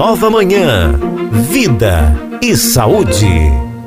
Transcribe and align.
Nova 0.00 0.30
Manhã, 0.30 0.92
Vida 1.50 2.14
e 2.40 2.56
Saúde. 2.56 3.26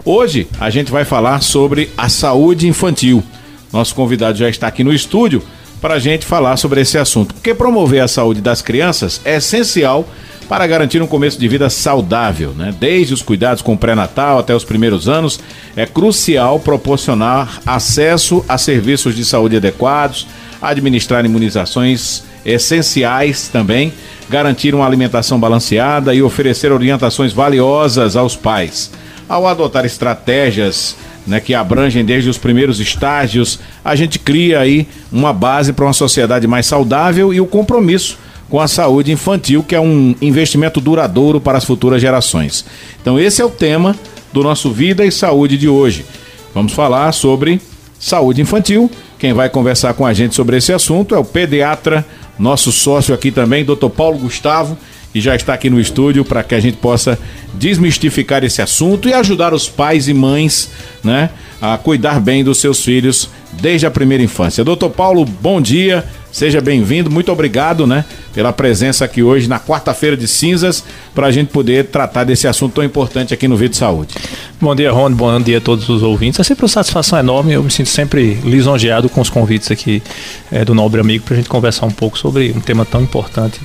Hoje 0.04 0.46
a 0.60 0.70
gente 0.70 0.92
vai 0.92 1.06
falar 1.06 1.42
sobre 1.42 1.90
a 1.98 2.10
saúde 2.10 2.68
infantil. 2.68 3.24
Nosso 3.72 3.96
convidado 3.96 4.38
já 4.38 4.50
está 4.50 4.68
aqui 4.68 4.84
no 4.84 4.92
estúdio 4.92 5.42
para 5.82 5.96
a 5.96 6.00
gente 6.00 6.26
falar 6.26 6.56
sobre 6.58 6.80
esse 6.82 6.98
assunto. 6.98 7.34
Porque 7.34 7.54
promover 7.54 8.02
a 8.02 8.08
saúde 8.08 8.40
das 8.40 8.62
crianças 8.62 9.20
é 9.26 9.38
essencial 9.38 10.08
para 10.48 10.68
garantir 10.68 11.02
um 11.02 11.08
começo 11.08 11.40
de 11.40 11.48
vida 11.48 11.70
saudável, 11.70 12.52
né? 12.52 12.76
Desde 12.78 13.14
os 13.14 13.22
cuidados 13.22 13.64
com 13.64 13.74
o 13.74 13.78
pré-natal 13.78 14.38
até 14.38 14.54
os 14.54 14.66
primeiros 14.66 15.08
anos, 15.08 15.40
é 15.78 15.86
crucial 15.86 16.60
proporcionar 16.60 17.62
acesso 17.66 18.44
a 18.50 18.58
serviços 18.58 19.16
de 19.16 19.24
saúde 19.24 19.56
adequados, 19.56 20.28
administrar 20.62 21.24
imunizações 21.26 22.24
essenciais 22.46 23.48
também, 23.48 23.94
garantir 24.30 24.76
uma 24.76 24.86
alimentação 24.86 25.40
balanceada 25.40 26.14
e 26.14 26.22
oferecer 26.22 26.72
orientações 26.72 27.32
valiosas 27.32 28.16
aos 28.16 28.36
pais. 28.36 28.92
Ao 29.30 29.48
adotar 29.48 29.86
estratégias 29.86 30.98
né, 31.26 31.40
que 31.40 31.54
abrangem 31.54 32.04
desde 32.04 32.30
os 32.30 32.38
primeiros 32.38 32.80
estágios, 32.80 33.60
a 33.84 33.96
gente 33.96 34.18
cria 34.20 34.60
aí 34.60 34.88
uma 35.12 35.32
base 35.34 35.74
para 35.74 35.86
uma 35.86 35.94
sociedade 35.94 36.48
mais 36.48 36.66
saudável 36.66 37.34
e 37.34 37.40
o 37.40 37.46
compromisso 37.46 38.18
com 38.50 38.60
a 38.60 38.68
saúde 38.68 39.12
infantil, 39.12 39.64
que 39.64 39.76
é 39.76 39.80
um 39.80 40.14
investimento 40.22 40.82
duradouro 40.82 41.40
para 41.40 41.58
as 41.58 41.64
futuras 41.64 42.02
gerações. 42.02 42.66
Então, 43.02 43.20
esse 43.20 43.42
é 43.42 43.46
o 43.46 43.50
tema 43.50 43.96
do 44.34 44.44
nosso 44.44 44.72
Vida 44.72 45.06
e 45.06 45.12
Saúde 45.12 45.58
de 45.58 45.70
hoje. 45.70 46.06
Vamos 46.54 46.74
falar 46.74 47.12
sobre 47.14 47.62
saúde 47.98 48.42
infantil. 48.42 48.92
Quem 49.18 49.32
vai 49.32 49.50
conversar 49.50 49.94
com 49.94 50.06
a 50.06 50.14
gente 50.14 50.36
sobre 50.36 50.58
esse 50.58 50.74
assunto 50.74 51.16
é 51.16 51.18
o 51.18 51.24
pediatra 51.24 52.06
nosso 52.38 52.72
sócio 52.72 53.14
aqui 53.14 53.32
também, 53.32 53.64
Dr. 53.64 53.90
Paulo 53.96 54.18
Gustavo, 54.18 54.76
e 55.14 55.20
já 55.22 55.36
está 55.36 55.54
aqui 55.54 55.70
no 55.70 55.80
estúdio 55.80 56.24
para 56.24 56.44
que 56.44 56.56
a 56.56 56.60
gente 56.60 56.78
possa 56.78 57.18
desmistificar 57.54 58.44
esse 58.44 58.62
assunto 58.62 59.10
e 59.10 59.14
ajudar 59.14 59.54
os 59.54 59.68
pais 59.68 60.08
e 60.08 60.14
mães, 60.14 60.70
né, 61.04 61.30
a 61.62 61.78
cuidar 61.78 62.20
bem 62.20 62.44
dos 62.44 62.60
seus 62.60 62.84
filhos 62.84 63.30
desde 63.54 63.86
a 63.86 63.92
primeira 63.92 64.24
infância. 64.24 64.64
Doutor 64.64 64.90
Paulo, 64.90 65.26
bom 65.26 65.62
dia. 65.62 66.04
Seja 66.32 66.62
bem-vindo, 66.62 67.12
muito 67.12 67.30
obrigado, 67.30 67.86
né, 67.86 68.06
pela 68.34 68.54
presença 68.54 69.04
aqui 69.04 69.22
hoje 69.22 69.50
na 69.50 69.60
quarta-feira 69.60 70.16
de 70.16 70.30
cinzas, 70.30 70.82
para 71.14 71.28
a 71.28 71.32
gente 71.32 71.50
poder 71.50 71.88
tratar 71.88 72.24
desse 72.24 72.48
assunto 72.48 72.76
tão 72.76 72.84
importante 72.86 73.34
aqui 73.34 73.50
no 73.50 73.58
Vídeo 73.58 73.76
Saúde. 73.76 74.16
Bom 74.60 74.74
dia, 74.74 74.94
Rony, 74.94 75.14
bom 75.14 75.42
dia 75.42 75.58
a 75.58 75.62
todos 75.62 75.90
os 75.90 76.02
ouvintes. 76.02 76.40
É 76.40 76.44
sempre 76.44 76.64
uma 76.64 76.70
satisfação 76.70 77.20
enorme, 77.20 77.52
eu 77.52 77.62
me 77.62 77.70
sinto 77.70 77.90
sempre 77.90 78.36
lisonjeado 78.46 79.10
com 79.10 79.20
os 79.20 79.30
convites 79.30 79.70
aqui 79.72 80.02
é, 80.50 80.64
do 80.64 80.74
nobre 80.74 81.02
amigo 81.02 81.26
para 81.26 81.34
a 81.34 81.38
gente 81.38 81.50
conversar 81.50 81.86
um 81.86 81.92
pouco 81.92 82.18
sobre 82.18 82.54
um 82.56 82.62
tema 82.62 82.86
tão 82.86 83.02
importante 83.02 83.60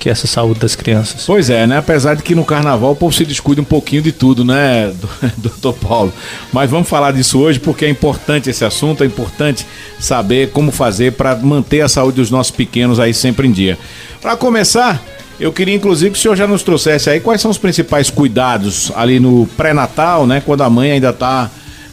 que 0.00 0.08
é 0.08 0.12
essa 0.12 0.26
saúde 0.26 0.58
das 0.58 0.74
crianças. 0.74 1.24
Pois 1.26 1.50
é, 1.50 1.66
né? 1.66 1.76
Apesar 1.76 2.14
de 2.16 2.22
que 2.22 2.34
no 2.34 2.44
carnaval 2.44 2.92
o 2.92 2.96
povo 2.96 3.14
se 3.14 3.24
descuida 3.24 3.60
um 3.60 3.64
pouquinho 3.64 4.00
de 4.00 4.10
tudo, 4.10 4.44
né, 4.44 4.92
doutor 5.36 5.74
Paulo? 5.74 6.12
Mas 6.52 6.70
vamos 6.70 6.88
falar 6.88 7.12
disso 7.12 7.38
hoje 7.38 7.60
porque 7.60 7.84
é 7.84 7.88
importante 7.88 8.48
esse 8.48 8.64
assunto, 8.64 9.04
é 9.04 9.06
importante 9.06 9.66
saber 9.98 10.50
como 10.50 10.72
fazer 10.72 11.12
para 11.12 11.36
manter 11.36 11.82
a 11.82 11.88
saúde 11.88 12.16
dos 12.16 12.30
nossos 12.30 12.50
pequenos 12.50 12.98
aí 12.98 13.12
sempre 13.12 13.46
em 13.46 13.52
dia. 13.52 13.78
Para 14.22 14.36
começar, 14.36 15.02
eu 15.38 15.52
queria 15.52 15.74
inclusive 15.74 16.12
que 16.12 16.18
o 16.18 16.20
senhor 16.20 16.36
já 16.36 16.46
nos 16.46 16.62
trouxesse 16.62 17.10
aí 17.10 17.20
quais 17.20 17.42
são 17.42 17.50
os 17.50 17.58
principais 17.58 18.08
cuidados 18.08 18.90
ali 18.96 19.20
no 19.20 19.46
pré-natal, 19.56 20.26
né? 20.26 20.42
Quando 20.44 20.62
a 20.62 20.70
mãe 20.70 20.92
ainda 20.92 21.10
está 21.10 21.50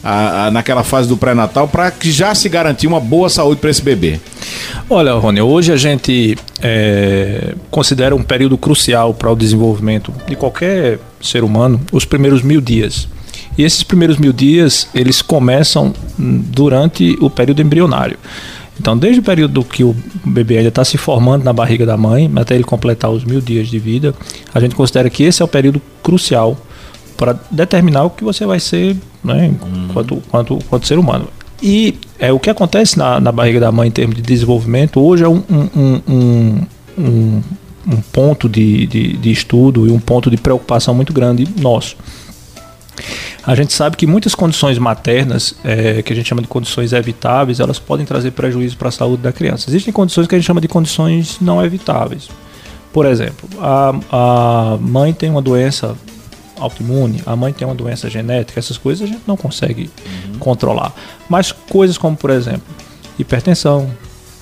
a, 0.08 0.46
a, 0.46 0.50
naquela 0.50 0.82
fase 0.82 1.06
do 1.06 1.18
pré-natal 1.18 1.68
para 1.68 1.90
que 1.90 2.10
já 2.10 2.34
se 2.34 2.48
garantir 2.48 2.86
uma 2.86 2.98
boa 2.98 3.28
saúde 3.28 3.60
para 3.60 3.68
esse 3.68 3.82
bebê? 3.82 4.18
Olha, 4.88 5.12
Rony, 5.12 5.42
hoje 5.42 5.70
a 5.70 5.76
gente 5.76 6.34
é, 6.62 7.54
considera 7.70 8.16
um 8.16 8.22
período 8.22 8.56
crucial 8.56 9.12
para 9.12 9.30
o 9.30 9.36
desenvolvimento 9.36 10.10
de 10.26 10.34
qualquer 10.34 10.98
ser 11.20 11.44
humano 11.44 11.78
os 11.92 12.06
primeiros 12.06 12.40
mil 12.40 12.58
dias. 12.58 13.06
E 13.58 13.62
esses 13.62 13.82
primeiros 13.82 14.16
mil 14.16 14.32
dias 14.32 14.88
eles 14.94 15.20
começam 15.20 15.92
durante 16.16 17.18
o 17.20 17.28
período 17.28 17.60
embrionário. 17.60 18.16
Então, 18.80 18.96
desde 18.96 19.20
o 19.20 19.22
período 19.22 19.62
que 19.62 19.84
o 19.84 19.94
bebê 20.24 20.58
ainda 20.58 20.68
está 20.68 20.84
se 20.84 20.96
formando 20.96 21.44
na 21.44 21.52
barriga 21.52 21.84
da 21.84 21.96
mãe, 21.96 22.30
até 22.36 22.54
ele 22.54 22.64
completar 22.64 23.10
os 23.10 23.24
mil 23.24 23.40
dias 23.42 23.68
de 23.68 23.78
vida, 23.78 24.14
a 24.54 24.60
gente 24.60 24.74
considera 24.74 25.10
que 25.10 25.24
esse 25.24 25.42
é 25.42 25.44
o 25.44 25.48
período 25.48 25.82
crucial 26.02 26.56
para 27.18 27.36
determinar 27.50 28.04
o 28.04 28.10
que 28.10 28.22
você 28.22 28.46
vai 28.46 28.60
ser 28.60 28.96
né, 29.22 29.52
quanto, 29.92 30.22
quanto, 30.30 30.58
quanto 30.70 30.86
ser 30.86 30.98
humano. 30.98 31.28
E 31.60 31.98
é, 32.18 32.32
o 32.32 32.38
que 32.38 32.48
acontece 32.48 32.96
na, 32.96 33.20
na 33.20 33.32
barriga 33.32 33.58
da 33.58 33.72
mãe 33.72 33.88
em 33.88 33.90
termos 33.90 34.14
de 34.14 34.22
desenvolvimento 34.22 35.00
hoje 35.00 35.24
é 35.24 35.28
um, 35.28 35.42
um, 35.50 36.00
um, 36.08 36.66
um, 36.96 37.42
um 37.88 38.00
ponto 38.12 38.48
de, 38.48 38.86
de, 38.86 39.16
de 39.16 39.30
estudo 39.32 39.88
e 39.88 39.90
um 39.90 39.98
ponto 39.98 40.30
de 40.30 40.36
preocupação 40.36 40.94
muito 40.94 41.12
grande 41.12 41.46
nosso. 41.60 41.96
A 43.44 43.54
gente 43.56 43.72
sabe 43.72 43.96
que 43.96 44.06
muitas 44.06 44.34
condições 44.34 44.78
maternas, 44.78 45.54
é, 45.64 46.02
que 46.02 46.12
a 46.12 46.16
gente 46.16 46.28
chama 46.28 46.42
de 46.42 46.48
condições 46.48 46.92
evitáveis, 46.92 47.58
elas 47.58 47.80
podem 47.80 48.06
trazer 48.06 48.30
prejuízo 48.30 48.76
para 48.76 48.90
a 48.90 48.92
saúde 48.92 49.22
da 49.22 49.32
criança. 49.32 49.68
Existem 49.68 49.92
condições 49.92 50.28
que 50.28 50.34
a 50.36 50.38
gente 50.38 50.46
chama 50.46 50.60
de 50.60 50.68
condições 50.68 51.38
não 51.40 51.64
evitáveis. 51.64 52.28
Por 52.92 53.06
exemplo, 53.06 53.48
a, 53.60 53.94
a 54.12 54.78
mãe 54.80 55.12
tem 55.12 55.30
uma 55.30 55.42
doença 55.42 55.96
autoimune, 56.58 57.22
a 57.26 57.34
mãe 57.36 57.52
tem 57.52 57.66
uma 57.66 57.74
doença 57.74 58.08
genética, 58.08 58.58
essas 58.58 58.78
coisas 58.78 59.08
a 59.08 59.12
gente 59.12 59.22
não 59.26 59.36
consegue 59.36 59.90
uhum. 60.04 60.38
controlar. 60.38 60.92
Mas 61.28 61.52
coisas 61.52 61.98
como, 61.98 62.16
por 62.16 62.30
exemplo, 62.30 62.62
hipertensão, 63.18 63.90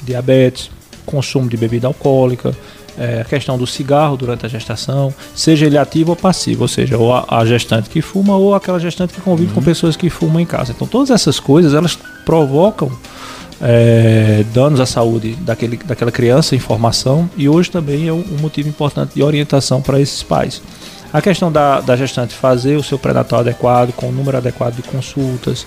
diabetes, 0.02 0.70
consumo 1.04 1.48
de 1.48 1.56
bebida 1.56 1.86
alcoólica, 1.86 2.54
é, 2.98 3.20
a 3.20 3.24
questão 3.24 3.58
do 3.58 3.66
cigarro 3.66 4.16
durante 4.16 4.46
a 4.46 4.48
gestação, 4.48 5.12
seja 5.34 5.66
ele 5.66 5.76
ativo 5.76 6.10
ou 6.10 6.16
passivo, 6.16 6.62
ou 6.62 6.68
seja, 6.68 6.96
ou 6.96 7.12
a, 7.12 7.24
a 7.28 7.44
gestante 7.44 7.90
que 7.90 8.00
fuma 8.00 8.36
ou 8.36 8.54
aquela 8.54 8.80
gestante 8.80 9.12
que 9.12 9.20
convive 9.20 9.48
uhum. 9.50 9.54
com 9.56 9.62
pessoas 9.62 9.96
que 9.96 10.08
fumam 10.08 10.40
em 10.40 10.46
casa. 10.46 10.72
Então, 10.72 10.86
todas 10.86 11.10
essas 11.10 11.38
coisas 11.38 11.74
elas 11.74 11.98
provocam 12.24 12.90
é, 13.60 14.44
danos 14.52 14.80
à 14.80 14.86
saúde 14.86 15.34
daquele, 15.36 15.76
daquela 15.76 16.10
criança 16.10 16.54
em 16.54 16.58
formação 16.58 17.28
e 17.36 17.48
hoje 17.48 17.70
também 17.70 18.08
é 18.08 18.12
um, 18.12 18.24
um 18.32 18.40
motivo 18.40 18.68
importante 18.68 19.14
de 19.14 19.22
orientação 19.22 19.80
para 19.80 20.00
esses 20.00 20.22
pais. 20.22 20.62
A 21.16 21.22
questão 21.22 21.50
da, 21.50 21.80
da 21.80 21.96
gestante 21.96 22.34
fazer 22.34 22.76
o 22.76 22.82
seu 22.82 22.98
pré-natal 22.98 23.40
adequado, 23.40 23.90
com 23.90 24.10
o 24.10 24.12
número 24.12 24.36
adequado 24.36 24.76
de 24.76 24.82
consultas, 24.82 25.66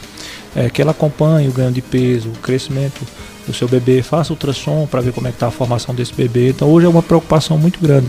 é, 0.55 0.69
que 0.69 0.79
ela 0.79 0.91
acompanhe 0.91 1.47
o 1.47 1.51
ganho 1.51 1.71
de 1.71 1.81
peso, 1.81 2.29
o 2.29 2.33
crescimento 2.33 3.01
do 3.47 3.51
seu 3.51 3.67
bebê, 3.67 4.03
faça 4.03 4.31
ultrassom 4.31 4.85
para 4.85 5.01
ver 5.01 5.11
como 5.11 5.27
é 5.27 5.31
que 5.31 5.37
está 5.37 5.47
a 5.47 5.51
formação 5.51 5.95
desse 5.95 6.13
bebê. 6.13 6.49
Então 6.49 6.69
hoje 6.69 6.85
é 6.85 6.89
uma 6.89 7.01
preocupação 7.01 7.57
muito 7.57 7.79
grande. 7.79 8.05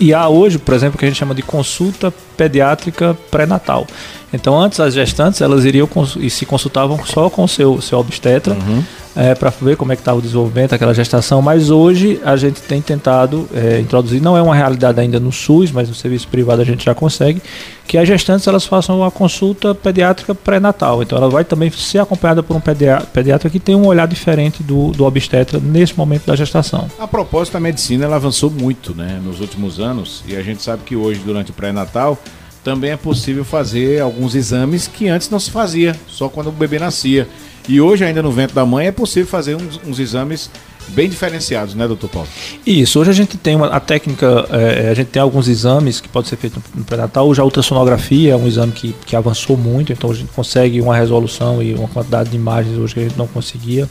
E 0.00 0.14
há 0.14 0.30
hoje, 0.30 0.58
por 0.58 0.72
exemplo, 0.72 0.96
o 0.96 0.98
que 0.98 1.04
a 1.04 1.08
gente 1.08 1.18
chama 1.18 1.34
de 1.34 1.42
consulta 1.42 2.10
pediátrica 2.38 3.14
pré-natal. 3.30 3.86
Então, 4.32 4.58
antes 4.58 4.80
as 4.80 4.94
gestantes 4.94 5.42
elas 5.42 5.66
iriam 5.66 5.86
e 6.18 6.30
se 6.30 6.46
consultavam 6.46 7.04
só 7.04 7.28
com 7.28 7.44
o 7.44 7.48
seu, 7.48 7.82
seu 7.82 7.98
obstetra. 7.98 8.54
Uhum 8.54 8.82
é, 9.16 9.34
para 9.34 9.50
ver 9.50 9.76
como 9.76 9.92
é 9.92 9.96
que 9.96 10.02
está 10.02 10.14
o 10.14 10.20
desenvolvimento 10.20 10.70
daquela 10.70 10.94
gestação, 10.94 11.42
mas 11.42 11.70
hoje 11.70 12.20
a 12.24 12.36
gente 12.36 12.60
tem 12.62 12.80
tentado 12.80 13.48
é, 13.52 13.80
introduzir, 13.80 14.20
não 14.20 14.36
é 14.36 14.42
uma 14.42 14.54
realidade 14.54 15.00
ainda 15.00 15.18
no 15.18 15.32
SUS, 15.32 15.72
mas 15.72 15.88
no 15.88 15.94
serviço 15.94 16.28
privado 16.28 16.62
a 16.62 16.64
gente 16.64 16.84
já 16.84 16.94
consegue, 16.94 17.42
que 17.86 17.98
as 17.98 18.06
gestantes 18.06 18.46
elas 18.46 18.64
façam 18.64 19.00
uma 19.00 19.10
consulta 19.10 19.74
pediátrica 19.74 20.34
pré-natal. 20.34 21.02
Então 21.02 21.18
ela 21.18 21.28
vai 21.28 21.44
também 21.44 21.70
ser 21.70 21.98
acompanhada 21.98 22.42
por 22.42 22.56
um 22.56 22.60
pediatra 22.60 23.50
que 23.50 23.58
tem 23.58 23.74
um 23.74 23.86
olhar 23.86 24.06
diferente 24.06 24.62
do, 24.62 24.92
do 24.92 25.04
obstetra 25.04 25.58
nesse 25.58 25.96
momento 25.98 26.26
da 26.26 26.36
gestação. 26.36 26.88
A 26.98 27.08
propósito, 27.08 27.56
a 27.56 27.60
medicina 27.60 28.04
ela 28.04 28.16
avançou 28.16 28.50
muito 28.50 28.94
né, 28.94 29.20
nos 29.24 29.40
últimos 29.40 29.80
anos 29.80 30.22
e 30.28 30.36
a 30.36 30.42
gente 30.42 30.62
sabe 30.62 30.84
que 30.84 30.94
hoje, 30.94 31.20
durante 31.24 31.50
o 31.50 31.54
pré-natal, 31.54 32.16
também 32.62 32.90
é 32.90 32.96
possível 32.96 33.44
fazer 33.44 34.00
alguns 34.00 34.34
exames 34.34 34.86
que 34.86 35.08
antes 35.08 35.30
não 35.30 35.40
se 35.40 35.50
fazia, 35.50 35.96
só 36.06 36.28
quando 36.28 36.48
o 36.48 36.52
bebê 36.52 36.78
nascia. 36.78 37.26
E 37.70 37.80
hoje, 37.80 38.04
ainda 38.04 38.20
no 38.20 38.32
vento 38.32 38.52
da 38.52 38.66
mãe, 38.66 38.88
é 38.88 38.90
possível 38.90 39.28
fazer 39.28 39.54
uns, 39.54 39.80
uns 39.86 40.00
exames 40.00 40.50
bem 40.88 41.08
diferenciados, 41.08 41.72
né, 41.72 41.86
doutor 41.86 42.10
Paulo? 42.10 42.28
Isso, 42.66 42.98
hoje 42.98 43.10
a 43.10 43.12
gente 43.12 43.36
tem 43.36 43.54
uma, 43.54 43.68
a 43.68 43.78
técnica, 43.78 44.44
é, 44.50 44.88
a 44.90 44.94
gente 44.94 45.06
tem 45.06 45.22
alguns 45.22 45.46
exames 45.46 46.00
que 46.00 46.08
pode 46.08 46.26
ser 46.26 46.34
feito 46.34 46.60
no 46.74 46.82
pré-natal. 46.82 47.28
Hoje 47.28 47.40
a 47.40 47.44
ultrassonografia 47.44 48.32
é 48.32 48.36
um 48.36 48.48
exame 48.48 48.72
que, 48.72 48.92
que 49.06 49.14
avançou 49.14 49.56
muito, 49.56 49.92
então 49.92 50.10
a 50.10 50.14
gente 50.14 50.32
consegue 50.32 50.80
uma 50.80 50.96
resolução 50.96 51.62
e 51.62 51.72
uma 51.72 51.86
quantidade 51.86 52.30
de 52.30 52.36
imagens 52.36 52.76
hoje 52.76 52.92
que 52.92 53.00
a 53.00 53.02
gente 53.04 53.16
não 53.16 53.28
conseguia 53.28 53.88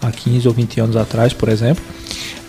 há 0.00 0.10
15 0.10 0.48
ou 0.48 0.54
20 0.54 0.80
anos 0.80 0.96
atrás, 0.96 1.34
por 1.34 1.50
exemplo. 1.50 1.84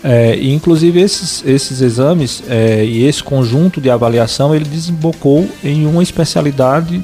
É, 0.02 0.34
e 0.34 0.50
inclusive 0.50 0.98
esses, 0.98 1.44
esses 1.44 1.82
exames 1.82 2.42
é, 2.48 2.82
e 2.86 3.04
esse 3.04 3.22
conjunto 3.22 3.82
de 3.82 3.90
avaliação 3.90 4.54
ele 4.54 4.64
desembocou 4.64 5.46
em 5.62 5.86
uma 5.86 6.02
especialidade 6.02 7.02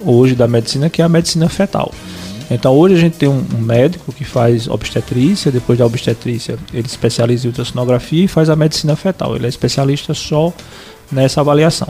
hoje 0.00 0.34
da 0.34 0.48
medicina 0.48 0.90
que 0.90 1.00
é 1.00 1.04
a 1.04 1.08
medicina 1.08 1.48
fetal. 1.48 1.92
Então 2.54 2.76
hoje 2.76 2.94
a 2.94 2.98
gente 2.98 3.16
tem 3.16 3.28
um, 3.28 3.42
médico 3.58 4.12
que 4.12 4.24
faz 4.24 4.68
obstetrícia, 4.68 5.50
depois 5.50 5.78
da 5.78 5.86
obstetrícia 5.86 6.58
ele 6.72 6.86
especializa 6.86 7.46
em 7.46 7.50
ultrassonografia 7.50 8.24
e 8.24 8.28
faz 8.28 8.50
a 8.50 8.56
medicina 8.56 8.94
fetal. 8.96 9.34
Ele 9.36 9.46
é 9.46 9.48
especialista 9.48 10.12
só 10.14 10.52
nessa 11.10 11.40
avaliação. 11.40 11.88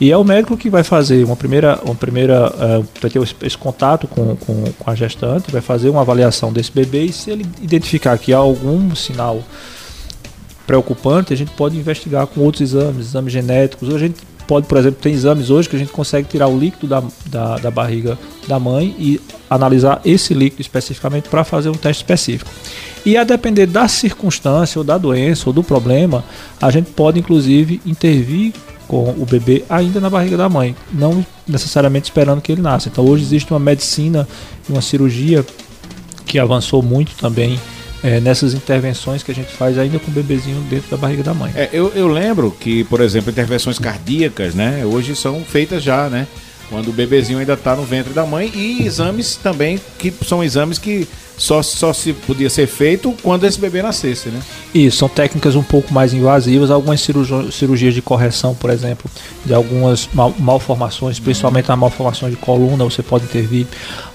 E 0.00 0.10
é 0.10 0.16
o 0.16 0.24
médico 0.24 0.56
que 0.56 0.70
vai 0.70 0.82
fazer 0.82 1.24
uma 1.24 1.36
primeira, 1.36 1.78
uma 1.84 1.94
primeira 1.94 2.48
uh, 2.50 2.86
vai 3.00 3.10
ter 3.10 3.20
esse 3.42 3.58
contato 3.58 4.08
com, 4.08 4.34
com, 4.36 4.64
com, 4.78 4.90
a 4.90 4.94
gestante, 4.94 5.50
vai 5.52 5.60
fazer 5.60 5.90
uma 5.90 6.00
avaliação 6.00 6.52
desse 6.52 6.72
bebê 6.72 7.04
e 7.04 7.12
se 7.12 7.30
ele 7.30 7.46
identificar 7.60 8.16
que 8.18 8.32
há 8.32 8.38
algum 8.38 8.94
sinal 8.94 9.42
preocupante, 10.66 11.32
a 11.32 11.36
gente 11.36 11.50
pode 11.52 11.76
investigar 11.76 12.26
com 12.26 12.40
outros 12.40 12.62
exames, 12.62 13.08
exames 13.08 13.32
genéticos. 13.32 13.88
Hoje 13.88 14.04
a 14.04 14.08
gente 14.08 14.20
pode, 14.46 14.66
por 14.66 14.78
exemplo, 14.78 15.00
tem 15.00 15.12
exames 15.12 15.50
hoje 15.50 15.68
que 15.68 15.76
a 15.76 15.78
gente 15.78 15.92
consegue 15.92 16.28
tirar 16.28 16.48
o 16.48 16.58
líquido 16.58 16.86
da, 16.86 17.02
da, 17.26 17.56
da 17.56 17.70
barriga 17.70 18.18
da 18.46 18.58
mãe 18.58 18.94
e 18.98 19.20
analisar 19.48 20.00
esse 20.04 20.34
líquido 20.34 20.62
especificamente 20.62 21.28
para 21.28 21.44
fazer 21.44 21.68
um 21.68 21.74
teste 21.74 22.02
específico. 22.02 22.50
E 23.04 23.16
a 23.16 23.24
depender 23.24 23.66
da 23.66 23.88
circunstância 23.88 24.78
ou 24.78 24.84
da 24.84 24.96
doença 24.96 25.48
ou 25.48 25.52
do 25.52 25.62
problema, 25.62 26.24
a 26.60 26.70
gente 26.70 26.90
pode 26.92 27.18
inclusive 27.18 27.80
intervir 27.84 28.52
com 28.86 29.10
o 29.10 29.26
bebê 29.28 29.64
ainda 29.68 30.00
na 30.00 30.10
barriga 30.10 30.36
da 30.36 30.48
mãe, 30.48 30.76
não 30.92 31.24
necessariamente 31.48 32.04
esperando 32.04 32.40
que 32.40 32.52
ele 32.52 32.60
nasça. 32.60 32.88
Então 32.88 33.04
hoje 33.04 33.24
existe 33.24 33.50
uma 33.50 33.58
medicina 33.58 34.28
e 34.68 34.72
uma 34.72 34.82
cirurgia 34.82 35.44
que 36.26 36.38
avançou 36.38 36.82
muito 36.82 37.14
também 37.16 37.58
é, 38.02 38.20
nessas 38.20 38.54
intervenções 38.54 39.22
que 39.22 39.30
a 39.30 39.34
gente 39.34 39.52
faz 39.52 39.78
ainda 39.78 39.98
com 39.98 40.10
o 40.10 40.14
bebezinho 40.14 40.60
dentro 40.62 40.90
da 40.90 40.96
barriga 40.96 41.22
da 41.22 41.32
mãe. 41.32 41.52
É, 41.54 41.68
eu, 41.72 41.92
eu 41.94 42.08
lembro 42.08 42.50
que, 42.50 42.84
por 42.84 43.00
exemplo, 43.00 43.30
intervenções 43.30 43.78
cardíacas, 43.78 44.54
né, 44.54 44.84
hoje 44.84 45.14
são 45.14 45.42
feitas 45.44 45.82
já, 45.82 46.08
né? 46.08 46.26
Quando 46.68 46.88
o 46.88 46.92
bebezinho 46.92 47.38
ainda 47.38 47.52
está 47.52 47.76
no 47.76 47.84
ventre 47.84 48.14
da 48.14 48.24
mãe 48.24 48.50
e 48.54 48.86
exames 48.86 49.36
também 49.36 49.78
que 49.98 50.12
são 50.24 50.42
exames 50.42 50.78
que 50.78 51.06
só, 51.36 51.62
só 51.62 51.92
se 51.92 52.12
podia 52.12 52.50
ser 52.50 52.66
feito 52.66 53.14
quando 53.22 53.44
esse 53.44 53.58
bebê 53.58 53.82
nascesse, 53.82 54.28
né? 54.28 54.40
Isso, 54.74 54.98
são 54.98 55.08
técnicas 55.08 55.54
um 55.54 55.62
pouco 55.62 55.92
mais 55.92 56.12
invasivas, 56.12 56.70
algumas 56.70 57.00
cirurgias 57.00 57.94
de 57.94 58.02
correção, 58.02 58.54
por 58.54 58.70
exemplo, 58.70 59.10
de 59.44 59.52
algumas 59.52 60.08
mal 60.12 60.34
malformações, 60.38 61.18
principalmente 61.18 61.70
uhum. 61.70 61.76
malformações 61.76 62.32
de 62.32 62.38
coluna, 62.38 62.84
você 62.84 63.02
pode 63.02 63.24
intervir. 63.24 63.66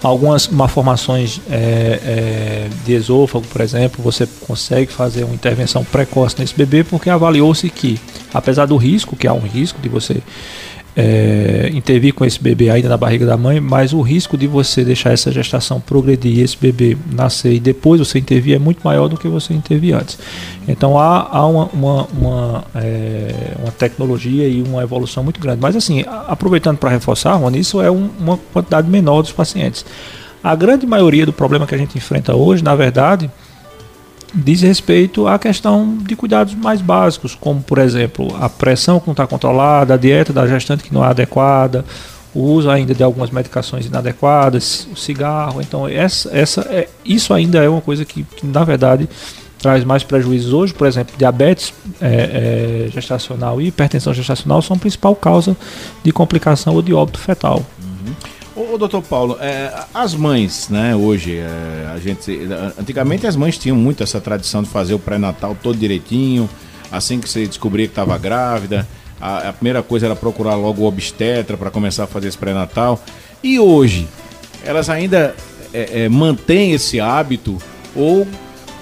Algumas 0.02 0.48
malformações 0.48 1.42
é, 1.50 2.00
é, 2.04 2.70
de 2.86 2.94
esôfago, 2.94 3.46
por 3.48 3.62
exemplo, 3.62 4.04
você 4.04 4.28
consegue 4.48 4.92
fazer 4.92 5.24
uma 5.24 5.34
intervenção 5.34 5.84
precoce 5.84 6.36
nesse 6.40 6.56
bebê 6.56 6.84
porque 6.84 7.10
avaliou-se 7.10 7.70
que, 7.70 8.00
apesar 8.34 8.66
do 8.66 8.78
risco, 8.78 9.16
que 9.16 9.28
há 9.28 9.34
um 9.34 9.40
risco 9.40 9.80
de 9.82 9.90
você 9.90 10.22
é, 11.00 11.70
intervir 11.74 12.12
com 12.12 12.26
esse 12.26 12.42
bebê 12.42 12.72
ainda 12.72 12.90
na 12.90 12.98
barriga 12.98 13.24
da 13.24 13.38
mãe, 13.38 13.62
mas 13.62 13.94
o 13.94 14.02
risco 14.02 14.36
de 14.36 14.48
você 14.48 14.84
deixar 14.84 15.12
essa 15.12 15.32
gestação 15.32 15.80
progredir, 15.80 16.40
esse 16.40 16.58
bebê 16.58 16.98
nascer 17.12 17.54
e 17.54 17.60
depois 17.60 18.00
você 18.00 18.18
intervir 18.18 18.56
é 18.56 18.60
muito 18.60 18.82
maior 18.84 19.08
do 19.08 19.16
que 19.16 19.28
você 19.28 19.54
intervir 19.54 19.96
antes. 19.96 20.18
Então 20.68 20.98
há, 20.98 21.28
há 21.30 21.46
uma, 21.46 21.66
uma, 21.66 22.08
uma, 22.08 22.64
é, 22.74 23.54
uma 23.60 23.72
tecnologia 23.72 24.48
e 24.48 24.64
uma 24.64 24.82
evolução 24.82 25.24
muito 25.24 25.40
grande. 25.40 25.62
Mas 25.62 25.76
assim, 25.76 26.04
aproveitando 26.28 26.80
para 26.80 26.90
reforçar, 26.90 27.36
Rony, 27.36 27.60
isso 27.60 27.80
é 27.80 27.92
um, 27.92 28.10
uma 28.20 28.40
quantidade 28.52 28.90
menor 28.90 29.22
dos 29.22 29.32
pacientes. 29.32 29.86
A 30.44 30.56
grande 30.56 30.88
maioria 30.88 31.28
do 31.28 31.34
problema 31.34 31.68
que 31.68 31.76
a 31.76 31.78
gente 31.78 31.96
enfrenta 31.96 32.36
hoje, 32.36 32.64
na 32.64 32.74
verdade, 32.74 33.30
diz 34.34 34.62
respeito 34.62 35.28
à 35.28 35.40
questão 35.40 35.98
de 35.98 36.16
cuidados 36.16 36.54
mais 36.54 36.82
básicos, 36.82 37.36
como, 37.36 37.62
por 37.62 37.78
exemplo, 37.78 38.36
a 38.40 38.50
pressão 38.50 39.00
que 39.00 39.08
não 39.08 39.14
está 39.14 39.26
controlada, 39.26 39.94
a 39.94 39.98
dieta 39.98 40.34
da 40.34 40.46
gestante 40.48 40.84
que 40.84 40.94
não 40.94 41.04
é 41.04 41.08
adequada, 41.08 41.86
o 42.34 42.42
uso 42.42 42.70
ainda 42.70 42.94
de 42.94 43.04
algumas 43.04 43.32
medicações 43.32 43.86
inadequadas, 43.86 44.88
o 44.92 44.96
cigarro. 44.96 45.62
Então, 45.62 45.88
essa, 45.88 46.30
essa 46.36 46.62
é, 46.70 46.88
isso 47.04 47.34
ainda 47.34 47.64
é 47.64 47.70
uma 47.70 47.82
coisa 47.82 48.06
que, 48.06 48.24
que, 48.24 48.46
na 48.46 48.64
verdade, 48.64 49.10
traz 49.58 49.84
mais 49.84 50.04
prejuízos 50.04 50.54
hoje. 50.54 50.74
Por 50.74 50.86
exemplo, 50.88 51.16
diabetes 51.18 51.74
é, 52.00 52.86
é, 52.88 52.92
gestacional 52.92 53.60
e 53.62 53.68
hipertensão 53.68 54.14
gestacional 54.14 54.62
são 54.62 54.76
a 54.76 54.80
principal 54.80 55.16
causa 55.16 55.58
de 56.04 56.12
complicação 56.12 56.76
ou 56.76 56.82
de 56.82 56.94
óbito 56.94 57.20
fetal. 57.20 57.66
Ô, 58.58 58.76
doutor 58.76 59.04
Paulo, 59.04 59.38
é, 59.40 59.72
as 59.94 60.16
mães, 60.16 60.68
né, 60.68 60.96
hoje, 60.96 61.38
é, 61.38 61.92
a 61.94 62.00
gente. 62.00 62.40
Antigamente 62.80 63.28
as 63.28 63.36
mães 63.36 63.56
tinham 63.56 63.78
muito 63.78 64.02
essa 64.02 64.20
tradição 64.20 64.64
de 64.64 64.70
fazer 64.70 64.96
o 64.96 65.00
pré-natal 65.00 65.56
todo 65.62 65.78
direitinho, 65.78 66.50
assim 66.92 67.20
que 67.20 67.30
você 67.30 67.46
descobria 67.46 67.86
que 67.86 67.92
estava 67.92 68.18
grávida. 68.18 68.88
A, 69.22 69.50
a, 69.50 69.54
primeira 69.54 69.84
coisa 69.84 70.08
era 70.08 70.16
procurar 70.16 70.56
logo 70.56 70.82
o 70.82 70.88
obstetra 70.88 71.56
para 71.56 71.70
começar 71.70 72.06
a 72.06 72.08
fazer 72.08 72.30
esse 72.30 72.38
pré-natal. 72.38 73.00
E 73.44 73.60
hoje, 73.60 74.08
elas 74.66 74.90
ainda 74.90 75.36
é, 75.72 76.06
é 76.06 76.10
mantêm 76.10 76.72
esse 76.72 77.00
hábito 77.00 77.60
ou 77.96 78.28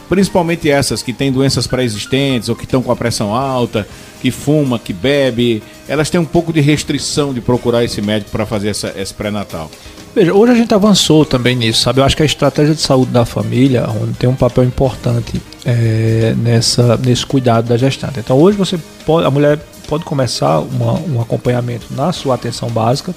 principalmente 0.07 0.69
essas 0.69 1.02
que 1.02 1.13
têm 1.13 1.31
doenças 1.31 1.68
pré-existentes 1.68 2.50
ou 2.50 2.56
que 2.56 2.66
estão 2.66 2.81
com 2.81 2.92
a 2.92 2.96
pressão 2.96 3.34
alta, 3.34 3.88
que 4.22 4.31
fuma, 4.31 4.80
que 4.80 4.94
bebe, 4.94 5.62
elas 5.88 6.10
têm 6.10 6.19
um 6.19 6.25
pouco 6.25 6.52
de 6.52 6.62
restrição 6.62 7.34
de 7.34 7.42
procurar 7.42 7.84
esse 7.84 8.02
médico 8.02 8.31
para 8.31 8.46
fazer 8.46 8.69
essa, 8.69 8.94
esse 8.98 9.13
pré-natal. 9.13 9.69
Veja, 10.16 10.34
hoje 10.34 10.54
a 10.54 10.56
gente 10.56 10.74
avançou 10.74 11.25
também 11.25 11.56
nisso, 11.56 11.81
sabe? 11.81 12.00
Eu 12.00 12.06
acho 12.06 12.16
que 12.16 12.24
a 12.24 12.25
estratégia 12.25 12.74
de 12.74 12.80
saúde 12.80 13.12
da 13.12 13.25
família 13.25 13.86
tem 14.18 14.30
um 14.30 14.36
papel 14.36 14.63
importante 14.63 15.42
é, 15.66 16.34
nessa, 16.38 16.96
nesse 16.98 17.25
cuidado 17.25 17.68
da 17.68 17.75
gestante. 17.75 18.19
Então 18.19 18.40
hoje 18.40 18.57
você 18.57 18.80
pode, 19.06 19.28
a 19.28 19.30
mulher 19.30 19.60
pode 19.90 20.06
começar 20.06 20.60
uma, 20.60 20.94
um 20.94 21.19
acompanhamento 21.22 21.88
na 21.92 22.13
sua 22.13 22.36
atenção 22.36 22.69
básica. 22.69 23.13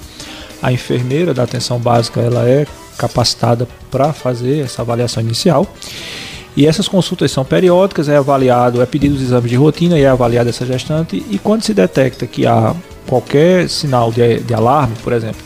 A 0.61 0.73
enfermeira 0.73 1.33
da 1.33 1.43
atenção 1.43 1.79
básica 1.79 2.19
ela 2.19 2.47
é 2.47 2.67
capacitada 2.97 3.65
para 3.89 4.11
fazer 4.11 4.65
essa 4.65 4.81
avaliação 4.81 5.23
inicial. 5.23 5.65
E 6.59 6.67
essas 6.67 6.89
consultas 6.89 7.31
são 7.31 7.45
periódicas, 7.45 8.09
é 8.09 8.17
avaliado, 8.17 8.81
é 8.81 8.85
pedido 8.85 9.15
os 9.15 9.21
exames 9.21 9.49
de 9.49 9.55
rotina 9.55 9.97
e 9.97 10.01
é 10.01 10.09
avaliada 10.09 10.49
essa 10.49 10.65
gestante. 10.65 11.25
E 11.29 11.39
quando 11.39 11.63
se 11.63 11.73
detecta 11.73 12.27
que 12.27 12.45
há 12.45 12.75
qualquer 13.07 13.69
sinal 13.69 14.11
de, 14.11 14.41
de 14.41 14.53
alarme, 14.53 14.93
por 15.01 15.13
exemplo, 15.13 15.41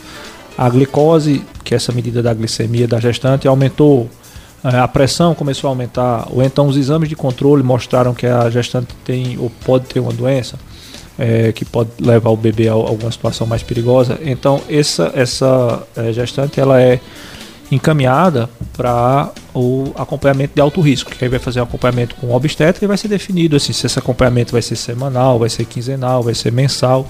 a 0.58 0.68
glicose, 0.68 1.44
que 1.62 1.72
é 1.72 1.76
essa 1.76 1.92
medida 1.92 2.20
da 2.20 2.34
glicemia 2.34 2.88
da 2.88 2.98
gestante, 2.98 3.46
aumentou, 3.46 4.10
é, 4.64 4.76
a 4.76 4.88
pressão 4.88 5.36
começou 5.36 5.68
a 5.68 5.70
aumentar, 5.70 6.26
ou 6.32 6.42
então 6.42 6.66
os 6.66 6.76
exames 6.76 7.08
de 7.08 7.14
controle 7.14 7.62
mostraram 7.62 8.12
que 8.12 8.26
a 8.26 8.50
gestante 8.50 8.88
tem 9.04 9.38
ou 9.38 9.52
pode 9.64 9.84
ter 9.84 10.00
uma 10.00 10.12
doença. 10.12 10.58
É, 11.16 11.52
que 11.52 11.64
pode 11.64 11.90
levar 12.00 12.30
o 12.30 12.36
bebê 12.36 12.66
a 12.66 12.72
alguma 12.72 13.12
situação 13.12 13.46
mais 13.46 13.62
perigosa. 13.62 14.18
Então 14.20 14.60
essa 14.68 15.12
essa 15.14 15.80
é, 15.94 16.12
gestante 16.12 16.58
ela 16.58 16.82
é 16.82 16.98
encaminhada 17.70 18.48
para 18.76 19.30
o 19.54 19.92
acompanhamento 19.96 20.54
de 20.54 20.60
alto 20.60 20.80
risco, 20.80 21.10
que 21.10 21.24
aí 21.24 21.30
vai 21.30 21.38
fazer 21.38 21.60
um 21.60 21.64
acompanhamento 21.64 22.14
com 22.16 22.28
o 22.28 22.34
obstetra 22.34 22.84
e 22.84 22.88
vai 22.88 22.96
ser 22.96 23.08
definido 23.08 23.56
assim, 23.56 23.72
se 23.72 23.86
esse 23.86 23.98
acompanhamento 23.98 24.52
vai 24.52 24.62
ser 24.62 24.76
semanal, 24.76 25.38
vai 25.38 25.48
ser 25.48 25.64
quinzenal, 25.64 26.22
vai 26.22 26.34
ser 26.34 26.52
mensal. 26.52 27.08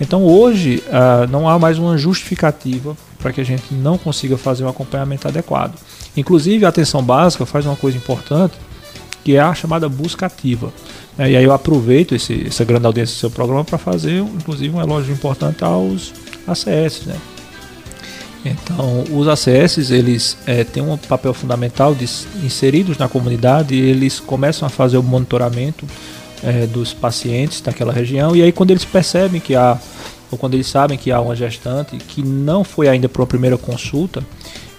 Então 0.00 0.24
hoje 0.24 0.82
uh, 0.88 1.30
não 1.30 1.48
há 1.48 1.58
mais 1.58 1.78
uma 1.78 1.96
justificativa 1.96 2.96
para 3.18 3.32
que 3.32 3.40
a 3.40 3.44
gente 3.44 3.72
não 3.72 3.96
consiga 3.96 4.36
fazer 4.36 4.64
um 4.64 4.68
acompanhamento 4.68 5.28
adequado. 5.28 5.74
Inclusive 6.16 6.64
a 6.64 6.68
atenção 6.68 7.02
básica 7.02 7.46
faz 7.46 7.64
uma 7.66 7.76
coisa 7.76 7.96
importante 7.96 8.54
que 9.24 9.36
é 9.36 9.40
a 9.40 9.54
chamada 9.54 9.88
busca 9.88 10.26
ativa. 10.26 10.72
É, 11.18 11.30
e 11.30 11.36
aí 11.36 11.44
eu 11.44 11.52
aproveito 11.52 12.14
esse, 12.14 12.46
essa 12.46 12.64
grande 12.64 12.86
audiência 12.86 13.14
do 13.14 13.18
seu 13.20 13.30
programa 13.30 13.64
para 13.64 13.78
fazer, 13.78 14.18
inclusive, 14.18 14.74
um 14.74 14.80
elogio 14.80 15.12
importante 15.12 15.62
aos 15.62 16.12
ACS, 16.46 17.06
né? 17.06 17.16
Então, 18.44 19.04
os 19.12 19.28
ACS 19.28 19.90
eles 19.90 20.36
é, 20.46 20.64
têm 20.64 20.82
um 20.82 20.96
papel 20.96 21.32
fundamental 21.32 21.94
de 21.94 22.04
inseridos 22.44 22.98
na 22.98 23.08
comunidade, 23.08 23.74
eles 23.76 24.18
começam 24.18 24.66
a 24.66 24.68
fazer 24.68 24.96
o 24.96 25.02
monitoramento 25.02 25.86
é, 26.42 26.66
dos 26.66 26.92
pacientes 26.92 27.60
daquela 27.60 27.92
região 27.92 28.34
e 28.34 28.42
aí 28.42 28.50
quando 28.50 28.72
eles 28.72 28.84
percebem 28.84 29.40
que 29.40 29.54
há 29.54 29.78
ou 30.28 30.38
quando 30.38 30.54
eles 30.54 30.66
sabem 30.66 30.98
que 30.98 31.12
há 31.12 31.20
uma 31.20 31.36
gestante 31.36 31.96
que 31.98 32.22
não 32.22 32.64
foi 32.64 32.88
ainda 32.88 33.08
para 33.08 33.20
uma 33.20 33.26
primeira 33.26 33.58
consulta, 33.58 34.24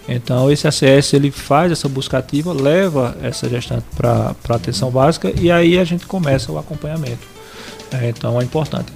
então 0.10 0.52
esse 0.52 0.68
ACS 0.68 1.14
ele 1.14 1.30
faz 1.30 1.72
essa 1.72 1.88
busca 1.88 2.18
ativa, 2.18 2.52
leva 2.52 3.16
essa 3.22 3.48
gestante 3.48 3.86
para 3.96 4.36
a 4.50 4.56
atenção 4.56 4.90
básica 4.90 5.32
e 5.40 5.52
aí 5.52 5.78
a 5.78 5.84
gente 5.84 6.08
começa 6.08 6.52
o 6.52 6.58
acompanhamento. 6.58 7.28
É, 7.92 8.10
então 8.10 8.42
é 8.42 8.44
importante. 8.44 8.92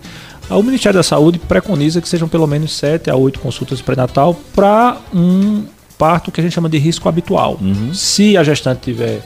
O 0.49 0.63
Ministério 0.63 0.97
da 0.97 1.03
Saúde 1.03 1.39
preconiza 1.39 2.01
que 2.01 2.07
sejam 2.07 2.27
pelo 2.27 2.47
menos 2.47 2.75
7 2.75 3.09
a 3.09 3.15
8 3.15 3.39
consultas 3.39 3.81
pré-natal 3.81 4.33
para 4.55 4.97
um 5.13 5.65
parto 5.97 6.31
que 6.31 6.39
a 6.39 6.43
gente 6.43 6.53
chama 6.53 6.69
de 6.69 6.77
risco 6.77 7.09
habitual. 7.09 7.57
Uhum. 7.61 7.93
Se 7.93 8.37
a 8.37 8.43
gestante 8.43 8.81
tiver 8.81 9.21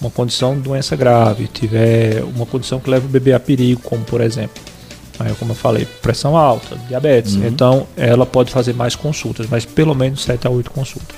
uma 0.00 0.10
condição 0.10 0.54
de 0.54 0.60
doença 0.60 0.94
grave, 0.94 1.48
tiver 1.48 2.22
uma 2.22 2.44
condição 2.44 2.78
que 2.78 2.90
leva 2.90 3.06
o 3.06 3.08
bebê 3.08 3.32
a 3.32 3.40
perigo, 3.40 3.80
como 3.82 4.04
por 4.04 4.20
exemplo, 4.20 4.62
como 5.38 5.52
eu 5.52 5.56
falei, 5.56 5.86
pressão 6.00 6.36
alta, 6.36 6.76
diabetes, 6.86 7.34
uhum. 7.34 7.46
então 7.46 7.86
ela 7.96 8.24
pode 8.24 8.52
fazer 8.52 8.74
mais 8.74 8.94
consultas, 8.94 9.46
mas 9.50 9.64
pelo 9.64 9.94
menos 9.94 10.22
7 10.22 10.46
a 10.46 10.50
8 10.50 10.70
consultas. 10.70 11.16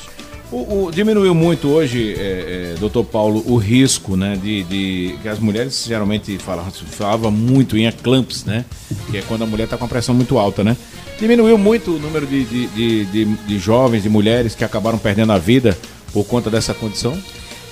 O, 0.52 0.86
o, 0.86 0.90
diminuiu 0.90 1.32
muito 1.32 1.68
hoje, 1.68 2.14
é, 2.18 2.72
é, 2.72 2.74
doutor 2.80 3.04
Paulo, 3.04 3.44
o 3.46 3.56
risco, 3.56 4.16
né, 4.16 4.36
de, 4.42 4.64
de 4.64 5.14
que 5.22 5.28
as 5.28 5.38
mulheres 5.38 5.84
geralmente 5.86 6.36
falavam, 6.38 6.72
falava 6.72 7.30
muito 7.30 7.78
em 7.78 7.86
eclamps, 7.86 8.44
né, 8.44 8.64
que 9.08 9.18
é 9.18 9.22
quando 9.22 9.44
a 9.44 9.46
mulher 9.46 9.64
está 9.64 9.76
com 9.76 9.84
a 9.84 9.88
pressão 9.88 10.12
muito 10.12 10.38
alta, 10.38 10.64
né. 10.64 10.76
Diminuiu 11.20 11.56
muito 11.56 11.92
o 11.92 11.98
número 12.00 12.26
de, 12.26 12.44
de, 12.44 12.66
de, 12.66 13.04
de, 13.04 13.24
de 13.24 13.58
jovens, 13.60 14.02
de 14.02 14.08
mulheres 14.08 14.54
que 14.56 14.64
acabaram 14.64 14.98
perdendo 14.98 15.32
a 15.32 15.38
vida 15.38 15.78
por 16.12 16.24
conta 16.24 16.50
dessa 16.50 16.74
condição? 16.74 17.16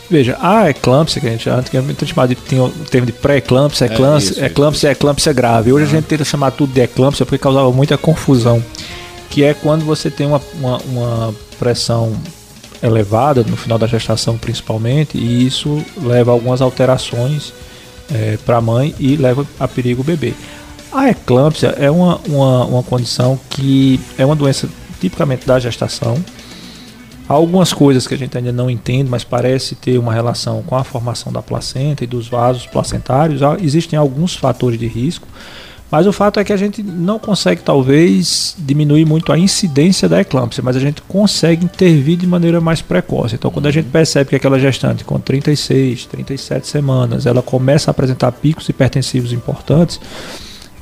Veja, 0.09 0.39
a 0.41 0.71
eclâmpsia, 0.71 1.21
que 1.21 1.27
a 1.27 1.31
gente 1.31 1.51
antigamente 1.51 2.07
chamava 2.07 2.29
de 2.29 2.35
tinha 2.37 2.63
o 2.63 2.71
termo 2.71 3.07
de 3.07 3.13
pré-eclâmpsia, 3.13 3.87
eclâmpsia, 3.87 4.43
é, 4.43 4.47
eclâmpsia, 4.47 4.91
eclâmpsia 4.93 5.33
grave. 5.33 5.73
Hoje 5.73 5.85
a 5.85 5.89
gente 5.89 6.05
tenta 6.05 6.25
chamar 6.25 6.53
tudo 6.53 6.73
de 6.73 6.81
eclâmpsia 6.81 7.27
porque 7.27 7.39
causava 7.39 7.71
muita 7.73 7.99
confusão. 7.99 8.63
Que 9.29 9.45
é 9.45 9.53
quando 9.53 9.85
você 9.85 10.11
tem 10.11 10.27
uma, 10.27 10.41
uma, 10.55 10.79
uma 10.79 11.35
pressão 11.59 12.17
elevada 12.83 13.43
no 13.43 13.57
final 13.57 13.79
da 13.79 13.87
gestação 13.87 14.39
principalmente 14.39 15.19
e 15.19 15.47
isso 15.47 15.85
leva 16.01 16.31
a 16.31 16.35
algumas 16.35 16.61
alterações 16.61 17.53
é, 18.13 18.39
para 18.45 18.59
a 18.59 18.61
mãe 18.61 18.95
e 18.99 19.17
leva 19.17 19.47
a 19.59 19.69
perigo 19.69 20.03
o 20.03 20.05
bebê. 20.05 20.35
A 20.93 21.11
eclâmpsia 21.11 21.75
é 21.79 21.91
uma, 21.91 22.19
uma, 22.27 22.65
uma 22.65 22.83
condição 22.83 23.39
que 23.51 24.01
é 24.17 24.25
uma 24.25 24.35
doença 24.35 24.69
tipicamente 25.01 25.47
da 25.47 25.59
gestação. 25.59 26.17
Há 27.29 27.35
algumas 27.35 27.75
coisas 27.75 28.07
que 28.07 28.15
a 28.15 28.17
gente 28.17 28.39
ainda 28.39 28.53
não 28.53 28.71
entende, 28.71 29.11
mas 29.11 29.23
parece 29.23 29.75
ter 29.75 29.99
uma 29.99 30.15
relação 30.15 30.63
com 30.63 30.75
a 30.75 30.83
formação 30.83 31.31
da 31.31 31.43
placenta 31.43 32.03
e 32.03 32.07
dos 32.07 32.27
vasos 32.27 32.67
placentários. 32.67 33.43
Existem 33.61 33.99
alguns 33.99 34.35
fatores 34.35 34.79
de 34.79 34.87
risco, 34.87 35.29
mas 35.91 36.07
o 36.07 36.13
fato 36.13 36.39
é 36.39 36.45
que 36.45 36.53
a 36.53 36.57
gente 36.57 36.83
não 36.83 37.19
consegue, 37.19 37.63
talvez, 37.63 38.55
diminuir 38.59 39.07
muito 39.07 39.33
a 39.33 39.39
incidência 39.39 40.09
da 40.09 40.21
eclâmpsia, 40.21 40.63
mas 40.63 40.77
a 40.77 40.81
gente 40.81 41.01
consegue 41.03 41.65
intervir 41.65 42.19
de 42.19 42.27
maneira 42.27 42.61
mais 42.61 42.83
precoce. 42.83 43.37
Então, 43.37 43.51
quando 43.51 43.67
a 43.67 43.71
gente 43.71 43.89
percebe 43.89 44.31
que 44.31 44.37
aquela 44.37 44.59
gestante 44.59 45.03
com 45.03 45.19
36, 45.19 46.07
37 46.07 46.67
semanas, 46.67 47.25
ela 47.25 47.41
começa 47.41 47.91
a 47.91 47.93
apresentar 47.93 48.33
picos 48.33 48.69
hipertensivos 48.69 49.33
importantes, 49.33 49.99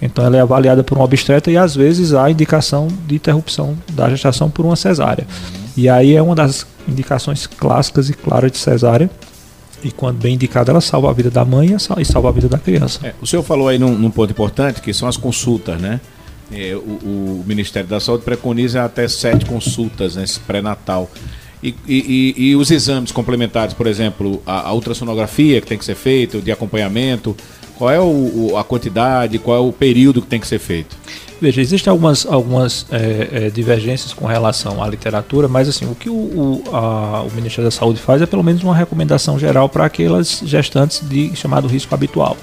então 0.03 0.25
ela 0.25 0.37
é 0.37 0.41
avaliada 0.41 0.83
por 0.83 0.99
um 0.99 1.03
obstetra 1.03 1.53
e 1.53 1.57
às 1.57 1.75
vezes 1.75 2.13
há 2.13 2.29
indicação 2.31 2.89
de 3.07 3.15
interrupção 3.15 3.77
da 3.93 4.11
gestação 4.11 4.51
por 4.51 4.67
uma 4.67 4.77
cesárea. 4.77 5.27
E 5.77 5.89
aí 5.89 6.15
é 6.15 6.23
uma 6.23 6.35
das 6.35 6.67
indicações 6.89 7.47
clássicas 7.47 8.11
e 8.11 8.13
claras 8.13 8.51
de 8.51 8.59
cesárea 8.59 9.09
e 9.83 9.91
quando 9.91 10.19
bem 10.19 10.35
indicada, 10.35 10.71
ela 10.71 10.81
salva 10.81 11.11
a 11.11 11.13
vida 11.13 11.31
da 11.31 11.45
mãe 11.45 11.77
e 11.99 12.05
salva 12.05 12.29
a 12.29 12.33
vida 12.33 12.49
da 12.49 12.59
criança. 12.59 13.07
É, 13.07 13.15
o 13.21 13.27
senhor 13.27 13.43
falou 13.43 13.69
aí 13.69 13.79
num, 13.79 13.97
num, 13.97 14.11
ponto 14.11 14.31
importante, 14.31 14.81
que 14.81 14.93
são 14.93 15.09
as 15.09 15.17
consultas, 15.17 15.81
né? 15.81 16.01
É, 16.51 16.75
o, 16.77 16.79
o, 16.79 17.45
Ministério 17.47 17.89
da 17.89 17.99
Saúde 17.99 18.25
preconiza 18.25 18.85
até 18.85 19.09
sete 19.09 19.45
consultas 19.45 20.17
nesse 20.17 20.39
pré-natal. 20.41 21.11
E, 21.63 21.75
e, 21.89 22.35
e, 22.37 22.57
os 22.57 22.71
exames 22.71 23.11
complementares, 23.11 23.75
por 23.75 23.87
exemplo, 23.87 24.43
a, 24.47 24.69
a, 24.69 24.73
ultrassonografia 24.73 25.61
que 25.61 25.67
tem 25.67 25.79
que 25.79 25.85
ser 25.85 25.97
feita, 25.97 26.39
o 26.39 26.43
de 26.43 26.53
acompanhamento, 26.53 27.37
qual 27.77 27.91
é 27.91 28.01
o, 28.01 28.57
a 28.57 28.65
quantidade, 28.65 29.39
qual 29.39 29.57
é 29.57 29.61
o 29.61 29.73
período 29.73 30.23
que 30.23 30.29
tem 30.29 30.41
que 30.41 30.47
ser 30.47 30.59
feito? 30.59 30.97
Veja, 31.41 31.61
existem 31.61 31.91
algumas, 31.91 32.25
algumas 32.25 32.87
é, 32.91 33.29
é, 33.47 33.51
divergências 33.51 34.15
com 34.15 34.25
relação 34.25 34.83
à 34.83 34.89
literatura, 34.89 35.47
mas 35.47 35.69
assim, 35.69 35.85
o 35.85 35.95
que 35.95 36.09
o, 36.09 36.15
o, 36.15 36.63
a, 36.73 37.23
o, 37.23 37.31
Ministério 37.35 37.65
da 37.65 37.71
Saúde 37.71 38.01
faz 38.01 38.23
é 38.23 38.27
pelo 38.27 38.43
menos 38.43 38.63
uma 38.63 38.75
recomendação 38.75 39.39
geral 39.39 39.69
para 39.69 39.85
aquelas 39.85 40.41
gestantes 40.45 41.07
de 41.07 41.37
chamado 41.37 41.69
risco 41.69 41.95
habitual. 41.95 42.37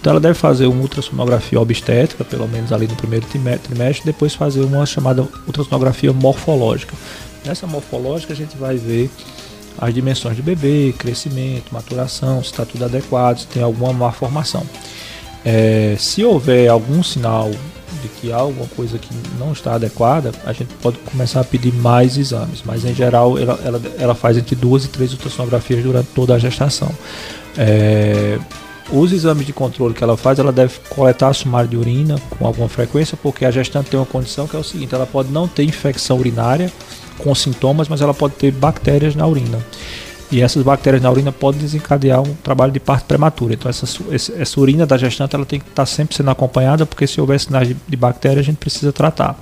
Então 0.00 0.12
ela 0.12 0.20
deve 0.20 0.34
fazer 0.34 0.66
uma 0.66 0.80
ultrassonografia 0.80 1.60
obstétrica, 1.60 2.24
pelo 2.24 2.48
menos 2.48 2.72
ali 2.72 2.88
no 2.88 2.96
primeiro 2.96 3.26
trimestre, 3.26 4.04
depois 4.04 4.34
fazer 4.34 4.62
uma 4.62 4.86
chamada 4.86 5.28
ultrassonografia 5.46 6.12
morfológica. 6.12 6.94
Nessa 7.44 7.66
morfológica 7.66 8.32
a 8.32 8.36
gente 8.36 8.56
vai 8.56 8.76
ver 8.76 9.10
as 9.78 9.92
dimensões 9.92 10.36
do 10.36 10.42
bebê, 10.42 10.94
crescimento, 10.96 11.72
maturação, 11.72 12.42
se 12.42 12.50
está 12.50 12.64
tudo 12.64 12.84
adequado, 12.84 13.38
se 13.38 13.46
tem 13.46 13.62
alguma 13.62 13.92
má 13.92 14.12
formação. 14.12 14.64
É, 15.44 15.96
se 15.98 16.24
houver 16.24 16.68
algum 16.68 17.02
sinal 17.02 17.50
de 18.02 18.08
que 18.08 18.32
há 18.32 18.36
alguma 18.36 18.66
coisa 18.68 18.98
que 18.98 19.08
não 19.38 19.52
está 19.52 19.74
adequada, 19.74 20.32
a 20.44 20.52
gente 20.52 20.72
pode 20.74 20.98
começar 20.98 21.40
a 21.40 21.44
pedir 21.44 21.72
mais 21.72 22.16
exames. 22.16 22.62
Mas 22.64 22.84
em 22.84 22.94
geral 22.94 23.38
ela, 23.38 23.58
ela, 23.64 23.82
ela 23.98 24.14
faz 24.14 24.36
entre 24.36 24.54
duas 24.54 24.84
e 24.84 24.88
três 24.88 25.12
ultrassonografias 25.12 25.82
durante 25.82 26.08
toda 26.14 26.34
a 26.34 26.38
gestação. 26.38 26.90
É, 27.56 28.38
os 28.90 29.12
exames 29.12 29.46
de 29.46 29.52
controle 29.52 29.94
que 29.94 30.04
ela 30.04 30.16
faz, 30.16 30.38
ela 30.38 30.52
deve 30.52 30.74
coletar 30.90 31.32
sumário 31.32 31.68
de 31.68 31.76
urina 31.76 32.16
com 32.30 32.46
alguma 32.46 32.68
frequência, 32.68 33.16
porque 33.22 33.44
a 33.44 33.50
gestante 33.50 33.90
tem 33.90 33.98
uma 33.98 34.06
condição 34.06 34.46
que 34.46 34.56
é 34.56 34.58
o 34.58 34.64
seguinte: 34.64 34.94
ela 34.94 35.06
pode 35.06 35.30
não 35.30 35.48
ter 35.48 35.64
infecção 35.64 36.18
urinária 36.18 36.70
com 37.18 37.34
sintomas, 37.34 37.88
mas 37.88 38.00
ela 38.00 38.14
pode 38.14 38.34
ter 38.34 38.52
bactérias 38.52 39.14
na 39.14 39.26
urina. 39.26 39.58
E 40.32 40.40
essas 40.40 40.62
bactérias 40.62 41.02
na 41.02 41.10
urina 41.10 41.30
podem 41.30 41.60
desencadear 41.60 42.22
um 42.22 42.34
trabalho 42.42 42.72
de 42.72 42.80
parto 42.80 43.04
prematura. 43.04 43.52
Então 43.52 43.68
essa, 43.68 43.86
essa 44.10 44.60
urina 44.60 44.86
da 44.86 44.96
gestante 44.96 45.36
ela 45.36 45.44
tem 45.44 45.60
que 45.60 45.68
estar 45.68 45.84
sempre 45.84 46.16
sendo 46.16 46.30
acompanhada, 46.30 46.86
porque 46.86 47.06
se 47.06 47.20
houver 47.20 47.38
sinais 47.38 47.68
de, 47.68 47.76
de 47.86 47.96
bactéria 47.98 48.40
a 48.40 48.42
gente 48.42 48.56
precisa 48.56 48.90
tratar. 48.92 49.36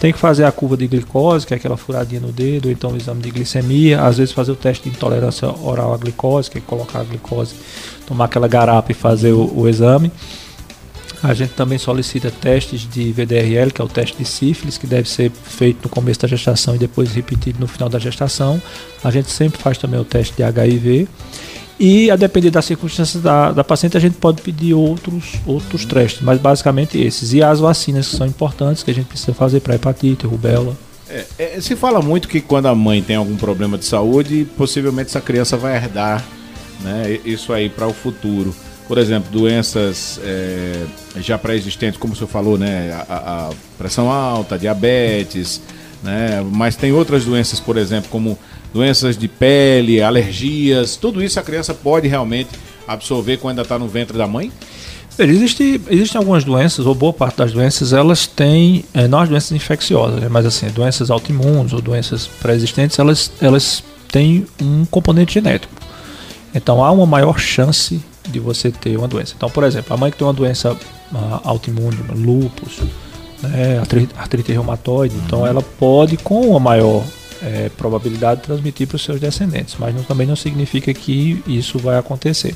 Tem 0.00 0.12
que 0.12 0.18
fazer 0.18 0.44
a 0.44 0.50
curva 0.50 0.76
de 0.76 0.88
glicose, 0.88 1.46
que 1.46 1.54
é 1.54 1.56
aquela 1.56 1.76
furadinha 1.76 2.20
no 2.20 2.32
dedo, 2.32 2.66
ou 2.66 2.72
então 2.72 2.90
o 2.90 2.96
exame 2.96 3.22
de 3.22 3.30
glicemia, 3.30 4.02
às 4.02 4.18
vezes 4.18 4.34
fazer 4.34 4.50
o 4.50 4.56
teste 4.56 4.90
de 4.90 4.96
intolerância 4.96 5.48
oral 5.62 5.94
à 5.94 5.96
glicose, 5.96 6.50
que 6.50 6.58
é 6.58 6.60
colocar 6.60 6.98
a 6.98 7.04
glicose, 7.04 7.54
tomar 8.04 8.24
aquela 8.24 8.48
garapa 8.48 8.90
e 8.90 8.94
fazer 8.94 9.32
o, 9.32 9.50
o 9.56 9.68
exame. 9.68 10.10
A 11.24 11.32
gente 11.32 11.54
também 11.54 11.78
solicita 11.78 12.30
testes 12.30 12.86
de 12.86 13.10
VDRL, 13.10 13.72
que 13.72 13.80
é 13.80 13.84
o 13.84 13.88
teste 13.88 14.14
de 14.18 14.26
sífilis, 14.26 14.76
que 14.76 14.86
deve 14.86 15.08
ser 15.08 15.30
feito 15.30 15.78
no 15.84 15.88
começo 15.88 16.20
da 16.20 16.28
gestação 16.28 16.74
e 16.74 16.78
depois 16.78 17.12
repetido 17.12 17.58
no 17.58 17.66
final 17.66 17.88
da 17.88 17.98
gestação. 17.98 18.60
A 19.02 19.10
gente 19.10 19.30
sempre 19.30 19.58
faz 19.58 19.78
também 19.78 19.98
o 19.98 20.04
teste 20.04 20.36
de 20.36 20.42
HIV. 20.42 21.08
E 21.80 22.10
a 22.10 22.16
depender 22.16 22.50
das 22.50 22.66
circunstâncias 22.66 23.22
da, 23.22 23.52
da 23.52 23.64
paciente, 23.64 23.96
a 23.96 24.00
gente 24.00 24.16
pode 24.16 24.42
pedir 24.42 24.74
outros, 24.74 25.36
outros 25.46 25.86
testes, 25.86 26.20
mas 26.20 26.38
basicamente 26.38 27.00
esses. 27.00 27.32
E 27.32 27.42
as 27.42 27.58
vacinas 27.58 28.06
que 28.06 28.16
são 28.16 28.26
importantes, 28.26 28.82
que 28.82 28.90
a 28.90 28.94
gente 28.94 29.06
precisa 29.06 29.32
fazer 29.32 29.60
para 29.60 29.76
hepatite, 29.76 30.26
rubéola. 30.26 30.76
É, 31.08 31.24
é, 31.38 31.60
se 31.62 31.74
fala 31.74 32.02
muito 32.02 32.28
que 32.28 32.42
quando 32.42 32.66
a 32.66 32.74
mãe 32.74 33.00
tem 33.00 33.16
algum 33.16 33.36
problema 33.36 33.78
de 33.78 33.86
saúde, 33.86 34.46
possivelmente 34.58 35.08
essa 35.08 35.22
criança 35.22 35.56
vai 35.56 35.74
herdar 35.74 36.22
né, 36.82 37.18
isso 37.24 37.50
aí 37.50 37.70
para 37.70 37.86
o 37.86 37.94
futuro 37.94 38.54
por 38.86 38.98
exemplo, 38.98 39.30
doenças 39.30 40.20
é, 40.22 40.84
já 41.16 41.38
pré-existentes, 41.38 41.98
como 41.98 42.12
o 42.12 42.16
senhor 42.16 42.28
falou, 42.28 42.58
né? 42.58 42.92
A, 43.08 43.48
a, 43.48 43.50
pressão 43.78 44.10
alta, 44.10 44.58
diabetes, 44.58 45.60
né? 46.02 46.44
Mas 46.52 46.76
tem 46.76 46.92
outras 46.92 47.24
doenças, 47.24 47.58
por 47.60 47.76
exemplo, 47.76 48.10
como 48.10 48.38
doenças 48.72 49.16
de 49.16 49.28
pele, 49.28 50.02
alergias, 50.02 50.96
tudo 50.96 51.22
isso 51.22 51.38
a 51.40 51.42
criança 51.42 51.72
pode 51.72 52.08
realmente 52.08 52.50
absorver 52.86 53.38
quando 53.38 53.50
ainda 53.50 53.62
está 53.62 53.78
no 53.78 53.88
ventre 53.88 54.18
da 54.18 54.26
mãe? 54.26 54.52
Existe, 55.16 55.80
existem 55.88 56.18
algumas 56.18 56.42
doenças, 56.42 56.84
ou 56.84 56.94
boa 56.94 57.12
parte 57.12 57.38
das 57.38 57.52
doenças, 57.52 57.92
elas 57.92 58.26
têm, 58.26 58.84
é, 58.92 59.06
não 59.06 59.20
as 59.20 59.28
doenças 59.28 59.52
infecciosas, 59.52 60.20
né, 60.20 60.28
mas 60.28 60.44
assim, 60.44 60.66
doenças 60.70 61.08
autoimunes 61.08 61.72
ou 61.72 61.80
doenças 61.80 62.26
pré-existentes, 62.26 62.98
elas, 62.98 63.30
elas 63.40 63.84
têm 64.10 64.44
um 64.60 64.84
componente 64.84 65.34
genético. 65.34 65.72
Então 66.52 66.82
há 66.82 66.90
uma 66.90 67.06
maior 67.06 67.38
chance 67.38 68.00
de 68.28 68.40
você 68.40 68.70
ter 68.70 68.96
uma 68.96 69.08
doença. 69.08 69.34
Então, 69.36 69.50
por 69.50 69.64
exemplo, 69.64 69.94
a 69.94 69.96
mãe 69.96 70.10
que 70.10 70.16
tem 70.16 70.26
uma 70.26 70.32
doença 70.32 70.72
uh, 70.72 71.40
autoimune, 71.44 71.96
lúpus, 72.14 72.80
né, 73.42 73.80
artrite 74.16 74.52
reumatoide, 74.52 75.14
então 75.26 75.40
uhum. 75.40 75.46
ela 75.46 75.62
pode, 75.62 76.16
com 76.16 76.48
uma 76.48 76.60
maior 76.60 77.04
é, 77.42 77.70
probabilidade, 77.76 78.40
transmitir 78.40 78.86
para 78.86 78.96
os 78.96 79.02
seus 79.02 79.20
descendentes, 79.20 79.76
mas 79.78 79.94
não, 79.94 80.02
também 80.02 80.26
não 80.26 80.36
significa 80.36 80.92
que 80.94 81.42
isso 81.46 81.78
vai 81.78 81.98
acontecer. 81.98 82.54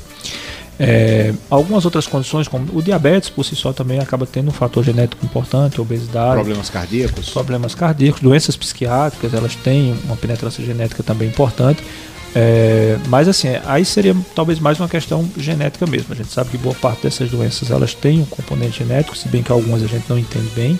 É, 0.81 1.33
algumas 1.49 1.83
outras 1.83 2.07
condições, 2.07 2.47
como 2.47 2.65
o 2.73 2.81
diabetes 2.81 3.29
por 3.29 3.43
si 3.43 3.53
só 3.53 3.73
também 3.73 3.99
acaba 3.99 4.25
tendo 4.25 4.47
um 4.47 4.53
fator 4.53 4.81
genético 4.81 5.25
importante, 5.25 5.81
obesidade. 5.81 6.35
Problemas 6.35 6.69
cardíacos. 6.69 7.29
Problemas 7.29 7.75
cardíacos, 7.75 8.21
doenças 8.21 8.55
psiquiátricas, 8.55 9.33
elas 9.33 9.55
têm 9.55 9.93
uma 10.05 10.15
penetrância 10.15 10.63
genética 10.63 11.03
também 11.03 11.27
importante. 11.27 11.83
É, 12.35 12.97
mas 13.07 13.27
assim, 13.27 13.47
aí 13.65 13.83
seria 13.83 14.15
talvez 14.35 14.59
mais 14.59 14.79
uma 14.79 14.87
questão 14.87 15.27
genética 15.37 15.85
mesmo. 15.87 16.07
A 16.11 16.15
gente 16.15 16.31
sabe 16.31 16.51
que 16.51 16.57
boa 16.57 16.75
parte 16.75 17.03
dessas 17.03 17.29
doenças 17.29 17.71
elas 17.71 17.93
têm 17.93 18.21
um 18.21 18.25
componente 18.25 18.79
genético, 18.79 19.17
se 19.17 19.27
bem 19.27 19.41
que 19.41 19.51
algumas 19.51 19.83
a 19.83 19.87
gente 19.87 20.05
não 20.07 20.17
entende 20.17 20.49
bem. 20.55 20.79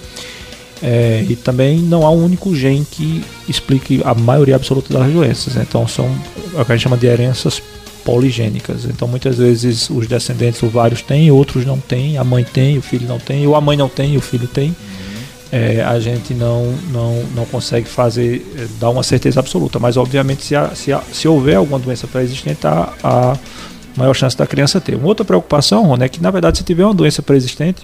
É, 0.81 1.25
e 1.27 1.35
também 1.35 1.77
não 1.79 2.05
há 2.05 2.11
um 2.11 2.23
único 2.23 2.55
gene 2.55 2.87
que 2.89 3.23
explique 3.49 4.01
a 4.05 4.13
maioria 4.13 4.55
absoluta 4.55 4.93
das 4.93 5.11
doenças. 5.11 5.55
Né? 5.55 5.65
Então 5.67 5.87
são 5.87 6.05
o 6.53 6.63
que 6.63 6.71
a 6.71 6.75
gente 6.75 6.83
chama 6.83 6.97
de 6.97 7.07
heranças 7.07 7.61
poligênicas. 8.05 8.85
Então 8.85 9.07
muitas 9.07 9.37
vezes 9.37 9.89
os 9.89 10.07
descendentes, 10.07 10.61
ou 10.63 10.69
vários 10.69 11.01
têm, 11.01 11.31
outros 11.31 11.65
não 11.65 11.79
têm, 11.79 12.17
a 12.17 12.23
mãe 12.23 12.43
tem, 12.43 12.77
o 12.77 12.81
filho 12.81 13.07
não 13.07 13.19
tem, 13.19 13.45
ou 13.45 13.55
a 13.55 13.61
mãe 13.61 13.75
não 13.75 13.89
tem 13.89 14.15
o 14.15 14.21
filho 14.21 14.47
tem 14.47 14.73
é, 15.51 15.81
a 15.81 15.99
gente 15.99 16.33
não, 16.33 16.71
não, 16.91 17.23
não 17.35 17.45
consegue 17.45 17.87
fazer, 17.87 18.45
é, 18.57 18.67
dar 18.79 18.89
uma 18.89 19.03
certeza 19.03 19.39
absoluta. 19.39 19.79
Mas, 19.79 19.97
obviamente, 19.97 20.43
se, 20.43 20.55
se, 20.75 20.91
se 21.11 21.27
houver 21.27 21.55
alguma 21.55 21.79
doença 21.79 22.07
pré-existente, 22.07 22.65
há 22.67 22.93
a 23.03 23.37
maior 23.95 24.13
chance 24.13 24.37
da 24.37 24.45
criança 24.45 24.79
ter. 24.79 24.95
Uma 24.95 25.07
outra 25.07 25.25
preocupação, 25.25 25.85
Rony, 25.85 26.05
é 26.05 26.09
que, 26.09 26.21
na 26.21 26.29
verdade, 26.29 26.59
se 26.59 26.63
tiver 26.63 26.85
uma 26.85 26.93
doença 26.93 27.21
pré-existente, 27.21 27.83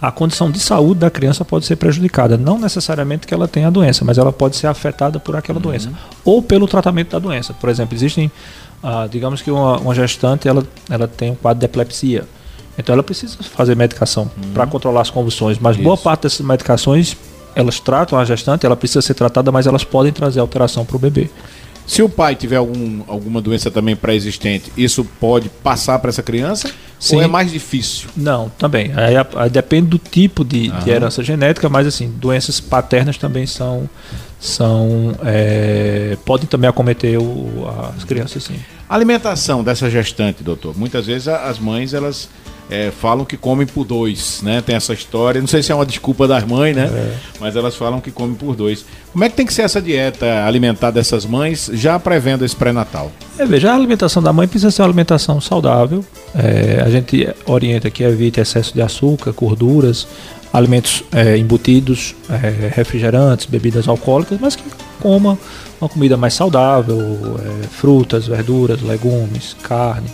a 0.00 0.12
condição 0.12 0.50
de 0.50 0.60
saúde 0.60 1.00
da 1.00 1.10
criança 1.10 1.44
pode 1.44 1.66
ser 1.66 1.76
prejudicada. 1.76 2.36
Não 2.36 2.58
necessariamente 2.58 3.26
que 3.26 3.34
ela 3.34 3.48
tenha 3.48 3.66
a 3.66 3.70
doença, 3.70 4.04
mas 4.04 4.18
ela 4.18 4.32
pode 4.32 4.56
ser 4.56 4.68
afetada 4.68 5.18
por 5.18 5.34
aquela 5.34 5.58
uhum. 5.58 5.62
doença. 5.62 5.90
Ou 6.24 6.42
pelo 6.42 6.68
tratamento 6.68 7.10
da 7.10 7.18
doença. 7.18 7.54
Por 7.54 7.68
exemplo, 7.68 7.96
existem, 7.96 8.30
ah, 8.82 9.08
digamos 9.10 9.42
que 9.42 9.50
uma, 9.50 9.78
uma 9.78 9.94
gestante 9.94 10.46
ela, 10.46 10.64
ela 10.88 11.08
tem 11.08 11.32
um 11.32 11.34
quadro 11.34 11.60
de 11.60 11.64
epilepsia 11.64 12.24
então 12.78 12.92
ela 12.92 13.02
precisa 13.02 13.36
fazer 13.42 13.74
medicação 13.74 14.30
uhum. 14.36 14.52
para 14.52 14.66
controlar 14.66 15.02
as 15.02 15.10
convulsões, 15.10 15.58
mas 15.58 15.76
Isso. 15.76 15.84
boa 15.84 15.96
parte 15.96 16.22
dessas 16.22 16.44
medicações 16.44 17.16
elas 17.54 17.80
tratam 17.80 18.18
a 18.18 18.24
gestante, 18.24 18.66
ela 18.66 18.76
precisa 18.76 19.00
ser 19.00 19.14
tratada, 19.14 19.50
mas 19.50 19.66
elas 19.66 19.82
podem 19.82 20.12
trazer 20.12 20.40
alteração 20.40 20.84
para 20.84 20.96
o 20.96 20.98
bebê. 20.98 21.30
Se 21.86 22.02
o 22.02 22.08
pai 22.08 22.34
tiver 22.34 22.56
algum, 22.56 23.02
alguma 23.06 23.40
doença 23.40 23.70
também 23.70 23.94
pré-existente, 23.94 24.72
isso 24.76 25.04
pode 25.20 25.48
passar 25.48 25.98
para 26.00 26.10
essa 26.10 26.22
criança? 26.22 26.70
Sim. 26.98 27.16
Ou 27.16 27.22
é 27.22 27.26
mais 27.26 27.52
difícil? 27.52 28.08
Não, 28.16 28.50
também. 28.58 28.90
Aí, 28.94 29.14
aí 29.36 29.50
depende 29.50 29.86
do 29.86 29.98
tipo 29.98 30.44
de, 30.44 30.68
de, 30.68 30.90
herança 30.90 31.22
genética, 31.22 31.68
mas 31.68 31.86
assim, 31.86 32.10
doenças 32.10 32.58
paternas 32.58 33.16
também 33.16 33.46
são. 33.46 33.88
são 34.40 35.14
é, 35.24 36.16
podem 36.24 36.46
também 36.46 36.68
acometer 36.68 37.18
o, 37.18 37.68
as 37.96 38.02
crianças, 38.02 38.44
sim. 38.44 38.58
A 38.88 38.94
alimentação 38.94 39.62
dessa 39.62 39.88
gestante, 39.88 40.42
doutor. 40.42 40.76
Muitas 40.76 41.06
vezes 41.06 41.28
as 41.28 41.58
mães 41.58 41.94
elas 41.94 42.28
é, 42.70 42.90
falam 42.90 43.24
que 43.24 43.36
comem 43.36 43.66
por 43.66 43.84
dois, 43.84 44.40
né? 44.42 44.60
Tem 44.60 44.74
essa 44.74 44.92
história. 44.92 45.40
Não 45.40 45.48
sei 45.48 45.62
se 45.62 45.70
é 45.70 45.74
uma 45.74 45.86
desculpa 45.86 46.26
das 46.26 46.44
mães, 46.44 46.74
né? 46.74 46.86
É. 46.92 47.14
Mas 47.38 47.54
elas 47.54 47.76
falam 47.76 48.00
que 48.00 48.10
comem 48.10 48.34
por 48.34 48.56
dois. 48.56 48.84
Como 49.12 49.24
é 49.24 49.28
que 49.28 49.36
tem 49.36 49.46
que 49.46 49.54
ser 49.54 49.62
essa 49.62 49.80
dieta 49.80 50.44
alimentar 50.44 50.90
dessas 50.90 51.24
mães, 51.24 51.70
já 51.72 51.98
prevendo 51.98 52.44
esse 52.44 52.56
pré-natal? 52.56 53.10
É, 53.38 53.46
veja, 53.46 53.70
a 53.70 53.74
alimentação 53.74 54.22
da 54.22 54.32
mãe 54.32 54.48
precisa 54.48 54.70
ser 54.70 54.82
uma 54.82 54.88
alimentação 54.88 55.40
saudável. 55.40 56.04
É, 56.34 56.82
a 56.84 56.90
gente 56.90 57.28
orienta 57.46 57.88
que 57.88 58.02
evite 58.02 58.40
excesso 58.40 58.74
de 58.74 58.82
açúcar, 58.82 59.32
gorduras, 59.32 60.06
alimentos 60.52 61.04
é, 61.12 61.36
embutidos, 61.36 62.14
é, 62.28 62.70
refrigerantes, 62.74 63.46
bebidas 63.46 63.86
alcoólicas, 63.86 64.38
mas 64.40 64.56
que 64.56 64.64
coma 65.00 65.38
uma 65.80 65.88
comida 65.88 66.16
mais 66.16 66.34
saudável, 66.34 67.38
é, 67.38 67.66
frutas, 67.68 68.26
verduras, 68.26 68.82
legumes, 68.82 69.54
carne. 69.62 70.08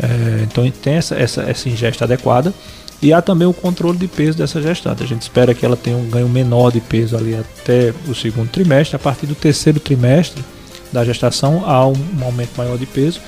É, 0.00 0.44
então 0.44 0.70
tem 0.70 0.94
essa, 0.94 1.14
essa, 1.14 1.42
essa 1.42 1.68
ingesta 1.68 2.04
adequada. 2.04 2.52
E 3.00 3.12
há 3.12 3.22
também 3.22 3.46
o 3.46 3.52
controle 3.52 3.96
de 3.96 4.08
peso 4.08 4.36
dessa 4.36 4.60
gestante. 4.60 5.02
A 5.02 5.06
gente 5.06 5.22
espera 5.22 5.54
que 5.54 5.64
ela 5.64 5.76
tenha 5.76 5.96
um 5.96 6.08
ganho 6.08 6.28
menor 6.28 6.72
de 6.72 6.80
peso 6.80 7.16
ali 7.16 7.34
até 7.34 7.94
o 8.08 8.14
segundo 8.14 8.50
trimestre. 8.50 8.96
A 8.96 8.98
partir 8.98 9.26
do 9.26 9.36
terceiro 9.36 9.78
trimestre 9.78 10.44
da 10.92 11.04
gestação 11.04 11.62
há 11.64 11.86
um, 11.86 11.92
um 11.92 12.24
aumento 12.24 12.50
maior 12.56 12.76
de 12.76 12.86
peso. 12.86 13.20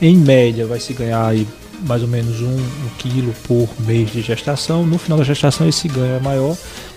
Em 0.00 0.16
média, 0.16 0.66
vai 0.66 0.78
se 0.78 0.92
ganhar 0.92 1.26
aí 1.26 1.46
mais 1.86 2.02
ou 2.02 2.08
menos 2.08 2.40
um, 2.40 2.56
um 2.56 2.88
quilo 2.98 3.32
por 3.46 3.68
mês 3.80 4.10
de 4.10 4.20
gestação. 4.20 4.84
No 4.84 4.98
final 4.98 5.18
da 5.18 5.24
gestação, 5.24 5.66
esse 5.66 5.88
ganho 5.88 6.16
é 6.16 6.20
maior. 6.20 6.56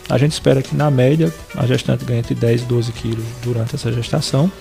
A 0.10 0.18
gente 0.18 0.34
espera 0.34 0.62
que 0.62 0.76
na 0.76 0.90
média 0.90 1.34
a 1.56 1.66
gestante 1.66 2.06
ganhe 2.06 2.20
entre 2.20 2.36
10 2.36 2.62
e 2.62 2.66
12 2.66 2.92
quilos 2.94 3.26
durante 3.44 3.76
essa 3.76 3.92
gestação. 3.92 4.52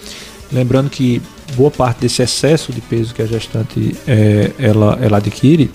Lembrando 0.52 0.88
que 0.88 1.20
boa 1.56 1.70
parte 1.70 2.00
desse 2.00 2.22
excesso 2.22 2.72
de 2.72 2.80
peso 2.80 3.14
que 3.14 3.22
a 3.22 3.26
gestante 3.26 3.96
é, 4.06 4.52
ela, 4.58 4.98
ela 5.00 5.16
adquire 5.18 5.70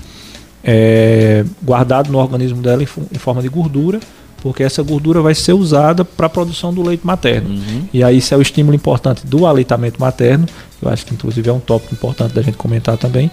é 0.64 1.44
guardado 1.62 2.12
no 2.12 2.18
organismo 2.18 2.62
dela 2.62 2.84
em, 2.84 2.88
em, 3.12 3.18
forma 3.18 3.42
de 3.42 3.50
gordura, 3.50 4.00
porque 4.42 4.64
essa 4.64 4.82
gordura 4.84 5.22
vai 5.22 5.34
ser 5.36 5.54
usada 5.54 6.06
para 6.06 6.28
a 6.28 6.30
produção 6.30 6.74
do 6.74 6.82
leite 6.82 7.06
materno. 7.06 7.50
Uhum. 7.50 7.84
E 7.94 8.04
aí 8.04 8.18
isso 8.18 8.34
é 8.34 8.38
o 8.38 8.42
estímulo 8.42 8.76
importante 8.76 9.26
do 9.26 9.46
aleitamento 9.46 10.00
materno, 10.00 10.46
eu 10.82 10.90
acho 10.90 11.06
que 11.06 11.14
inclusive 11.14 11.50
é 11.50 11.54
um 11.54 11.60
tópico 11.60 11.94
importante 11.94 12.34
da 12.34 12.42
gente 12.42 12.58
comentar 12.58 12.98
também. 12.98 13.32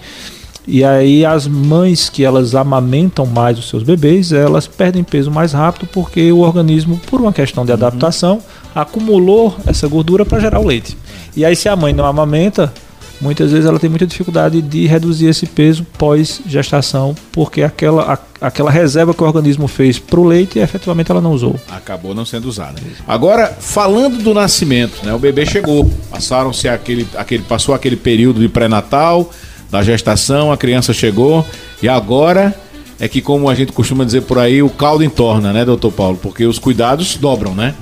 E 0.67 0.85
aí 0.85 1.25
as 1.25 1.47
mães 1.47 2.11
que 2.11 2.23
elas 2.23 2.55
amamentam 2.55 3.25
mais 3.25 3.59
os 3.59 3.71
seus 3.71 3.83
bebês, 3.83 4.33
elas 4.33 4.67
perdem 4.67 5.03
peso 5.03 5.31
mais 5.31 5.53
rápido 5.53 5.89
porque 5.91 6.31
o 6.31 6.41
organismo, 6.41 7.01
por 7.07 7.23
uma 7.23 7.33
questão 7.33 7.65
de 7.65 7.73
uhum. 7.73 7.79
adaptação, 7.79 8.41
acumulou 8.75 9.57
essa 9.67 9.89
gordura 9.89 10.27
para 10.27 10.41
gerar 10.41 10.61
o 10.61 10.67
leite. 10.67 10.97
E 11.39 11.45
aí, 11.45 11.55
se 11.55 11.69
a 11.69 11.77
mãe 11.77 11.93
não 11.93 12.05
amamenta, 12.05 12.75
muitas 13.21 13.53
vezes 13.53 13.65
ela 13.65 13.79
tem 13.79 13.89
muita 13.89 14.05
dificuldade 14.05 14.61
de 14.61 14.89
reduzir 14.89 15.27
esse 15.27 15.47
peso 15.47 15.87
pós-gestação, 15.97 17.15
porque 17.31 17.63
aquela, 17.63 18.15
a, 18.15 18.49
aquela 18.49 18.73
reserva 18.73 19.15
que 19.15 19.23
o 19.23 19.27
organismo 19.27 19.69
fez 19.69 20.01
para 20.01 20.19
o 20.19 20.25
leite, 20.25 20.59
efetivamente 20.59 21.13
ela 21.13 21.21
não 21.21 21.31
usou. 21.31 21.55
Acabou 21.71 22.13
não 22.13 22.25
sendo 22.25 22.49
usada. 22.49 22.83
Agora, 23.07 23.57
falando 23.61 24.21
do 24.21 24.35
nascimento, 24.35 25.07
né, 25.07 25.15
o 25.15 25.19
bebê 25.21 25.47
chegou, 25.47 25.89
passaram-se 26.11 26.69
aquele, 26.69 27.07
aquele, 27.17 27.45
passou 27.45 27.73
aquele 27.73 27.95
período 27.95 28.41
de 28.41 28.49
pré-natal, 28.49 29.31
da 29.71 29.81
gestação, 29.81 30.51
a 30.51 30.57
criança 30.57 30.93
chegou, 30.93 31.47
e 31.81 31.89
agora 31.89 32.53
é 32.99 33.07
que, 33.07 33.21
como 33.21 33.49
a 33.49 33.55
gente 33.55 33.71
costuma 33.71 34.05
dizer 34.05 34.23
por 34.23 34.41
aí, 34.41 34.61
o 34.61 34.69
caldo 34.69 35.05
entorna, 35.05 35.53
né, 35.53 35.65
doutor 35.65 35.93
Paulo? 35.93 36.19
Porque 36.21 36.45
os 36.45 36.59
cuidados 36.59 37.17
dobram, 37.17 37.55
né? 37.55 37.77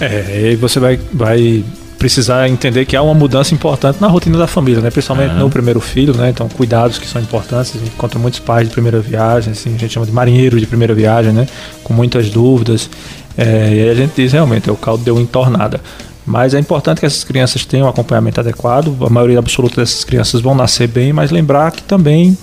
É, 0.00 0.50
e 0.54 0.56
você 0.56 0.80
vai, 0.80 0.98
vai 1.12 1.64
precisar 1.98 2.48
entender 2.48 2.84
que 2.84 2.94
há 2.94 3.02
uma 3.02 3.14
mudança 3.14 3.54
importante 3.54 4.00
na 4.00 4.06
rotina 4.06 4.38
da 4.38 4.46
família, 4.46 4.80
né? 4.80 4.90
Principalmente 4.90 5.32
uhum. 5.32 5.40
no 5.40 5.50
primeiro 5.50 5.80
filho, 5.80 6.14
né? 6.14 6.30
Então, 6.30 6.48
cuidados 6.48 6.98
que 6.98 7.06
são 7.06 7.20
importantes. 7.20 7.74
A 7.74 7.78
gente 7.78 7.92
encontra 7.94 8.18
muitos 8.18 8.40
pais 8.40 8.68
de 8.68 8.72
primeira 8.72 9.00
viagem, 9.00 9.52
assim, 9.52 9.74
a 9.74 9.78
gente 9.78 9.92
chama 9.92 10.06
de 10.06 10.12
marinheiro 10.12 10.58
de 10.58 10.66
primeira 10.66 10.94
viagem, 10.94 11.32
né? 11.32 11.46
Com 11.82 11.94
muitas 11.94 12.30
dúvidas. 12.30 12.88
É, 13.36 13.74
e 13.74 13.80
aí 13.80 13.90
a 13.90 13.94
gente 13.94 14.12
diz 14.16 14.32
realmente, 14.32 14.70
o 14.70 14.76
caldo 14.76 15.04
deu 15.04 15.18
entornada. 15.18 15.80
Mas 16.24 16.54
é 16.54 16.58
importante 16.58 16.98
que 17.00 17.06
essas 17.06 17.22
crianças 17.22 17.64
tenham 17.64 17.86
um 17.86 17.90
acompanhamento 17.90 18.40
adequado. 18.40 18.96
A 19.00 19.08
maioria 19.08 19.38
absoluta 19.38 19.80
dessas 19.80 20.02
crianças 20.02 20.40
vão 20.40 20.54
nascer 20.54 20.88
bem, 20.88 21.12
mas 21.12 21.30
lembrar 21.30 21.70
que 21.70 21.82
também 21.82 22.36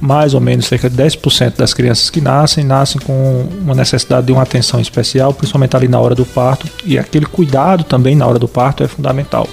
mais 0.00 0.34
ou 0.34 0.40
menos 0.40 0.66
cerca 0.66 0.88
de 0.88 0.96
10% 0.96 1.56
das 1.56 1.74
crianças 1.74 2.10
que 2.10 2.20
nascem, 2.20 2.64
nascem 2.64 3.00
com 3.00 3.46
uma 3.60 3.74
necessidade 3.74 4.26
de 4.26 4.32
uma 4.32 4.42
atenção 4.42 4.80
especial, 4.80 5.34
principalmente 5.34 5.76
ali 5.76 5.88
na 5.88 5.98
hora 5.98 6.14
do 6.14 6.24
parto, 6.24 6.68
e 6.84 6.98
aquele 6.98 7.26
cuidado 7.26 7.84
também 7.84 8.14
na 8.14 8.26
hora 8.26 8.38
do 8.38 8.46
parto 8.46 8.84
é 8.84 8.88
fundamental. 8.88 9.48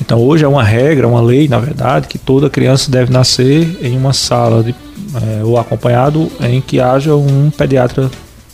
Então 0.00 0.20
hoje 0.20 0.44
é 0.44 0.48
uma 0.48 0.62
regra, 0.62 1.06
uma 1.06 1.20
lei, 1.20 1.48
na 1.48 1.58
verdade, 1.58 2.06
que 2.08 2.18
toda 2.18 2.48
criança 2.48 2.90
deve 2.90 3.12
nascer 3.12 3.78
em 3.82 3.96
uma 3.96 4.12
sala 4.12 4.62
de, 4.62 4.74
é, 5.14 5.44
ou 5.44 5.58
acompanhado 5.58 6.30
em 6.40 6.60
que 6.60 6.80
haja 6.80 7.14
um 7.14 7.50
pediatra 7.50 8.10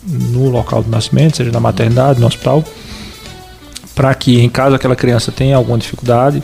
no 0.07 0.49
local 0.51 0.83
do 0.83 0.90
nascimento, 0.90 1.37
seja 1.37 1.51
na 1.51 1.61
maternidade, 1.61 2.20
no 2.20 2.27
hospital, 2.27 2.64
para 3.94 4.14
que 4.14 4.40
em 4.40 4.49
caso 4.49 4.75
aquela 4.75 4.97
criança 4.97 5.33
tenha 5.33 5.57
alguma 5.57 5.79
dificuldade, 5.79 6.42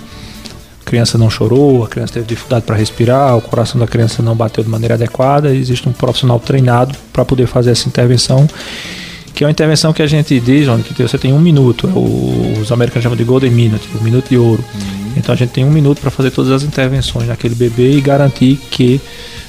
criança 0.85 1.17
não 1.17 1.31
chorou, 1.31 1.85
a 1.85 1.89
criança 1.89 2.15
teve 2.15 2.27
dificuldade 2.27 2.65
para 2.65 2.77
respirar, 2.77 3.37
o 3.37 3.41
coração 3.41 3.79
da 3.81 3.87
criança 3.87 4.23
não 4.23 4.35
bateu 4.35 4.65
de 4.65 4.71
maneira 4.71 4.95
adequada, 4.95 5.55
existe 5.55 5.89
um 5.89 5.93
profissional 5.93 6.41
treinado 6.41 6.97
para 7.13 7.25
poder 7.25 7.47
fazer 7.47 7.71
essa 7.71 7.89
intervenção 7.89 8.49
que 9.41 9.45
é 9.45 9.47
uma 9.47 9.51
intervenção 9.53 9.93
que 9.93 10.03
a 10.03 10.07
gente 10.07 10.39
diz, 10.39 10.69
onde 10.69 10.83
que 10.83 11.03
você 11.03 11.17
tem 11.17 11.33
um 11.33 11.39
minuto, 11.39 11.89
é 11.89 12.61
os 12.61 12.71
americanos 12.71 13.05
chamam 13.05 13.17
de 13.17 13.25
golden 13.25 13.51
minute, 13.51 13.89
o 13.99 14.05
minuto 14.05 14.29
de 14.29 14.37
ouro. 14.37 14.63
Uhum. 14.75 15.13
Então 15.17 15.35
a 15.35 15.39
gente 15.39 15.51
tem 15.51 15.65
um 15.65 15.71
minuto 15.71 16.01
para 16.01 16.11
fazer 16.11 16.31
todas 16.31 16.51
as 16.51 16.63
intervenções 16.63 17.27
naquele 17.27 17.55
bebê 17.55 17.93
e 17.93 18.01
garantir 18.03 18.59
que 18.71 19.01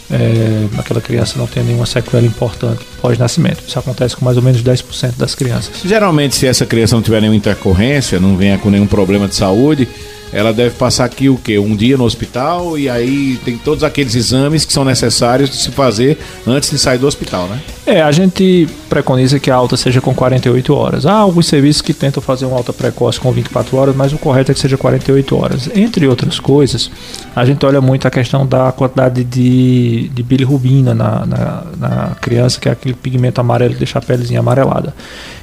é, 0.10 0.68
aquela 0.78 1.02
criança 1.02 1.38
não 1.38 1.48
tenha 1.48 1.66
nenhuma 1.66 1.86
sequela 1.86 2.26
importante 2.26 2.80
pós-nascimento. 3.02 3.64
Isso 3.68 3.78
acontece 3.80 4.16
com 4.16 4.24
mais 4.24 4.38
ou 4.38 4.44
menos 4.44 4.62
10% 4.62 5.18
das 5.18 5.36
crianças. 5.36 5.82
Geralmente, 5.84 6.36
se 6.36 6.48
essa 6.48 6.66
criança 6.66 6.96
não 6.96 7.02
tiver 7.02 7.22
nenhuma 7.22 7.36
intercorrência, 7.38 8.20
não 8.20 8.38
venha 8.38 8.58
com 8.58 8.70
nenhum 8.70 8.88
problema 8.88 9.28
de 9.28 9.36
saúde, 9.36 9.88
ela 10.34 10.54
deve 10.54 10.76
passar 10.76 11.06
aqui 11.06 11.30
o 11.30 11.38
quê? 11.38 11.60
Um 11.60 11.76
dia 11.76 11.98
no 11.98 12.04
hospital 12.04 12.78
e 12.78 12.90
aí 12.90 13.40
tem 13.44 13.58
todos 13.58 13.84
aqueles 13.84 14.16
exames 14.16 14.66
que 14.66 14.72
são 14.74 14.86
necessários 14.86 15.50
de 15.50 15.58
se 15.58 15.72
fazer 15.72 16.18
antes 16.48 16.70
de 16.70 16.78
sair 16.78 16.98
do 16.98 17.08
hospital, 17.08 17.48
né? 17.48 17.60
É, 17.86 18.02
a 18.02 18.12
gente 18.12 18.68
preconiza 18.88 19.40
que 19.40 19.50
a 19.50 19.56
alta 19.56 19.76
seja 19.76 20.00
com 20.00 20.14
48 20.14 20.74
horas. 20.74 21.06
Há 21.06 21.14
alguns 21.14 21.48
serviços 21.48 21.82
que 21.82 21.94
tentam 21.94 22.22
fazer 22.22 22.46
uma 22.46 22.56
alta 22.56 22.72
precoce 22.72 23.20
com 23.20 23.32
24 23.32 23.76
horas, 23.76 23.96
mas 23.96 24.14
o 24.14 24.18
correto 24.18 24.52
é 24.52 24.54
que 24.54 24.60
seja 24.60 24.78
48 24.78 25.36
horas. 25.36 25.70
Entre 25.76 26.08
outras 26.08 26.40
coisas, 26.40 26.92
a 27.36 27.44
gente 27.44 27.66
olha 27.66 27.82
muito 27.82 28.08
a 28.08 28.12
questão 28.12 28.46
da 28.46 28.72
quantidade 28.72 29.24
de, 29.24 30.10
de 30.10 30.24
bilirrubina 30.24 30.94
na, 30.94 31.26
na, 31.26 31.64
na 31.78 32.16
criança, 32.22 32.60
que 32.60 32.70
é 32.70 32.72
aquele 32.72 32.94
pigmento 32.94 33.42
amarelo 33.42 33.74
que 33.74 33.80
deixa 33.80 34.00
a 34.00 34.02
pelezinha 34.02 34.40
amarelada. 34.40 34.94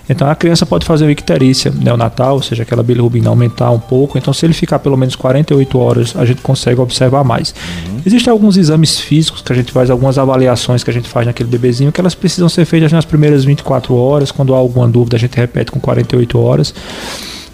Então 0.09 0.29
a 0.29 0.35
criança 0.35 0.65
pode 0.65 0.87
fazer 0.87 1.05
uma 1.05 1.13
icterícia 1.13 1.71
neonatal, 1.71 2.37
ou 2.37 2.43
seja, 2.43 2.63
aquela 2.63 2.83
bilirrubina 2.83 3.29
aumentar 3.29 3.71
um 3.71 3.79
pouco. 3.79 4.17
Então, 4.17 4.33
se 4.33 4.47
ele 4.47 4.55
ficar 4.55 4.79
pelo 4.79 4.97
menos 4.97 5.15
48 5.15 5.79
horas, 5.79 6.17
a 6.17 6.25
gente 6.25 6.41
consegue 6.41 6.81
observar 6.81 7.23
mais. 7.25 7.55
Uhum. 7.87 8.01
Existem 8.07 8.31
alguns 8.31 8.57
exames 8.57 8.99
físicos 8.99 9.43
que 9.43 9.53
a 9.53 9.57
gente 9.57 9.71
faz, 9.71 9.91
algumas 9.91 10.19
avaliações 10.19 10.83
que 10.83 10.91
a 10.91 10.93
gente 10.93 11.09
faz 11.09 11.27
naquele 11.27 11.49
bebezinho, 11.49 11.93
que 11.93 12.01
elas 12.01 12.15
precisam 12.15 12.49
ser 12.49 12.65
feitas 12.65 12.93
nas 12.93 13.05
primeiras 13.05 13.45
24 13.45 13.95
horas. 13.95 14.33
Quando 14.33 14.55
há 14.55 14.59
alguma 14.59 14.89
dúvida, 14.89 15.17
a 15.17 15.21
gente 15.21 15.37
repete 15.37 15.71
com 15.71 15.81
48 15.81 16.39
horas. 16.39 16.75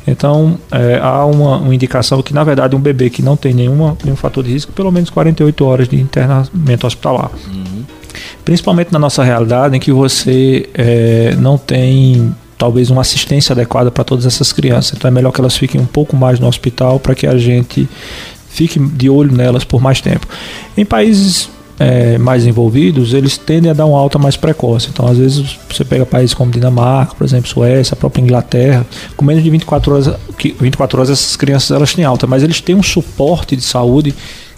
Então, 0.06 0.58
é, 0.70 0.98
há 1.02 1.24
uma, 1.24 1.56
uma, 1.56 1.74
indicação 1.74 2.22
que, 2.22 2.34
na 2.34 2.44
verdade, 2.44 2.76
um 2.76 2.80
bebê 2.80 3.08
que 3.08 3.22
não 3.22 3.36
tem 3.36 3.54
nenhuma, 3.54 3.96
nenhum 4.04 4.16
fator 4.16 4.44
de 4.44 4.52
risco, 4.52 4.70
pelo 4.72 4.92
menos 4.92 5.08
48 5.08 5.64
horas 5.64 5.88
de 5.88 5.96
internamento 5.96 6.86
hospitalar. 6.86 7.30
Uhum. 7.46 7.84
Principalmente 8.44 8.92
na 8.92 8.98
nossa 8.98 9.24
realidade, 9.24 9.74
em 9.74 9.80
que 9.80 9.90
você 9.90 10.68
é, 10.74 11.34
não 11.38 11.56
tem 11.56 12.34
talvez 12.56 12.90
uma 12.90 13.00
assistência 13.00 13.52
adequada 13.52 13.90
para 13.90 14.04
todas 14.04 14.26
essas 14.26 14.52
crianças. 14.52 14.94
Então 14.96 15.08
é 15.08 15.10
melhor 15.10 15.32
que 15.32 15.40
elas 15.40 15.56
fiquem 15.56 15.80
um 15.80 15.86
pouco 15.86 16.16
mais 16.16 16.38
no 16.38 16.46
hospital 16.46 16.98
para 17.00 17.14
que 17.14 17.26
a 17.26 17.36
gente 17.36 17.88
fique 18.48 18.78
de 18.78 19.10
olho 19.10 19.32
nelas 19.32 19.64
por 19.64 19.80
mais 19.80 20.00
tempo. 20.00 20.26
Em 20.76 20.84
países 20.84 21.48
é, 21.78 22.16
mais 22.18 22.46
envolvidos, 22.46 23.12
eles 23.12 23.36
tendem 23.36 23.70
a 23.70 23.74
dar 23.74 23.86
uma 23.86 23.98
alta 23.98 24.18
mais 24.18 24.36
precoce. 24.36 24.88
Então, 24.92 25.06
às 25.06 25.18
vezes, 25.18 25.58
você 25.68 25.84
pega 25.84 26.06
países 26.06 26.32
como 26.32 26.50
Dinamarca, 26.50 27.14
por 27.14 27.24
exemplo, 27.24 27.48
Suécia, 27.48 27.94
a 27.94 27.96
própria 27.96 28.22
Inglaterra, 28.22 28.86
com 29.16 29.24
menos 29.24 29.42
de 29.42 29.50
24 29.50 29.92
horas, 29.92 30.10
24 30.60 30.98
horas 30.98 31.10
essas 31.10 31.36
crianças 31.36 31.70
elas 31.70 31.92
têm 31.92 32.04
alta, 32.04 32.26
mas 32.26 32.42
eles 32.42 32.60
têm 32.60 32.74
um 32.74 32.82
suporte 32.82 33.56
de 33.56 33.62
saúde 33.62 34.14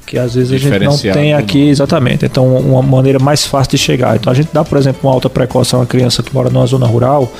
que 0.06 0.16
às 0.16 0.34
vezes 0.34 0.52
a 0.52 0.56
gente 0.56 0.84
não 0.84 0.96
tem 0.96 1.34
aqui 1.34 1.68
exatamente. 1.68 2.24
Então, 2.24 2.56
uma 2.56 2.80
maneira 2.80 3.18
mais 3.18 3.44
fácil 3.44 3.72
de 3.72 3.78
chegar. 3.78 4.14
Então, 4.14 4.32
a 4.32 4.36
gente 4.36 4.50
dá, 4.52 4.64
por 4.64 4.78
exemplo, 4.78 5.00
uma 5.02 5.12
alta 5.12 5.28
precoce 5.28 5.74
a 5.74 5.78
uma 5.78 5.86
criança 5.86 6.22
que 6.22 6.32
mora 6.32 6.48
numa 6.48 6.66
zona 6.66 6.86
rural 6.86 7.32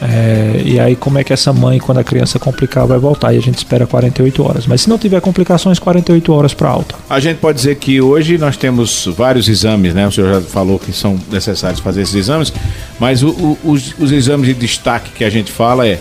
É, 0.00 0.62
e 0.64 0.78
aí, 0.78 0.94
como 0.94 1.18
é 1.18 1.24
que 1.24 1.32
essa 1.32 1.52
mãe, 1.52 1.78
quando 1.78 1.98
a 1.98 2.04
criança 2.04 2.38
complicar, 2.38 2.86
vai 2.86 2.98
voltar? 2.98 3.32
E 3.32 3.38
a 3.38 3.40
gente 3.40 3.56
espera 3.56 3.86
48 3.86 4.42
horas. 4.42 4.66
Mas 4.66 4.82
se 4.82 4.88
não 4.88 4.98
tiver 4.98 5.20
complicações, 5.20 5.78
48 5.78 6.32
horas 6.32 6.54
para 6.54 6.68
alta. 6.68 6.94
A 7.08 7.18
gente 7.18 7.38
pode 7.38 7.56
dizer 7.56 7.76
que 7.76 8.00
hoje 8.00 8.36
nós 8.38 8.56
temos 8.56 9.08
vários 9.16 9.48
exames, 9.48 9.94
né? 9.94 10.06
O 10.06 10.12
senhor 10.12 10.34
já 10.34 10.40
falou 10.40 10.78
que 10.78 10.92
são 10.92 11.18
necessários 11.30 11.80
fazer 11.80 12.02
esses 12.02 12.14
exames, 12.14 12.52
mas 12.98 13.22
o, 13.22 13.28
o, 13.28 13.58
os, 13.64 13.94
os 13.98 14.12
exames 14.12 14.46
de 14.46 14.54
destaque 14.54 15.10
que 15.12 15.24
a 15.24 15.30
gente 15.30 15.50
fala 15.50 15.86
é 15.86 15.98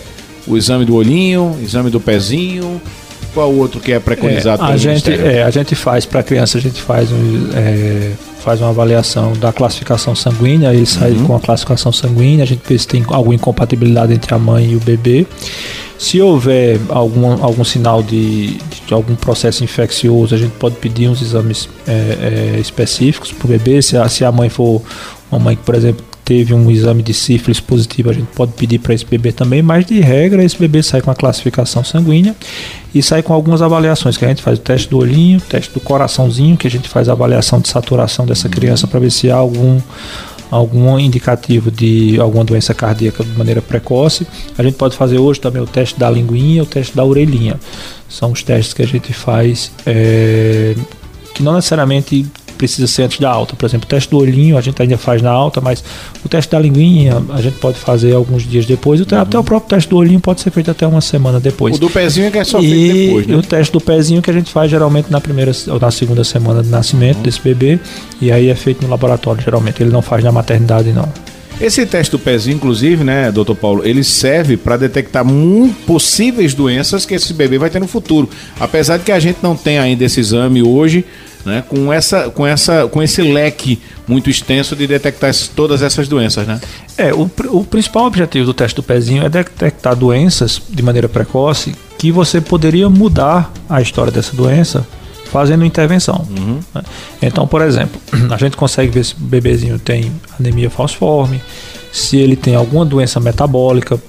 o 0.48 0.58
exame 0.58 0.86
do 0.86 0.96
olhinho, 0.96 1.58
exame 1.62 1.90
do 1.90 2.00
pezinho, 2.00 2.82
qual 3.36 3.52
o 3.52 3.58
outro 3.60 3.82
que 3.82 3.92
é 3.92 4.00
preconizado 4.00 4.64
é, 4.64 4.72
a 4.72 4.78
gente 4.78 5.12
é, 5.12 5.44
a 5.44 5.50
gente 5.52 5.76
faz 5.76 6.06
para 6.06 6.24
criança 6.24 6.58
a 6.58 6.62
gente 6.62 6.82
faz 6.82 7.12
um, 7.12 7.50
é, 7.54 8.12
faz 8.40 8.62
uma 8.62 8.70
avaliação 8.70 9.34
da 9.34 9.52
classificação 9.52 10.16
sanguínea 10.16 10.74
ele 10.74 10.86
sai 10.86 11.12
uhum. 11.12 11.26
com 11.26 11.36
a 11.36 11.40
classificação 11.40 11.92
sanguínea 11.92 12.44
a 12.44 12.48
gente 12.48 12.62
vê 12.66 12.80
se 12.80 12.88
tem 12.88 13.06
alguma 13.10 13.36
incompatibilidade 13.36 14.14
entre 14.14 14.34
a 14.34 14.40
mãe 14.40 14.72
e 14.72 14.76
o 14.76 14.80
bebê 14.80 15.28
se 15.98 16.22
houver 16.22 16.80
algum, 16.90 17.44
algum 17.44 17.64
sinal 17.64 18.04
de, 18.04 18.58
de 18.86 18.94
algum 18.94 19.16
processo 19.16 19.64
infeccioso, 19.64 20.36
a 20.36 20.38
gente 20.38 20.52
pode 20.52 20.76
pedir 20.76 21.08
uns 21.08 21.22
exames 21.22 21.70
é, 21.88 22.56
é, 22.56 22.60
específicos 22.60 23.32
para 23.32 23.46
o 23.46 23.48
bebê. 23.48 23.82
Se 23.82 23.96
a, 23.96 24.08
se 24.10 24.26
a 24.26 24.32
mãe 24.32 24.50
for 24.50 24.82
uma 25.32 25.40
mãe 25.40 25.56
que, 25.56 25.64
por 25.64 25.74
exemplo, 25.74 26.04
teve 26.26 26.56
um 26.56 26.72
exame 26.72 27.04
de 27.04 27.14
sífilis 27.14 27.60
positivo, 27.60 28.10
a 28.10 28.14
gente 28.14 28.28
pode 28.36 28.54
pedir 28.54 28.80
para 28.80 28.96
esse 28.96 29.06
bebê 29.06 29.32
também, 29.32 29.62
mas 29.62 29.86
de 29.86 30.00
regra 30.00 30.44
esse 30.44 30.58
bebê 30.58 30.82
sai 30.82 31.00
com 31.00 31.12
a 31.12 31.16
classificação 31.16 31.84
sanguínea 31.84 32.36
e 32.94 33.04
sai 33.04 33.22
com 33.22 33.32
algumas 33.32 33.62
avaliações, 33.62 34.18
que 34.18 34.26
a 34.26 34.28
gente 34.28 34.42
faz 34.42 34.58
o 34.58 34.62
teste 34.62 34.90
do 34.90 34.98
olhinho, 34.98 35.38
o 35.38 35.42
teste 35.42 35.72
do 35.72 35.80
coraçãozinho, 35.80 36.58
que 36.58 36.66
a 36.66 36.72
gente 36.72 36.90
faz 36.90 37.08
a 37.08 37.12
avaliação 37.12 37.60
de 37.60 37.70
saturação 37.70 38.26
dessa 38.26 38.50
criança 38.50 38.88
para 38.88 39.00
ver 39.00 39.12
se 39.12 39.30
há 39.30 39.36
algum 39.36 39.80
algum 40.50 40.98
indicativo 41.00 41.72
de 41.72 42.20
alguma 42.20 42.44
doença 42.44 42.74
cardíaca 42.74 43.24
de 43.24 43.32
maneira 43.32 43.62
precoce. 43.62 44.28
A 44.58 44.64
gente 44.64 44.76
pode 44.76 44.96
fazer 44.96 45.18
hoje 45.18 45.40
também 45.40 45.62
o 45.62 45.68
teste 45.68 46.00
da 46.00 46.10
linguinha 46.10 46.64
o 46.64 46.66
teste 46.66 46.96
da 46.96 47.04
orelhinha. 47.04 47.60
São 48.08 48.32
os 48.32 48.42
testes 48.42 48.74
que 48.74 48.82
a 48.82 48.88
gente 48.88 49.12
faz 49.12 49.72
é, 49.86 50.76
que 51.34 51.44
não 51.44 51.54
necessariamente 51.54 52.26
precisa 52.56 52.88
ser 52.88 53.04
antes 53.04 53.20
da 53.20 53.30
alta. 53.30 53.56
Por 53.56 53.66
exemplo, 53.66 53.86
o 53.86 53.90
teste 53.90 54.10
do 54.10 54.18
olhinho 54.18 54.58
a 54.58 54.62
gente 54.62 54.82
ainda 54.82 54.98
faz 54.98 55.22
na 55.22 55.32
alta, 55.32 55.62
mas 55.62 55.84
o 56.24 56.30
teste 56.30 56.52
da 56.52 56.60
linguinha 56.60 57.22
a 57.30 57.42
gente 57.42 57.58
pode 57.58 57.78
fazer 57.78 58.14
alguns 58.14 58.44
dias 58.44 58.66
depois. 58.66 59.00
Uhum. 59.00 59.08
Até 59.20 59.38
o 59.38 59.44
próprio 59.44 59.70
teste 59.70 59.90
do 59.90 59.98
olhinho 59.98 60.20
pode 60.20 60.42
ser 60.42 60.52
feito 60.52 60.72
até 60.72 60.86
uma 60.88 61.02
semana 61.02 61.40
depois. 61.40 61.76
O 61.76 61.80
do 61.80 61.90
pezinho 61.90 62.28
é 62.28 62.32
que 62.32 62.38
é 62.38 62.44
só 62.44 62.60
feito 62.60 62.74
e 62.74 63.06
depois, 63.06 63.28
né? 63.28 63.36
o 63.36 63.42
teste 63.42 63.74
do 63.74 63.82
pezinho 63.82 64.22
que 64.22 64.30
a 64.30 64.34
gente 64.34 64.52
faz 64.52 64.70
geralmente 64.72 65.12
na 65.12 65.22
primeira 65.22 65.52
ou 65.68 65.80
na 65.80 65.92
segunda 65.92 66.24
semana 66.24 66.64
de 66.64 66.70
nascimento 66.70 67.18
uhum. 67.18 67.24
desse 67.24 67.42
bebê 67.42 67.80
e 68.22 68.32
aí 68.32 68.50
é 68.50 68.56
feito 68.56 68.84
no 68.84 68.90
laboratório 68.90 69.42
geralmente. 69.42 69.82
Ele 69.82 69.92
não 69.92 70.02
faz 70.02 70.24
na 70.24 70.32
maternidade 70.32 70.92
não. 70.92 71.08
Esse 71.60 71.86
teste 71.86 72.12
do 72.12 72.20
pezinho, 72.20 72.58
inclusive, 72.58 73.04
né, 73.04 73.32
doutor 73.32 73.56
Paulo, 73.56 73.86
ele 73.86 74.04
serve 74.04 74.58
para 74.58 74.76
detectar 74.76 75.26
possíveis 75.88 76.54
doenças 76.54 77.06
que 77.06 77.14
esse 77.14 77.34
bebê 77.34 77.58
vai 77.58 77.70
ter 77.70 77.80
no 77.80 77.88
futuro. 77.88 78.30
Apesar 78.60 78.98
de 78.98 79.06
que 79.06 79.12
a 79.12 79.20
gente 79.20 79.38
não 79.42 79.56
tem 79.56 79.80
ainda 79.80 80.04
esse 80.04 80.20
exame 80.20 80.62
hoje, 80.62 81.06
né, 81.46 81.64
com, 81.68 81.94
essa, 81.94 82.30
com, 82.30 82.46
essa, 82.46 82.88
com 82.88 83.04
esse 83.04 83.22
leque 83.22 83.80
muito 84.08 84.30
extenso 84.30 84.76
de 84.76 84.88
detectar 84.88 85.32
todas 85.56 85.82
essas 85.82 86.08
doenças, 86.08 86.48
né? 86.48 86.60
É, 86.98 87.14
o, 87.14 87.30
o 87.50 87.64
principal 87.64 88.06
objetivo 88.06 88.46
do 88.46 88.54
teste 88.54 88.76
do 88.76 88.84
pezinho 88.84 89.24
é 89.24 89.30
detectar 89.30 89.96
doenças 89.96 90.62
de 90.70 90.82
maneira 90.82 91.10
precoce 91.10 91.76
que 91.98 92.12
você 92.12 92.42
poderia 92.42 92.90
mudar 92.90 93.52
a 93.70 93.82
história 93.82 94.12
dessa 94.12 94.36
doença 94.36 94.86
fazendo 95.32 95.66
intervenção. 95.66 96.26
Uhum. 96.30 96.60
Né? 96.74 96.82
Então, 97.22 97.48
por 97.48 97.62
exemplo, 97.62 98.00
a 98.32 98.38
gente 98.38 98.56
consegue 98.56 98.92
ver 98.92 99.04
se 99.04 99.14
o 99.14 99.18
bebezinho 99.20 99.78
tem 99.78 100.12
anemia 100.40 100.70
falciforme, 100.70 101.42
se 101.92 102.18
ele 102.18 102.36
tem 102.36 102.56
alguma 102.56 102.86
doença 102.86 103.20
metabólica, 103.20 104.00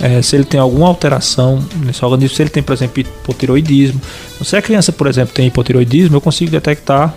é, 0.00 0.22
se 0.22 0.34
ele 0.34 0.44
tem 0.44 0.58
alguma 0.58 0.88
alteração 0.88 1.62
nesse 1.84 2.04
organismo, 2.04 2.34
se 2.34 2.42
ele 2.42 2.50
tem, 2.50 2.62
por 2.62 2.72
exemplo, 2.72 3.00
hipotiroidismo. 3.00 4.00
Então, 4.34 4.44
se 4.44 4.56
a 4.56 4.62
criança, 4.62 4.92
por 4.92 5.06
exemplo, 5.06 5.34
tem 5.34 5.46
hipotiroidismo, 5.46 6.16
eu 6.16 6.20
consigo 6.20 6.50
detectar 6.50 7.14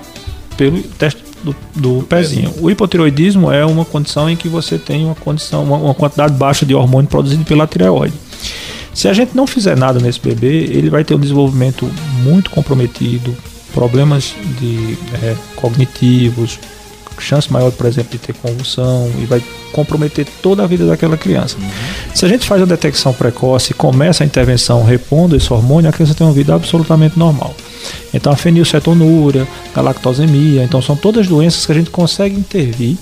pelo 0.58 0.82
teste 0.82 1.24
do, 1.44 1.56
do 1.76 2.04
pezinho. 2.04 2.54
O 2.60 2.70
hipotiroidismo 2.70 3.52
é 3.52 3.66
uma 3.66 3.86
condição 3.86 4.30
em 4.30 4.36
que 4.36 4.48
você 4.48 4.78
tem 4.78 5.06
uma 5.06 5.16
condição, 5.16 5.64
uma, 5.64 5.78
uma 5.78 5.94
quantidade 5.94 6.34
baixa 6.34 6.66
de 6.66 6.74
hormônio 6.74 7.10
produzido 7.10 7.44
pela 7.46 7.66
tireoide. 7.66 8.14
Se 8.94 9.08
a 9.08 9.14
gente 9.14 9.36
não 9.36 9.48
fizer 9.48 9.76
nada 9.76 10.00
nesse 10.00 10.20
bebê, 10.20 10.66
ele 10.66 10.90
vai 10.90 11.04
ter 11.04 11.16
um 11.16 11.20
desenvolvimento 11.20 11.90
muito 12.22 12.52
comprometido, 12.52 13.36
problemas 13.74 14.36
de 14.60 14.98
é, 15.22 15.36
cognitivos, 15.56 16.60
chance 17.20 17.52
maior, 17.52 17.72
por 17.72 17.86
exemplo, 17.86 18.12
de 18.12 18.18
ter 18.18 18.34
convulsão 18.34 19.12
e 19.20 19.26
vai 19.26 19.42
comprometer 19.72 20.28
toda 20.42 20.64
a 20.64 20.68
vida 20.68 20.86
daquela 20.86 21.18
criança. 21.18 21.58
Uhum. 21.58 21.70
Se 22.14 22.26
a 22.26 22.28
gente 22.28 22.48
faz 22.48 22.62
a 22.62 22.66
detecção 22.66 23.14
precoce 23.14 23.72
e 23.72 23.74
começa 23.74 24.24
a 24.24 24.26
intervenção 24.26 24.84
repondo 24.84 25.36
esse 25.36 25.52
hormônio, 25.52 25.90
a 25.90 25.94
criança 25.94 26.14
tem 26.14 26.26
uma 26.26 26.34
vida 26.34 26.54
absolutamente 26.54 27.18
normal. 27.18 27.56
Então 28.14 28.32
a 28.32 28.36
fenilcetonúria, 28.36 29.48
a 29.76 29.82
lactosemia, 29.82 30.64
então 30.64 30.82
são 30.82 30.96
todas 30.96 31.28
doenças 31.28 31.66
que 31.66 31.72
a 31.72 31.76
gente 31.76 31.90
consegue 31.90 32.36
intervir 32.36 32.98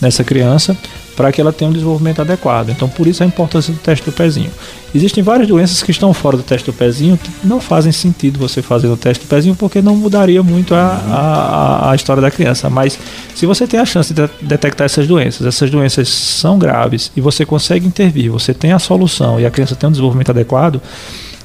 nessa 0.00 0.24
criança 0.24 0.76
para 1.16 1.32
que 1.32 1.40
ela 1.40 1.52
tenha 1.52 1.70
um 1.70 1.72
desenvolvimento 1.72 2.20
adequado. 2.20 2.68
Então, 2.68 2.88
por 2.88 3.06
isso 3.06 3.22
a 3.22 3.26
importância 3.26 3.72
do 3.72 3.78
teste 3.78 4.04
do 4.04 4.12
pezinho. 4.12 4.50
Existem 4.94 5.22
várias 5.22 5.48
doenças 5.48 5.82
que 5.82 5.90
estão 5.90 6.12
fora 6.12 6.36
do 6.36 6.42
teste 6.42 6.66
do 6.66 6.72
pezinho 6.72 7.16
que 7.16 7.30
não 7.42 7.60
fazem 7.60 7.90
sentido 7.90 8.38
você 8.38 8.62
fazer 8.62 8.86
o 8.88 8.96
teste 8.96 9.24
do 9.24 9.28
pezinho 9.28 9.56
porque 9.56 9.80
não 9.80 9.96
mudaria 9.96 10.42
muito 10.42 10.74
a, 10.74 10.78
a, 10.78 11.90
a 11.90 11.94
história 11.94 12.20
da 12.20 12.30
criança. 12.30 12.68
Mas 12.68 12.98
se 13.34 13.46
você 13.46 13.66
tem 13.66 13.80
a 13.80 13.84
chance 13.84 14.12
de 14.12 14.28
detectar 14.42 14.84
essas 14.84 15.06
doenças, 15.06 15.46
essas 15.46 15.70
doenças 15.70 16.08
são 16.08 16.58
graves 16.58 17.10
e 17.16 17.20
você 17.20 17.44
consegue 17.44 17.86
intervir, 17.86 18.30
você 18.30 18.52
tem 18.52 18.72
a 18.72 18.78
solução 18.78 19.40
e 19.40 19.46
a 19.46 19.50
criança 19.50 19.74
tem 19.74 19.88
um 19.88 19.92
desenvolvimento 19.92 20.30
adequado, 20.30 20.80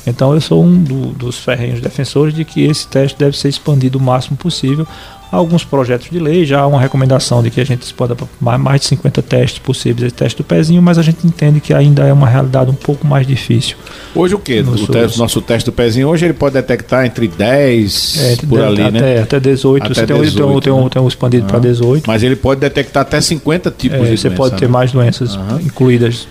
então 0.05 0.33
eu 0.33 0.41
sou 0.41 0.63
um 0.63 0.81
do, 0.81 1.07
dos 1.07 1.37
ferrenhos 1.37 1.79
defensores 1.79 2.33
de 2.33 2.43
que 2.43 2.63
esse 2.63 2.87
teste 2.87 3.17
deve 3.17 3.37
ser 3.37 3.49
expandido 3.49 3.97
o 3.97 4.01
máximo 4.01 4.35
possível 4.35 4.87
alguns 5.31 5.63
projetos 5.63 6.09
de 6.09 6.19
lei, 6.19 6.45
já 6.45 6.59
há 6.59 6.67
uma 6.67 6.79
recomendação 6.79 7.41
de 7.41 7.49
que 7.49 7.61
a 7.61 7.63
gente 7.63 7.83
explora 7.83 8.15
mais 8.39 8.81
de 8.81 8.87
50 8.87 9.21
testes 9.21 9.59
possíveis 9.59 10.07
esse 10.07 10.15
teste 10.15 10.37
do 10.37 10.43
pezinho, 10.43 10.81
mas 10.81 10.97
a 10.97 11.01
gente 11.01 11.25
entende 11.25 11.59
que 11.59 11.73
ainda 11.73 12.03
é 12.03 12.11
uma 12.11 12.27
realidade 12.27 12.69
um 12.69 12.75
pouco 12.75 13.07
mais 13.07 13.25
difícil. 13.25 13.77
Hoje 14.13 14.35
o 14.35 14.39
que? 14.39 14.59
O 14.59 14.87
teste, 14.87 15.17
nosso 15.17 15.41
teste 15.41 15.69
do 15.69 15.73
pezinho 15.73 16.09
hoje 16.09 16.25
ele 16.25 16.33
pode 16.33 16.53
detectar 16.53 17.05
entre 17.05 17.27
10 17.27 18.17
é, 18.19 18.45
por 18.45 18.61
ali, 18.61 18.81
até, 18.81 18.91
né? 18.91 19.21
Até 19.21 19.39
18, 19.39 19.83
até 19.85 19.93
você 19.93 20.05
18, 20.05 20.35
tem, 20.35 20.43
um, 20.43 20.59
tem, 20.59 20.73
um, 20.73 20.89
tem 20.89 21.01
um 21.01 21.07
expandido 21.07 21.47
para 21.47 21.59
18. 21.59 22.03
Mas 22.05 22.23
ele 22.23 22.35
pode 22.35 22.59
detectar 22.59 23.01
até 23.01 23.21
50 23.21 23.71
tipos 23.71 23.99
é, 23.99 24.11
de 24.11 24.17
Você 24.17 24.29
pode 24.29 24.57
ter 24.57 24.65
né? 24.65 24.71
mais 24.71 24.91
doenças 24.91 25.35
uhum. 25.35 25.61
incluídas. 25.61 26.27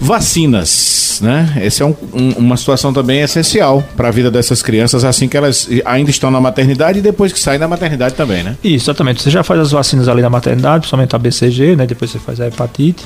Vacinas 0.00 0.96
né? 1.20 1.52
Essa 1.56 1.84
é 1.84 1.86
um, 1.86 1.94
um, 2.12 2.30
uma 2.38 2.56
situação 2.56 2.92
também 2.92 3.20
essencial 3.20 3.82
para 3.96 4.08
a 4.08 4.10
vida 4.10 4.30
dessas 4.30 4.62
crianças, 4.62 5.04
assim 5.04 5.28
que 5.28 5.36
elas 5.36 5.68
ainda 5.84 6.10
estão 6.10 6.30
na 6.30 6.40
maternidade 6.40 6.98
e 6.98 7.02
depois 7.02 7.32
que 7.32 7.38
saem 7.38 7.58
da 7.58 7.68
maternidade 7.68 8.14
também, 8.14 8.42
né? 8.42 8.56
Isso, 8.62 8.90
exatamente. 8.90 9.22
Você 9.22 9.30
já 9.30 9.42
faz 9.42 9.60
as 9.60 9.70
vacinas 9.72 10.08
ali 10.08 10.22
na 10.22 10.30
maternidade, 10.30 10.80
principalmente 10.80 11.14
a 11.14 11.18
BCG, 11.18 11.76
né? 11.76 11.86
Depois 11.86 12.10
você 12.10 12.18
faz 12.18 12.40
a 12.40 12.46
hepatite, 12.46 13.04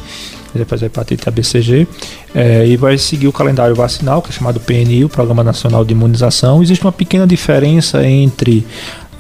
faz 0.67 0.83
a 0.83 0.87
hepatite 0.87 1.29
a 1.29 1.33
BCG, 1.33 1.87
é, 2.35 2.67
e 2.67 2.77
vai 2.77 2.99
seguir 2.99 3.29
o 3.29 3.33
calendário 3.33 3.75
vacinal, 3.75 4.23
que 4.23 4.31
é 4.31 4.33
chamado 4.33 4.61
PNI, 4.61 5.05
o 5.05 5.09
Programa 5.09 5.45
Nacional 5.45 5.85
de 5.85 5.93
Imunização. 5.93 6.63
Existe 6.63 6.85
uma 6.85 6.93
pequena 6.93 7.27
diferença 7.27 8.07
entre 8.07 8.67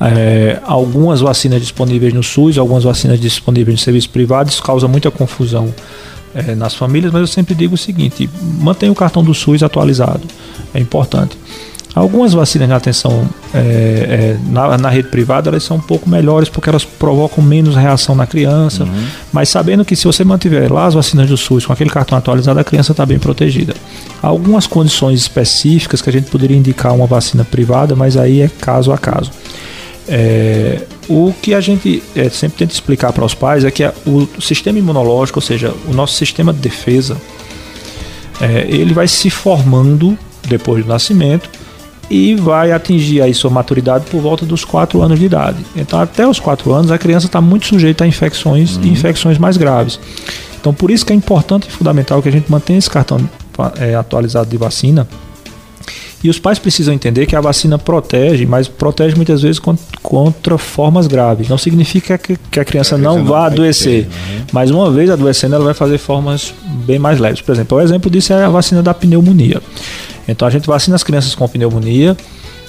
é, 0.00 0.58
algumas 0.64 1.20
vacinas 1.20 1.60
disponíveis 1.60 2.12
no 2.12 2.22
SUS, 2.22 2.58
algumas 2.58 2.84
vacinas 2.84 3.20
disponíveis 3.20 3.78
no 3.78 3.82
serviço 3.82 4.10
privado, 4.10 4.50
isso 4.50 4.62
causa 4.62 4.88
muita 4.88 5.10
confusão 5.10 5.72
é, 6.34 6.54
nas 6.54 6.74
famílias, 6.74 7.12
mas 7.12 7.20
eu 7.20 7.26
sempre 7.26 7.54
digo 7.54 7.74
o 7.74 7.78
seguinte: 7.78 8.28
mantenha 8.60 8.92
o 8.92 8.94
cartão 8.94 9.22
do 9.22 9.34
SUS 9.34 9.62
atualizado, 9.62 10.22
é 10.74 10.80
importante. 10.80 11.36
Algumas 11.92 12.32
vacinas 12.32 12.68
na 12.68 12.76
atenção 12.76 13.28
é, 13.52 13.58
é, 13.58 14.36
na, 14.48 14.78
na, 14.78 14.88
rede 14.88 15.08
privada 15.08 15.50
elas 15.50 15.64
são 15.64 15.76
um 15.76 15.80
pouco 15.80 16.08
melhores 16.08 16.48
porque 16.48 16.70
elas 16.70 16.84
provocam 16.84 17.42
menos 17.42 17.74
reação 17.74 18.14
na 18.14 18.28
criança, 18.28 18.84
uhum. 18.84 19.06
mas 19.32 19.48
sabendo 19.48 19.84
que 19.84 19.96
se 19.96 20.04
você 20.04 20.22
mantiver 20.22 20.72
lá 20.72 20.86
as 20.86 20.94
vacinas 20.94 21.28
do 21.28 21.36
SUS 21.36 21.66
com 21.66 21.72
aquele 21.72 21.90
cartão 21.90 22.16
atualizado, 22.16 22.60
a 22.60 22.64
criança 22.64 22.92
está 22.92 23.04
bem 23.04 23.18
protegida. 23.18 23.74
Algumas 24.22 24.68
condições 24.68 25.18
específicas 25.18 26.00
que 26.00 26.08
a 26.08 26.12
gente 26.12 26.30
poderia 26.30 26.56
indicar 26.56 26.94
uma 26.94 27.06
vacina 27.06 27.44
privada, 27.44 27.96
mas 27.96 28.16
aí 28.16 28.40
é 28.40 28.48
caso 28.48 28.92
a 28.92 28.98
caso. 28.98 29.32
É, 30.12 30.82
o 31.08 31.32
que 31.40 31.54
a 31.54 31.60
gente 31.60 32.02
é, 32.16 32.28
sempre 32.28 32.58
tenta 32.58 32.72
explicar 32.72 33.12
para 33.12 33.24
os 33.24 33.32
pais 33.32 33.64
é 33.64 33.70
que 33.70 33.84
a, 33.84 33.94
o 34.04 34.28
sistema 34.40 34.76
imunológico, 34.76 35.38
ou 35.38 35.42
seja, 35.42 35.72
o 35.86 35.92
nosso 35.92 36.14
sistema 36.16 36.52
de 36.52 36.58
defesa, 36.58 37.16
é, 38.40 38.66
ele 38.68 38.92
vai 38.92 39.06
se 39.06 39.30
formando 39.30 40.18
depois 40.48 40.84
do 40.84 40.88
nascimento 40.88 41.48
e 42.10 42.34
vai 42.34 42.72
atingir 42.72 43.22
aí 43.22 43.32
sua 43.32 43.50
maturidade 43.50 44.04
por 44.10 44.20
volta 44.20 44.44
dos 44.44 44.64
4 44.64 45.00
anos 45.00 45.16
de 45.16 45.26
idade. 45.26 45.58
Então, 45.76 46.00
até 46.00 46.26
os 46.26 46.40
4 46.40 46.72
anos, 46.72 46.90
a 46.90 46.98
criança 46.98 47.26
está 47.26 47.40
muito 47.40 47.66
sujeita 47.66 48.02
a 48.02 48.06
infecções 48.06 48.76
uhum. 48.76 48.82
e 48.82 48.88
infecções 48.88 49.38
mais 49.38 49.56
graves. 49.56 50.00
Então, 50.60 50.74
por 50.74 50.90
isso 50.90 51.06
que 51.06 51.12
é 51.12 51.16
importante 51.16 51.68
e 51.68 51.70
fundamental 51.70 52.20
que 52.20 52.28
a 52.28 52.32
gente 52.32 52.50
mantenha 52.50 52.80
esse 52.80 52.90
cartão 52.90 53.18
é, 53.78 53.94
atualizado 53.94 54.50
de 54.50 54.56
vacina 54.56 55.06
E 56.22 56.28
os 56.28 56.38
pais 56.38 56.58
precisam 56.58 56.92
entender 56.92 57.24
que 57.24 57.34
a 57.34 57.40
vacina 57.40 57.78
protege, 57.78 58.44
mas 58.44 58.68
protege 58.68 59.16
muitas 59.16 59.40
vezes 59.40 59.58
contra, 60.02 60.58
formas 60.58 61.06
graves. 61.06 61.48
Não 61.48 61.56
significa 61.56 62.18
que, 62.18 62.38
a 62.60 62.64
criança 62.64 62.98
não, 62.98 63.18
não 63.18 63.24
vá 63.24 63.46
adoecer, 63.46 64.04
ter, 64.04 64.10
né? 64.10 64.44
mas 64.52 64.70
uma 64.70 64.90
vez 64.90 65.08
adoecendo, 65.08 65.54
ela 65.54 65.64
vai 65.64 65.74
fazer 65.74 65.96
formas 65.96 66.52
bem 66.84 66.98
mais 66.98 67.18
leves. 67.18 67.40
Por 67.40 67.52
exemplo, 67.52 67.78
o 67.78 67.80
exemplo 67.80 68.10
disso 68.10 68.34
é 68.34 68.44
a 68.44 68.50
vacina 68.50 68.82
da 68.82 68.92
pneumonia. 68.92 69.62
Então 70.28 70.46
a 70.46 70.50
gente 70.50 70.66
vacina 70.66 70.94
as 70.94 71.02
crianças 71.02 71.34
com 71.34 71.48
pneumonia 71.48 72.14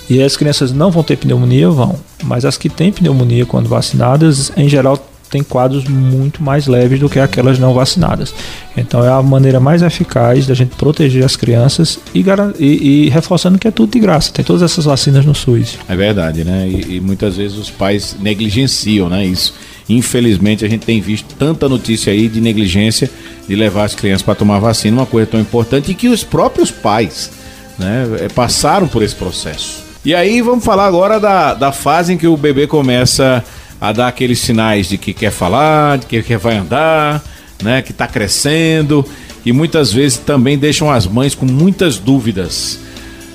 e 0.09 0.21
as 0.21 0.37
crianças 0.37 0.71
não 0.71 0.89
vão 0.89 1.03
ter 1.03 1.17
pneumonia, 1.17 1.69
vão. 1.69 1.95
Mas 2.23 2.45
as 2.45 2.57
que 2.57 2.69
têm 2.69 2.91
pneumonia 2.91 3.45
quando 3.45 3.67
vacinadas, 3.67 4.51
em 4.55 4.69
geral, 4.69 4.97
têm 5.31 5.41
quadros 5.41 5.85
muito 5.85 6.43
mais 6.43 6.67
leves 6.67 6.99
do 6.99 7.09
que 7.09 7.17
aquelas 7.17 7.57
não 7.57 7.73
vacinadas. 7.73 8.33
Então 8.75 9.03
é 9.03 9.09
a 9.09 9.21
maneira 9.21 9.59
mais 9.59 9.81
eficaz 9.81 10.45
da 10.45 10.53
gente 10.53 10.75
proteger 10.75 11.23
as 11.23 11.37
crianças 11.37 11.97
e, 12.13 12.23
e, 12.59 13.05
e 13.05 13.09
reforçando 13.09 13.57
que 13.57 13.67
é 13.67 13.71
tudo 13.71 13.93
de 13.93 13.99
graça. 13.99 14.31
Tem 14.31 14.43
todas 14.43 14.61
essas 14.61 14.85
vacinas 14.85 15.25
no 15.25 15.33
SUS. 15.33 15.79
É 15.87 15.95
verdade, 15.95 16.43
né? 16.43 16.67
E, 16.67 16.97
e 16.97 16.99
muitas 16.99 17.37
vezes 17.37 17.57
os 17.57 17.69
pais 17.69 18.15
negligenciam, 18.19 19.09
né? 19.09 19.25
Isso. 19.25 19.53
Infelizmente 19.87 20.65
a 20.65 20.69
gente 20.69 20.85
tem 20.85 20.99
visto 21.01 21.33
tanta 21.35 21.67
notícia 21.67 22.11
aí 22.11 22.27
de 22.27 22.41
negligência 22.41 23.09
de 23.47 23.55
levar 23.55 23.85
as 23.85 23.95
crianças 23.95 24.21
para 24.21 24.35
tomar 24.35 24.59
vacina, 24.59 24.97
uma 24.97 25.05
coisa 25.05 25.27
tão 25.27 25.39
importante 25.39 25.91
e 25.91 25.95
que 25.95 26.07
os 26.07 26.23
próprios 26.23 26.69
pais 26.69 27.31
né, 27.79 28.05
é, 28.19 28.27
passaram 28.29 28.87
por 28.87 29.01
esse 29.01 29.15
processo. 29.15 29.83
E 30.03 30.15
aí 30.15 30.41
vamos 30.41 30.65
falar 30.65 30.87
agora 30.87 31.19
da, 31.19 31.53
da 31.53 31.71
fase 31.71 32.13
em 32.13 32.17
que 32.17 32.27
o 32.27 32.35
bebê 32.35 32.67
começa 32.67 33.43
a 33.81 33.91
dar 33.91 34.09
aqueles 34.09 34.39
sinais 34.39 34.87
de 34.87 34.97
que 34.97 35.11
quer 35.11 35.31
falar, 35.31 35.97
de 35.97 36.05
que, 36.05 36.37
vai 36.37 36.55
andar, 36.55 37.23
né, 37.63 37.81
que 37.81 37.91
está 37.91 38.05
crescendo 38.05 39.03
e 39.43 39.51
muitas 39.51 39.91
vezes 39.91 40.19
também 40.19 40.55
deixam 40.55 40.91
as 40.91 41.07
mães 41.07 41.33
com 41.33 41.47
muitas 41.47 41.97
dúvidas. 41.97 42.79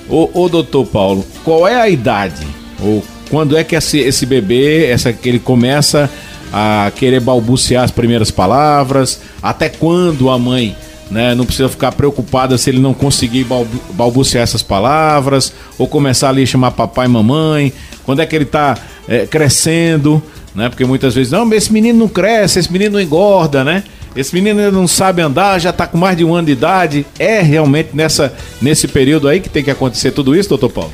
Ô, 0.09 0.31
ô 0.33 0.49
doutor 0.49 0.87
Paulo, 0.87 1.27
qual 1.43 1.67
é 1.67 1.75
a 1.75 1.89
idade? 1.89 2.47
Ou 2.81 3.05
quando 3.29 3.57
é 3.57 3.65
que 3.65 3.75
esse, 3.75 3.99
esse 3.99 4.25
bebê, 4.25 4.87
essa, 4.87 5.13
que 5.13 5.29
ele 5.29 5.41
começa 5.41 6.09
a 6.53 6.93
querer 6.95 7.21
balbuciar 7.21 7.83
as 7.83 7.91
primeiras 7.91 8.31
palavras? 8.31 9.21
Até 9.43 9.69
quando 9.69 10.31
a 10.31 10.39
mãe 10.39 10.77
né? 11.11 11.35
Não 11.35 11.45
precisa 11.45 11.69
ficar 11.69 11.93
preocupada 11.93 12.59
se 12.59 12.71
ele 12.71 12.81
não 12.81 12.93
conseguir 12.93 13.47
balbuciar 13.93 14.43
essas 14.43 14.63
palavras 14.63 15.53
ou 15.79 15.87
começar 15.87 16.31
ali 16.31 16.43
a 16.43 16.47
chamar 16.47 16.73
papai 16.73 17.07
e 17.07 17.09
mamãe. 17.09 17.73
Quando 18.05 18.21
é 18.23 18.27
que 18.27 18.35
ele 18.35 18.45
está 18.45 18.77
é, 19.09 19.27
crescendo, 19.27 20.23
né? 20.57 20.71
Porque 20.71 20.85
muitas 20.85 21.15
vezes, 21.15 21.31
não, 21.31 21.53
esse 21.53 21.71
menino 21.71 21.99
não 21.99 22.09
cresce, 22.09 22.59
esse 22.59 22.73
menino 22.73 22.95
não 22.95 23.01
engorda, 23.01 23.63
né? 23.63 23.85
Esse 24.17 24.35
menino 24.35 24.73
não 24.73 24.89
sabe 24.89 25.21
andar, 25.21 25.59
já 25.59 25.69
está 25.69 25.87
com 25.87 25.99
mais 25.99 26.17
de 26.17 26.25
um 26.25 26.35
ano 26.35 26.47
de 26.47 26.53
idade. 26.53 27.07
É 27.19 27.43
realmente 27.43 27.91
nessa, 27.93 28.33
nesse 28.63 28.89
período 28.89 29.29
aí 29.29 29.41
que 29.41 29.49
tem 29.51 29.63
que 29.63 29.71
acontecer 29.71 30.11
tudo 30.13 30.35
isso, 30.35 30.49
doutor 30.49 30.71
Paulo? 30.71 30.91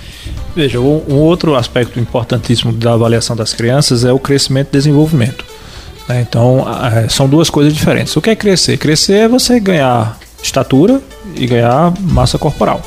Veja, 0.56 0.80
um, 0.80 1.02
um 1.08 1.14
outro 1.14 1.54
aspecto 1.54 2.00
importantíssimo 2.00 2.72
da 2.72 2.94
avaliação 2.94 3.36
das 3.36 3.52
crianças 3.52 4.04
é 4.04 4.12
o 4.12 4.18
crescimento 4.18 4.68
e 4.70 4.72
desenvolvimento. 4.72 5.44
Né? 6.08 6.26
Então, 6.28 6.66
são 7.08 7.28
duas 7.28 7.48
coisas 7.48 7.72
diferentes. 7.72 8.16
O 8.16 8.20
que 8.20 8.30
é 8.30 8.34
crescer? 8.34 8.76
Crescer 8.76 9.12
é 9.14 9.28
você 9.28 9.60
ganhar 9.60 10.18
estatura 10.42 11.00
e 11.36 11.46
ganhar 11.46 11.94
massa 12.00 12.36
corporal. 12.36 12.82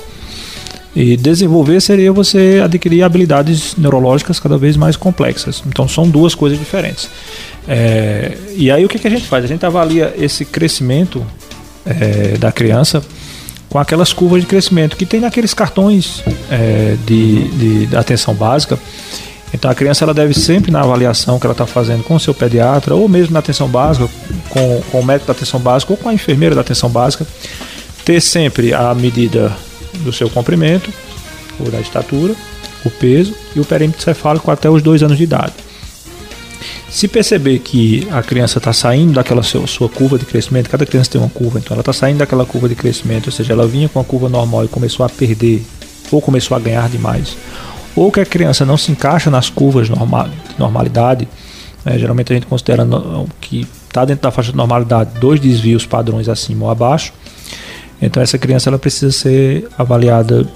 E 0.95 1.17
desenvolver 1.17 1.81
seria 1.81 2.11
você 2.11 2.61
adquirir 2.63 3.03
habilidades 3.03 3.75
neurológicas 3.75 4.39
cada 4.39 4.57
vez 4.57 4.77
mais 4.77 4.95
complexas. 4.95 5.61
Então 5.67 5.87
são 5.87 6.07
duas 6.07 6.33
coisas 6.33 6.57
diferentes. 6.57 7.09
É, 7.67 8.37
e 8.55 8.71
aí 8.71 8.85
o 8.85 8.87
que, 8.87 8.97
que, 8.97 9.07
a 9.07 9.09
gente 9.09 9.25
faz? 9.25 9.43
A 9.43 9.47
gente 9.47 9.65
avalia 9.65 10.13
esse 10.17 10.45
crescimento 10.45 11.25
é, 11.85 12.37
da 12.37 12.51
criança 12.51 13.03
com 13.69 13.77
aquelas 13.77 14.13
curvas 14.13 14.41
de 14.41 14.47
crescimento 14.47 14.95
que 14.95 15.05
tem 15.05 15.19
naqueles 15.19 15.53
cartões 15.53 16.23
é, 16.49 16.95
de, 17.05 17.85
de 17.87 17.95
atenção 17.95 18.33
básica 18.33 18.79
então 19.55 19.71
a 19.71 19.75
criança 19.75 20.03
ela 20.03 20.13
deve 20.13 20.33
sempre 20.33 20.69
na 20.69 20.81
avaliação 20.81 21.39
que 21.39 21.45
ela 21.45 21.53
está 21.53 21.65
fazendo 21.65 22.03
com 22.03 22.15
o 22.15 22.19
seu 22.19 22.33
pediatra 22.33 22.93
ou 22.93 23.07
mesmo 23.07 23.31
na 23.33 23.39
atenção 23.39 23.69
básica, 23.69 24.09
com, 24.49 24.81
com 24.91 24.99
o 24.99 25.05
médico 25.05 25.27
da 25.27 25.31
atenção 25.31 25.61
básica 25.61 25.93
ou 25.93 25.97
com 25.97 26.09
a 26.09 26.13
enfermeira 26.13 26.53
da 26.53 26.59
atenção 26.59 26.89
básica, 26.89 27.25
ter 28.03 28.19
sempre 28.19 28.73
a 28.73 28.93
medida 28.93 29.55
do 29.99 30.13
seu 30.13 30.29
comprimento, 30.29 30.91
ou 31.59 31.69
da 31.69 31.79
estatura, 31.79 32.35
o 32.83 32.89
peso 32.89 33.33
e 33.55 33.59
o 33.59 33.65
perímetro 33.65 34.01
cefálico 34.01 34.49
até 34.51 34.69
os 34.69 34.81
dois 34.81 35.01
anos 35.01 35.17
de 35.17 35.23
idade. 35.23 35.53
Se 36.89 37.07
perceber 37.07 37.59
que 37.59 38.07
a 38.11 38.21
criança 38.21 38.57
está 38.57 38.71
saindo 38.71 39.13
daquela 39.13 39.43
sua, 39.43 39.67
sua, 39.67 39.89
curva 39.89 40.17
de 40.17 40.25
crescimento, 40.25 40.69
cada 40.69 40.85
criança 40.85 41.09
tem 41.09 41.19
uma 41.19 41.29
curva, 41.29 41.59
então 41.59 41.73
ela 41.73 41.81
está 41.81 41.91
saindo 41.91 42.19
daquela 42.19 42.45
curva 42.45 42.69
de 42.69 42.75
crescimento, 42.75 43.25
ou 43.25 43.31
seja, 43.31 43.53
ela 43.53 43.67
vinha 43.67 43.89
com 43.89 43.99
a 43.99 44.03
curva 44.03 44.29
normal 44.29 44.63
e 44.63 44.67
começou 44.67 45.05
a 45.05 45.09
perder, 45.09 45.65
ou 46.11 46.21
começou 46.21 46.55
a 46.55 46.59
ganhar 46.59 46.87
demais, 46.87 47.35
ou 47.95 48.11
que 48.11 48.19
a 48.19 48.25
criança 48.25 48.65
não 48.65 48.77
se 48.77 48.91
encaixa 48.91 49.29
nas 49.29 49.49
curvas 49.49 49.89
normal, 49.89 50.29
de 50.29 50.59
normalidade, 50.59 51.27
né, 51.83 51.97
geralmente 51.99 52.31
a 52.31 52.35
gente 52.35 52.47
considera 52.47 52.87
que 53.41 53.67
está 53.87 54.05
dentro 54.05 54.23
da 54.23 54.31
faixa 54.31 54.51
de 54.51 54.57
normalidade 54.57 55.19
dois 55.19 55.39
desvios 55.39 55.85
padrões 55.85 56.29
acima 56.29 56.65
ou 56.65 56.71
abaixo, 56.71 57.11
então 58.01 58.21
essa 58.21 58.37
criança 58.37 58.69
ela 58.69 58.79
precisa 58.79 59.11
ser 59.11 59.67
avaliada 59.77 60.47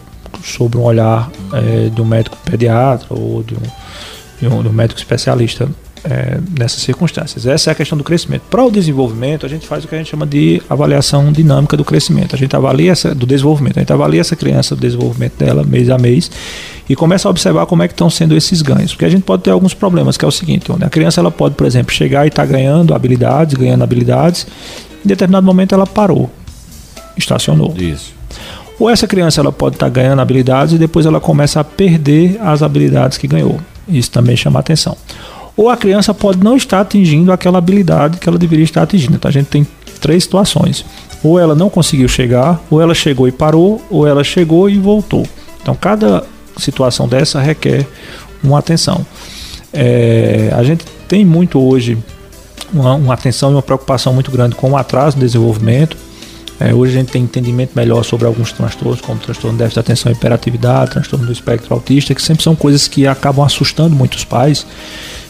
sobre 0.44 0.78
um 0.78 0.84
olhar 0.84 1.30
é, 1.54 1.90
de 1.90 2.02
um 2.02 2.06
médico 2.06 2.38
pediatra 2.46 3.08
ou 3.10 3.44
de 3.44 3.56
um, 3.56 3.62
de 4.40 4.48
um, 4.48 4.62
de 4.64 4.68
um 4.68 4.74
médico 4.74 5.00
especialista 5.00 5.70
é, 6.04 6.40
nessas 6.58 6.82
circunstâncias. 6.82 7.46
Essa 7.46 7.70
é 7.70 7.74
a 7.74 7.76
questão 7.76 7.98
do 7.98 8.04
crescimento. 8.04 8.44
Para 8.50 8.64
o 8.64 8.72
desenvolvimento, 8.72 9.46
a 9.46 9.50
gente 9.50 9.68
faz 9.68 9.84
o 9.84 9.88
que 9.88 9.96
a 9.96 9.98
gente 9.98 10.10
chama 10.10 10.26
de 10.26 10.62
avaliação 10.70 11.32
dinâmica 11.32 11.76
do 11.76 11.84
crescimento. 11.84 12.36
A 12.36 12.38
gente 12.38 12.56
avalia 12.56 12.92
essa, 12.92 13.14
do 13.14 13.26
desenvolvimento, 13.26 13.78
a 13.78 13.80
gente 13.82 13.94
avalia 13.94 14.22
essa 14.22 14.36
criança, 14.36 14.76
o 14.76 14.78
desenvolvimento 14.78 15.38
dela 15.38 15.64
mês 15.64 15.90
a 15.90 15.98
mês 15.98 16.32
e 16.88 16.96
começa 16.96 17.28
a 17.28 17.32
observar 17.32 17.66
como 17.66 17.84
é 17.84 17.88
que 17.88 17.94
estão 17.94 18.10
sendo 18.10 18.36
esses 18.36 18.62
ganhos. 18.62 18.92
Porque 18.92 19.06
a 19.06 19.10
gente 19.10 19.24
pode 19.24 19.44
ter 19.44 19.52
alguns 19.52 19.74
problemas, 19.74 20.18
que 20.18 20.26
é 20.26 20.28
o 20.28 20.32
seguinte, 20.32 20.66
a 20.82 20.90
criança 20.90 21.20
ela 21.20 21.32
pode, 21.32 21.56
por 21.56 21.68
exemplo, 21.68 21.94
chegar 21.94 22.26
e 22.26 22.30
estar 22.30 22.46
tá 22.46 22.52
ganhando 22.52 22.94
habilidades, 22.94 23.56
ganhando 23.56 23.84
habilidades, 23.84 24.48
em 25.04 25.08
determinado 25.08 25.46
momento 25.46 25.76
ela 25.76 25.86
parou, 25.86 26.30
estacionou. 27.20 27.74
Isso. 27.78 28.14
Ou 28.80 28.90
essa 28.90 29.08
criança 29.08 29.42
ela 29.42 29.52
pode 29.52 29.76
estar 29.76 29.88
tá 29.88 29.90
ganhando 29.90 30.22
habilidades 30.22 30.74
e 30.74 30.78
depois 30.78 31.06
ela 31.06 31.20
começa 31.20 31.60
a 31.60 31.64
perder 31.64 32.40
as 32.42 32.64
habilidades 32.64 33.18
que 33.18 33.28
ganhou. 33.28 33.60
Isso 33.88 34.10
também 34.12 34.38
chama 34.38 34.60
atenção 34.60 34.96
ou 35.60 35.68
a 35.68 35.76
criança 35.76 36.14
pode 36.14 36.42
não 36.42 36.56
estar 36.56 36.80
atingindo 36.80 37.34
aquela 37.34 37.58
habilidade 37.58 38.18
que 38.18 38.30
ela 38.30 38.38
deveria 38.38 38.64
estar 38.64 38.84
atingindo. 38.84 39.16
Então 39.16 39.28
a 39.28 39.32
gente 39.32 39.48
tem 39.48 39.68
três 40.00 40.24
situações. 40.24 40.86
Ou 41.22 41.38
ela 41.38 41.54
não 41.54 41.70
conseguiu 41.70 42.08
chegar, 42.08 42.62
ou 42.72 42.82
ela 42.82 42.94
chegou 42.94 43.28
e 43.28 43.32
parou, 43.34 43.82
ou 43.90 44.08
ela 44.08 44.24
chegou 44.24 44.70
e 44.70 44.78
voltou. 44.78 45.28
Então 45.62 45.76
cada 45.76 46.24
situação 46.56 47.10
dessa 47.10 47.42
requer 47.42 47.86
uma 48.42 48.58
atenção. 48.58 49.06
É, 49.74 50.50
a 50.56 50.64
gente 50.64 50.86
tem 51.10 51.26
muito 51.26 51.60
hoje 51.60 51.98
uma, 52.72 52.94
uma, 52.94 53.14
atenção 53.14 53.52
e 53.52 53.56
uma 53.56 53.62
preocupação 53.62 54.14
muito 54.14 54.32
grande 54.32 54.56
com 54.56 54.72
o 54.72 54.78
atraso 54.78 55.18
no 55.18 55.26
desenvolvimento. 55.26 55.98
É, 56.60 56.74
hoje 56.74 56.94
a 56.94 57.00
gente 57.00 57.12
tem 57.12 57.24
entendimento 57.24 57.72
melhor 57.76 58.04
sobre 58.04 58.28
alguns 58.28 58.52
transtornos, 58.52 59.00
como 59.02 59.20
transtorno 59.20 59.58
de 59.58 59.64
déficit 59.64 59.76
de 59.76 59.80
atenção 59.80 60.12
e 60.12 60.16
hiperatividade, 60.16 60.92
transtorno 60.92 61.26
do 61.26 61.32
espectro 61.32 61.74
autista, 61.74 62.14
que 62.14 62.22
sempre 62.22 62.44
são 62.44 62.56
coisas 62.56 62.88
que 62.88 63.08
acabam 63.08 63.46
assustando 63.46 63.96
muitos 63.96 64.26
pais 64.26 64.66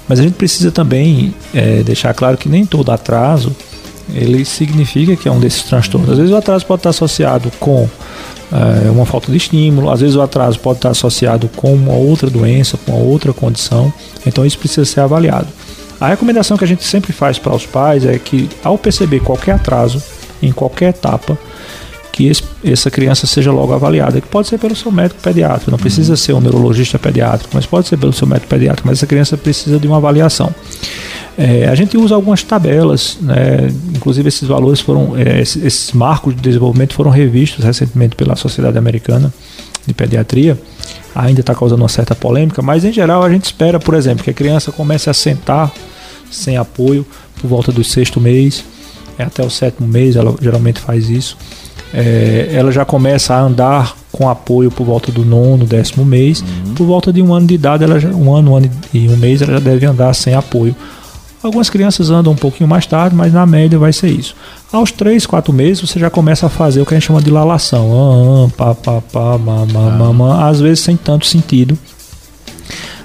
mas 0.09 0.19
a 0.19 0.23
gente 0.23 0.33
precisa 0.33 0.71
também 0.71 1.35
é, 1.53 1.83
deixar 1.83 2.15
claro 2.15 2.35
que 2.35 2.49
nem 2.49 2.65
todo 2.65 2.91
atraso 2.91 3.55
ele 4.11 4.43
significa 4.43 5.15
que 5.15 5.27
é 5.27 5.31
um 5.31 5.39
desses 5.39 5.61
transtornos. 5.61 6.09
Às 6.09 6.17
vezes 6.17 6.33
o 6.33 6.35
atraso 6.35 6.65
pode 6.65 6.79
estar 6.79 6.89
associado 6.89 7.51
com 7.59 7.87
é, 8.51 8.89
uma 8.89 9.05
falta 9.05 9.31
de 9.31 9.37
estímulo, 9.37 9.91
às 9.91 10.01
vezes 10.01 10.15
o 10.15 10.21
atraso 10.23 10.59
pode 10.59 10.79
estar 10.79 10.89
associado 10.89 11.47
com 11.55 11.71
uma 11.75 11.93
outra 11.93 12.27
doença, 12.27 12.75
com 12.75 12.91
uma 12.93 13.03
outra 13.03 13.31
condição. 13.31 13.93
Então 14.25 14.43
isso 14.43 14.57
precisa 14.57 14.83
ser 14.83 15.01
avaliado. 15.01 15.47
A 16.01 16.07
recomendação 16.07 16.57
que 16.57 16.63
a 16.63 16.67
gente 16.67 16.83
sempre 16.83 17.13
faz 17.13 17.37
para 17.37 17.53
os 17.53 17.67
pais 17.67 18.03
é 18.03 18.17
que, 18.17 18.49
ao 18.63 18.79
perceber 18.79 19.19
qualquer 19.19 19.55
atraso 19.55 20.01
em 20.41 20.51
qualquer 20.51 20.89
etapa, 20.89 21.37
que 22.11 22.27
esse, 22.27 22.43
essa 22.63 22.91
criança 22.91 23.25
seja 23.25 23.51
logo 23.51 23.73
avaliada, 23.73 24.19
que 24.19 24.27
pode 24.27 24.47
ser 24.47 24.57
pelo 24.57 24.75
seu 24.75 24.91
médico 24.91 25.21
pediatra, 25.21 25.71
não 25.71 25.77
precisa 25.77 26.17
ser 26.17 26.33
um 26.33 26.41
neurologista 26.41 26.99
pediátrico, 26.99 27.51
mas 27.53 27.65
pode 27.65 27.87
ser 27.87 27.97
pelo 27.97 28.11
seu 28.11 28.27
médico 28.27 28.47
pediátrico, 28.47 28.87
mas 28.87 28.97
essa 28.97 29.07
criança 29.07 29.37
precisa 29.37 29.79
de 29.79 29.87
uma 29.87 29.97
avaliação. 29.97 30.53
É, 31.37 31.69
a 31.69 31.75
gente 31.75 31.95
usa 31.97 32.15
algumas 32.15 32.43
tabelas, 32.43 33.17
né, 33.21 33.71
inclusive 33.95 34.27
esses 34.27 34.45
valores 34.45 34.81
foram, 34.81 35.15
é, 35.15 35.39
esses, 35.39 35.63
esses 35.63 35.91
marcos 35.93 36.35
de 36.35 36.41
desenvolvimento 36.41 36.93
foram 36.93 37.09
revistos 37.09 37.63
recentemente 37.63 38.15
pela 38.17 38.35
Sociedade 38.35 38.77
Americana 38.77 39.33
de 39.87 39.93
Pediatria, 39.93 40.59
ainda 41.15 41.39
está 41.39 41.55
causando 41.55 41.81
uma 41.81 41.89
certa 41.89 42.13
polêmica, 42.13 42.61
mas 42.61 42.83
em 42.83 42.91
geral 42.91 43.23
a 43.23 43.29
gente 43.29 43.45
espera, 43.45 43.79
por 43.79 43.93
exemplo, 43.93 44.25
que 44.25 44.29
a 44.29 44.33
criança 44.33 44.71
comece 44.71 45.09
a 45.09 45.13
sentar 45.13 45.71
sem 46.29 46.57
apoio 46.57 47.05
por 47.41 47.47
volta 47.47 47.71
do 47.71 47.83
sexto 47.83 48.19
mês, 48.19 48.63
é 49.19 49.25
até 49.25 49.43
o 49.43 49.49
sétimo 49.49 49.87
mês, 49.87 50.15
ela 50.15 50.33
geralmente 50.41 50.79
faz 50.79 51.09
isso 51.09 51.37
é, 51.93 52.49
ela 52.53 52.71
já 52.71 52.85
começa 52.85 53.33
a 53.33 53.41
andar 53.41 53.95
com 54.11 54.29
apoio 54.29 54.69
por 54.69 54.85
volta 54.85 55.11
do 55.11 55.25
nono, 55.25 55.65
décimo 55.65 56.05
mês. 56.05 56.41
Uhum. 56.41 56.73
Por 56.75 56.85
volta 56.85 57.11
de 57.11 57.21
um 57.21 57.33
ano 57.33 57.47
de 57.47 57.55
idade, 57.55 57.83
ela 57.83 57.99
já, 57.99 58.09
um 58.09 58.33
ano, 58.33 58.51
um 58.51 58.55
ano 58.57 58.69
e 58.93 59.07
um 59.07 59.17
mês, 59.17 59.41
ela 59.41 59.53
já 59.53 59.59
deve 59.59 59.85
andar 59.85 60.13
sem 60.13 60.33
apoio 60.33 60.75
Algumas 61.41 61.69
crianças 61.69 62.09
andam 62.09 62.33
um 62.33 62.35
pouquinho 62.35 62.67
mais 62.67 62.85
tarde, 62.85 63.15
mas 63.15 63.31
na 63.31 63.45
média 63.45 63.79
vai 63.79 63.93
ser 63.93 64.09
isso. 64.09 64.35
Aos 64.73 64.91
3, 64.91 65.25
4 65.25 65.53
meses 65.53 65.79
você 65.79 65.97
já 65.97 66.09
começa 66.09 66.47
a 66.47 66.49
fazer 66.49 66.81
o 66.81 66.85
que 66.85 66.93
a 66.93 66.99
gente 66.99 67.07
chama 67.07 67.21
de 67.21 67.31
lalação. 67.31 67.89
Ah, 67.93 68.45
ah, 68.45 68.75
pá, 68.75 68.75
pá, 68.75 69.01
pá, 69.01 69.37
ma, 69.37 69.65
ma, 69.65 69.89
ma, 69.89 70.13
ma, 70.13 70.49
às 70.49 70.59
vezes 70.59 70.81
sem 70.81 70.97
tanto 70.97 71.25
sentido. 71.25 71.77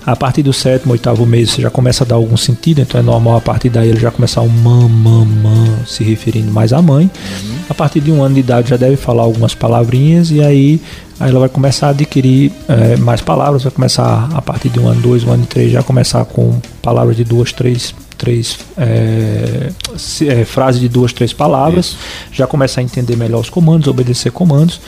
A 0.06 0.14
partir 0.14 0.42
do 0.42 0.52
sétimo, 0.52 0.92
oitavo 0.92 1.24
mês 1.24 1.50
você 1.50 1.62
já 1.62 1.70
começa 1.70 2.04
a 2.04 2.06
dar 2.06 2.16
algum 2.16 2.36
sentido, 2.36 2.80
então 2.80 3.00
é 3.00 3.02
normal 3.02 3.38
a 3.38 3.40
partir 3.40 3.70
daí 3.70 3.88
ele 3.88 3.98
já 3.98 4.10
começar 4.10 4.42
um 4.42 4.48
mam, 4.48 4.88
mam, 4.88 5.24
mam, 5.24 5.86
se 5.86 6.04
referindo 6.04 6.52
mais 6.52 6.72
à 6.72 6.82
mãe. 6.82 7.04
Uhum. 7.04 7.56
A 7.70 7.74
partir 7.74 8.00
de 8.00 8.12
um 8.12 8.22
ano 8.22 8.34
de 8.34 8.40
idade 8.40 8.70
já 8.70 8.76
deve 8.76 8.96
falar 8.96 9.22
algumas 9.22 9.54
palavrinhas 9.54 10.30
e 10.30 10.42
aí, 10.42 10.80
aí 11.18 11.30
ela 11.30 11.40
vai 11.40 11.48
começar 11.48 11.86
a 11.86 11.90
adquirir 11.90 12.52
é, 12.68 12.96
mais 12.96 13.22
palavras, 13.22 13.62
vai 13.62 13.72
começar 13.72 14.28
a 14.34 14.42
partir 14.42 14.68
de 14.68 14.78
um 14.78 14.88
ano, 14.88 15.00
dois, 15.00 15.24
um 15.24 15.32
ano 15.32 15.44
e 15.44 15.46
três, 15.46 15.72
já 15.72 15.82
começar 15.82 16.24
com 16.26 16.60
palavras 16.82 17.16
de 17.16 17.24
duas, 17.24 17.50
três 17.52 17.94
três 18.16 18.59
é, 18.77 19.70
é, 20.27 20.44
frases 20.44 20.81
de 20.81 20.88
duas, 20.88 21.12
três 21.12 21.33
palavras, 21.33 21.87
Isso. 21.87 21.98
já 22.33 22.46
começa 22.46 22.81
a 22.81 22.83
entender 22.83 23.16
melhor 23.16 23.40
os 23.40 23.50
comandos, 23.50 23.88
obedecer 23.88 24.31
comandos. 24.31 24.81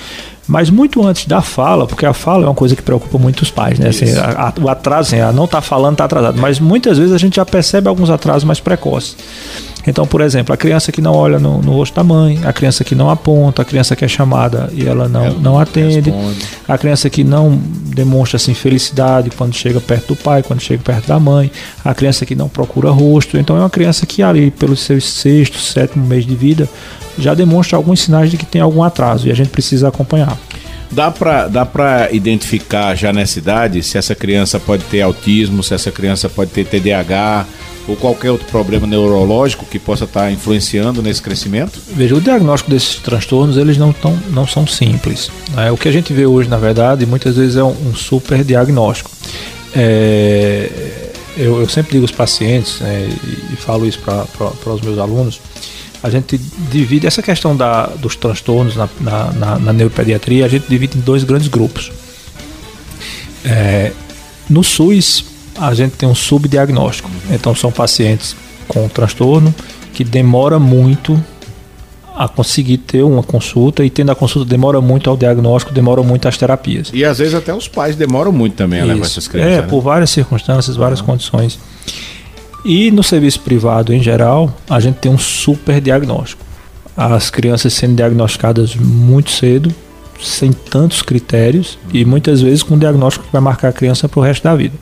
Mas 0.49 0.71
muito 0.71 1.05
antes 1.05 1.27
da 1.27 1.43
fala, 1.43 1.87
porque 1.87 2.07
a 2.07 2.13
fala 2.13 2.45
é 2.45 2.47
uma 2.47 2.55
coisa 2.55 2.77
que 2.77 2.83
preocupa 2.83 3.19
muito 3.19 3.43
os 3.43 3.51
pais, 3.51 3.81
né? 3.81 3.89
Assim, 3.89 4.17
a, 4.17 4.49
a, 4.49 4.63
o 4.63 4.69
atraso, 4.69 5.09
assim, 5.15 5.21
a 5.21 5.33
não 5.33 5.47
tá 5.47 5.61
falando, 5.61 5.97
tá 5.97 6.05
atrasado. 6.05 6.39
Mas 6.41 6.61
muitas 6.61 6.99
vezes 6.99 7.13
a 7.13 7.19
gente 7.19 7.37
já 7.37 7.45
percebe 7.45 7.89
alguns 7.89 8.11
atrasos 8.11 8.45
mais 8.45 8.61
precoces. 8.61 9.17
Então, 9.87 10.07
por 10.07 10.21
exemplo, 10.21 10.53
a 10.53 10.57
criança 10.57 10.91
que 10.91 11.01
não 11.01 11.15
olha 11.15 11.39
no, 11.39 11.63
no, 11.63 11.73
rosto 11.73 11.95
da 11.95 12.03
mãe, 12.03 12.41
a 12.45 12.53
criança 12.53 12.83
que 12.83 12.95
não 12.95 13.09
aponta, 13.09 13.63
a 13.63 13.65
criança 13.65 13.95
que 13.95 14.05
é 14.05 14.09
chamada 14.09 14.69
e 14.73 14.87
ela 14.87 15.09
não, 15.09 15.25
ela 15.25 15.39
não 15.39 15.59
atende, 15.59 16.11
responde. 16.11 16.45
a 16.67 16.77
criança 16.77 17.09
que 17.09 17.23
não 17.23 17.57
demonstra 17.57 18.37
assim, 18.37 18.53
felicidade 18.53 19.31
quando 19.31 19.55
chega 19.55 19.81
perto 19.81 20.09
do 20.09 20.17
pai, 20.17 20.43
quando 20.43 20.61
chega 20.61 20.83
perto 20.83 21.07
da 21.07 21.21
mãe, 21.21 21.51
a 21.85 21.95
criança 21.95 22.27
que 22.27 22.35
não 22.35 22.49
procura 22.49 22.91
rosto. 22.91 23.39
Então, 23.39 23.57
é 23.57 23.61
uma 23.61 23.71
criança 23.71 24.05
que 24.05 24.23
ali, 24.23 24.51
pelo 24.51 24.77
seu 24.77 25.01
sexto, 25.01 25.59
sétimo 25.59 26.05
mês 26.05 26.27
de 26.27 26.35
vida, 26.35 26.69
já 27.19 27.33
demonstra 27.33 27.77
alguns 27.77 28.01
sinais 28.01 28.31
de 28.31 28.37
que 28.37 28.45
tem 28.45 28.61
algum 28.61 28.83
atraso 28.83 29.29
e 29.29 29.31
a 29.31 29.35
gente 29.35 29.51
precisa 29.51 29.89
acompanhar. 29.89 30.37
Dá 30.91 31.11
para 31.11 31.49
dá 31.49 31.67
pra 31.67 32.13
identificar 32.13 32.95
já 32.95 33.13
nessa 33.13 33.39
idade 33.39 33.83
se 33.83 33.99
essa 33.99 34.15
criança 34.15 34.61
pode 34.61 34.85
ter 34.85 35.03
autismo, 35.03 35.63
se 35.63 35.75
essa 35.75 35.91
criança 35.91 36.29
pode 36.29 36.51
ter 36.53 36.65
TDAH, 36.65 37.47
ou 37.89 37.97
qualquer 37.97 38.31
outro 38.31 38.47
problema 38.49 38.87
neurológico 38.87 39.65
que 39.65 39.79
possa 39.79 40.05
estar 40.05 40.31
influenciando 40.31 41.03
nesse 41.03 41.23
crescimento? 41.23 41.81
Veja, 41.93 42.15
o 42.15 42.21
diagnóstico 42.21 42.71
desses 42.71 42.97
transtornos 42.97 43.57
eles 43.57 43.77
não, 43.77 43.93
tão, 43.93 44.19
não 44.31 44.47
são 44.47 44.67
simples. 44.67 45.31
Né? 45.55 45.71
O 45.71 45.77
que 45.77 45.89
a 45.89 45.93
gente 45.93 46.13
vê 46.13 46.27
hoje, 46.27 46.49
na 46.49 46.57
verdade, 46.57 47.07
muitas 47.07 47.37
vezes 47.37 47.57
é 47.57 47.63
um, 47.63 47.75
um 47.89 47.95
super 47.95 48.43
diagnóstico. 48.43 49.11
É, 49.75 50.71
eu, 51.37 51.61
eu, 51.61 51.69
sempre 51.69 51.93
digo 51.93 52.05
aos 52.05 52.13
pacientes, 52.13 52.81
né, 52.81 53.09
e, 53.53 53.57
falo 53.57 53.87
isso 53.87 54.01
para 54.01 54.73
os 54.73 54.81
meus 54.81 54.99
alunos, 54.99 55.41
a 56.03 56.09
gente 56.09 56.39
divide 56.71 57.07
essa 57.07 57.23
questão 57.23 57.57
da, 57.57 57.87
dos 57.87 58.17
transtornos 58.17 58.75
na, 58.77 58.89
na, 59.01 59.33
na, 59.33 59.59
na 59.59 59.73
neuropediatria, 59.73 60.47
a 60.47 60.49
gente 60.49 60.67
divide 60.69 60.97
em 60.97 61.01
dois 61.01 61.25
grandes 61.25 61.49
grupos. 61.49 61.93
É, 63.45 63.93
no 64.49 64.65
SUS, 64.65 65.25
a 65.59 65.75
gente 65.75 65.97
tem 65.97 66.09
um 66.09 66.15
subdiagnóstico. 66.15 67.11
Então 67.31 67.55
são 67.55 67.71
pacientes 67.71 68.37
com 68.69 68.89
transtorno 68.89 69.55
que 69.93 70.05
demora 70.05 70.59
muito 70.59 71.23
a 72.17 72.27
conseguir 72.27 72.79
ter 72.79 73.03
uma 73.03 73.23
consulta 73.23 73.85
e 73.85 73.91
tendo 73.91 74.11
a 74.11 74.15
consulta 74.15 74.49
demora 74.49 74.81
muito 74.81 75.11
ao 75.11 75.17
diagnóstico, 75.17 75.73
demora 75.73 76.03
muito 76.03 76.27
às 76.27 76.37
terapias. 76.37 76.91
E 76.93 77.05
às 77.05 77.19
vezes 77.19 77.35
até 77.35 77.53
os 77.53 77.69
pais 77.69 77.95
demoram 77.95 78.33
muito 78.33 78.55
também 78.55 78.81
a 78.81 78.85
Isso. 78.85 78.95
levar 78.95 79.07
essas 79.07 79.29
crianças. 79.29 79.53
É, 79.53 79.61
né? 79.63 79.69
por 79.69 79.83
várias 79.83 80.11
circunstâncias, 80.11 80.77
várias 80.77 81.01
uhum. 81.01 81.07
condições. 81.07 81.59
E 82.65 82.91
no 82.91 83.03
serviço 83.03 83.41
privado 83.41 83.93
em 83.93 84.03
geral, 84.03 84.55
a 84.69 84.81
gente 84.81 84.97
tem 84.97 85.13
um 85.13 85.19
super 85.19 85.81
diagnóstico. 85.81 86.43
As 86.97 87.29
crianças 87.29 87.75
sendo 87.75 87.95
diagnosticadas 87.95 88.75
muito 88.75 89.31
cedo, 89.31 89.73
sem 90.23 90.53
tantos 90.53 91.03
critérios 91.03 91.79
e 91.93 92.05
muitas 92.05 92.41
vezes 92.41 92.63
com 92.63 92.75
um 92.75 92.79
diagnóstico 92.79 93.27
que 93.27 93.33
vai 93.33 93.41
marcar 93.41 93.69
a 93.69 93.73
criança 93.73 94.09
para 94.09 94.21
o 94.21 94.23
resto 94.23 94.45
da 94.45 94.55
vida. 94.55 94.75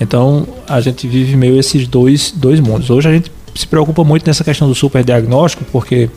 Então 0.00 0.46
a 0.68 0.80
gente 0.80 1.06
vive 1.06 1.36
meio 1.36 1.58
esses 1.58 1.86
dois, 1.86 2.32
dois 2.34 2.60
mundos. 2.60 2.90
Hoje 2.90 3.08
a 3.08 3.12
gente 3.12 3.30
se 3.54 3.66
preocupa 3.66 4.04
muito 4.04 4.26
nessa 4.26 4.44
questão 4.44 4.68
do 4.68 4.74
super 4.74 5.04
diagnóstico 5.04 5.64
porque 5.70 6.08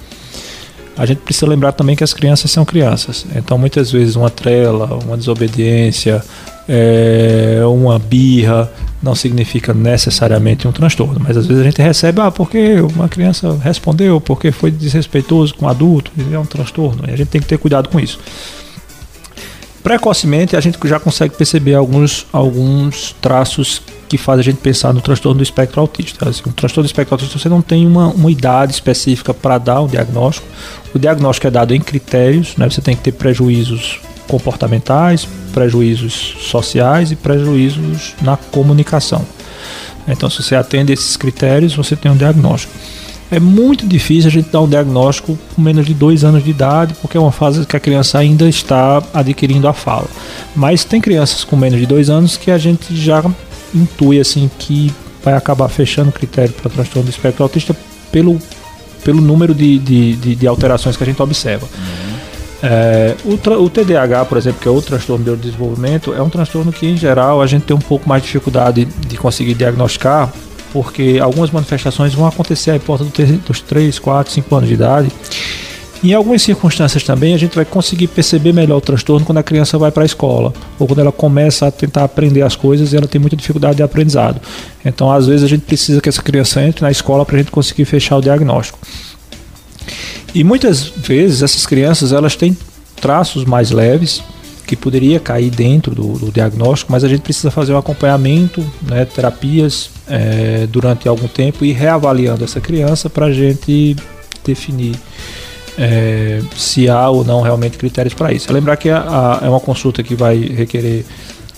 a 0.97 1.05
gente 1.05 1.19
precisa 1.21 1.47
lembrar 1.47 1.71
também 1.71 1.95
que 1.95 2.03
as 2.03 2.13
crianças 2.13 2.51
são 2.51 2.63
crianças. 2.65 3.25
Então 3.35 3.57
muitas 3.57 3.91
vezes 3.91 4.15
uma 4.15 4.29
trela, 4.29 4.99
uma 5.05 5.17
desobediência, 5.17 6.23
é, 6.67 7.61
uma 7.65 7.99
birra 7.99 8.71
não 9.01 9.13
significa 9.13 9.73
necessariamente 9.73 10.65
um 10.67 10.71
transtorno, 10.71 11.19
mas 11.19 11.35
às 11.35 11.45
vezes 11.45 11.61
a 11.61 11.65
gente 11.65 11.81
recebe, 11.81 12.21
ah, 12.21 12.31
porque 12.31 12.79
uma 12.95 13.09
criança 13.09 13.57
respondeu, 13.61 14.21
porque 14.21 14.51
foi 14.51 14.71
desrespeitoso 14.71 15.55
com 15.55 15.65
um 15.65 15.69
adulto, 15.69 16.09
é 16.31 16.39
um 16.39 16.45
transtorno, 16.45 17.03
e 17.07 17.11
a 17.11 17.17
gente 17.17 17.27
tem 17.27 17.41
que 17.41 17.47
ter 17.47 17.57
cuidado 17.57 17.89
com 17.89 17.99
isso. 17.99 18.17
Precocemente 19.83 20.55
a 20.55 20.61
gente 20.61 20.77
já 20.85 21.01
consegue 21.01 21.35
perceber 21.35 21.75
alguns, 21.75 22.25
alguns 22.31 23.13
traços 23.19 23.81
que 24.13 24.17
fazem 24.17 24.41
a 24.41 24.43
gente 24.43 24.57
pensar 24.57 24.93
no 24.93 25.01
transtorno 25.01 25.37
do 25.37 25.43
espectro 25.43 25.81
autista. 25.81 26.29
Assim, 26.29 26.43
o 26.45 26.53
transtorno 26.53 26.83
do 26.83 26.85
espectro 26.85 27.15
autista 27.15 27.39
você 27.39 27.49
não 27.49 27.63
tem 27.63 27.87
uma, 27.87 28.09
uma 28.09 28.31
idade 28.31 28.71
específica 28.71 29.33
para 29.33 29.57
dar 29.57 29.81
um 29.81 29.87
diagnóstico. 29.87 30.45
O 30.93 30.99
diagnóstico 30.99 31.47
é 31.47 31.49
dado 31.49 31.73
em 31.73 31.81
critérios, 31.81 32.55
né? 32.55 32.69
você 32.69 32.79
tem 32.79 32.95
que 32.95 33.01
ter 33.01 33.13
prejuízos 33.13 33.99
comportamentais, 34.27 35.27
prejuízos 35.51 36.35
sociais 36.41 37.11
e 37.11 37.15
prejuízos 37.15 38.13
na 38.21 38.37
comunicação. 38.37 39.25
Então, 40.07 40.29
se 40.29 40.43
você 40.43 40.55
atende 40.55 40.93
esses 40.93 41.17
critérios, 41.17 41.73
você 41.73 41.95
tem 41.95 42.11
um 42.11 42.15
diagnóstico. 42.15 42.71
É 43.31 43.39
muito 43.39 43.87
difícil 43.87 44.27
a 44.27 44.31
gente 44.31 44.49
dar 44.51 44.61
um 44.61 44.69
diagnóstico 44.69 45.39
com 45.55 45.61
menos 45.61 45.87
de 45.87 45.93
dois 45.95 46.23
anos 46.23 46.43
de 46.43 46.51
idade, 46.51 46.93
porque 47.01 47.17
é 47.17 47.19
uma 47.19 47.31
fase 47.31 47.65
que 47.65 47.75
a 47.75 47.79
criança 47.79 48.19
ainda 48.19 48.47
está 48.47 49.01
adquirindo 49.11 49.67
a 49.67 49.73
fala. 49.73 50.07
Mas 50.55 50.83
tem 50.83 51.01
crianças 51.01 51.43
com 51.43 51.55
menos 51.55 51.79
de 51.79 51.87
dois 51.87 52.11
anos 52.11 52.37
que 52.37 52.51
a 52.51 52.59
gente 52.59 52.95
já 52.95 53.23
intui 53.73 54.19
assim 54.19 54.49
que 54.59 54.93
vai 55.23 55.33
acabar 55.33 55.67
fechando 55.69 56.09
o 56.09 56.13
critério 56.13 56.53
para 56.53 56.69
transtorno 56.69 57.07
do 57.07 57.09
espectro 57.09 57.43
autista 57.43 57.75
pelo, 58.11 58.39
pelo 59.03 59.21
número 59.21 59.53
de, 59.53 59.79
de, 59.79 60.15
de, 60.15 60.35
de 60.35 60.47
alterações 60.47 60.97
que 60.97 61.03
a 61.03 61.05
gente 61.05 61.21
observa. 61.21 61.65
Uhum. 61.65 62.13
É, 62.65 63.15
o, 63.25 63.33
o, 63.33 63.69
TDAH, 63.69 64.23
por 64.25 64.37
exemplo, 64.37 64.61
que 64.61 64.67
é 64.67 64.71
outro 64.71 64.91
transtorno 64.91 65.23
de 65.35 65.35
desenvolvimento, 65.35 66.13
é 66.13 66.21
um 66.21 66.29
transtorno 66.29 66.71
que, 66.71 66.85
em 66.85 66.95
geral, 66.95 67.41
a 67.41 67.47
gente 67.47 67.63
tem 67.63 67.75
um 67.75 67.81
pouco 67.81 68.07
mais 68.07 68.21
de 68.21 68.27
dificuldade 68.27 68.85
de 68.85 69.17
conseguir 69.17 69.53
diagnosticar, 69.53 70.31
porque 70.71 71.19
algumas 71.21 71.51
manifestações 71.51 72.13
vão 72.13 72.25
acontecer 72.25 72.71
aí 72.71 72.79
por 72.79 72.97
volta 72.97 73.23
dos 73.45 73.59
3, 73.59 73.99
4, 73.99 74.33
5 74.33 74.55
anos 74.55 74.69
de 74.69 74.75
idade. 74.75 75.11
Em 76.03 76.13
algumas 76.13 76.41
circunstâncias 76.41 77.01
também, 77.03 77.33
a 77.33 77.37
gente 77.37 77.55
vai 77.55 77.63
conseguir 77.63 78.07
perceber 78.07 78.51
melhor 78.51 78.77
o 78.77 78.81
transtorno 78.81 79.25
quando 79.25 79.37
a 79.37 79.43
criança 79.43 79.77
vai 79.77 79.89
para 79.89 80.03
a 80.03 80.05
escola, 80.05 80.53
ou 80.77 80.85
quando 80.85 80.99
ela 80.99 81.13
começa 81.13 81.67
a 81.67 81.71
tentar 81.71 82.03
aprender 82.03 82.41
as 82.41 82.57
coisas 82.57 82.91
e 82.91 82.97
ela 82.97 83.07
tem 83.07 83.21
muita 83.21 83.37
dificuldade 83.37 83.77
de 83.77 83.83
aprendizado. 83.83 84.41
Então, 84.83 85.09
às 85.09 85.27
vezes, 85.27 85.45
a 85.45 85.47
gente 85.47 85.61
precisa 85.61 86.01
que 86.01 86.09
essa 86.09 86.21
criança 86.21 86.61
entre 86.61 86.81
na 86.81 86.91
escola 86.91 87.25
para 87.25 87.35
a 87.35 87.39
gente 87.39 87.51
conseguir 87.51 87.85
fechar 87.85 88.17
o 88.17 88.21
diagnóstico. 88.21 88.77
E 90.35 90.43
muitas 90.43 90.87
vezes 90.87 91.41
essas 91.41 91.65
crianças 91.65 92.11
elas 92.11 92.35
têm 92.35 92.57
traços 92.99 93.45
mais 93.45 93.71
leves 93.71 94.21
que 94.67 94.75
poderia 94.75 95.19
cair 95.21 95.51
dentro 95.51 95.95
do, 95.95 96.17
do 96.17 96.31
diagnóstico, 96.31 96.91
mas 96.91 97.03
a 97.03 97.07
gente 97.07 97.21
precisa 97.21 97.51
fazer 97.51 97.73
um 97.73 97.77
acompanhamento, 97.77 98.65
né, 98.81 99.05
terapias 99.05 99.89
é, 100.07 100.67
durante 100.69 101.07
algum 101.07 101.27
tempo 101.27 101.63
e 101.63 101.71
reavaliando 101.71 102.43
essa 102.43 102.59
criança 102.59 103.09
para 103.09 103.27
a 103.27 103.31
gente 103.31 103.95
definir 104.43 104.95
é, 105.77 106.41
se 106.55 106.89
há 106.89 107.09
ou 107.09 107.23
não 107.23 107.41
realmente 107.41 107.77
critérios 107.77 108.13
para 108.13 108.31
isso. 108.31 108.49
É 108.49 108.53
lembrar 108.53 108.77
que 108.77 108.89
a, 108.89 109.39
a, 109.41 109.45
é 109.45 109.49
uma 109.49 109.59
consulta 109.59 110.03
que 110.03 110.15
vai 110.15 110.37
requerer 110.37 111.05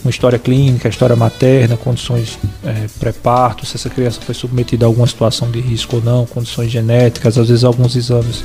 uma 0.03 0.11
história 0.11 0.37
clínica, 0.37 0.87
história 0.87 1.15
materna, 1.15 1.75
condições 1.75 2.37
é, 2.63 2.85
pré-parto, 2.99 3.65
se 3.65 3.75
essa 3.75 3.89
criança 3.89 4.21
foi 4.21 4.35
submetida 4.35 4.85
a 4.85 4.87
alguma 4.87 5.07
situação 5.07 5.49
de 5.49 5.59
risco 5.59 5.95
ou 5.95 6.01
não, 6.01 6.25
condições 6.27 6.71
genéticas, 6.71 7.37
às 7.37 7.49
vezes 7.49 7.63
alguns 7.63 7.95
exames 7.95 8.43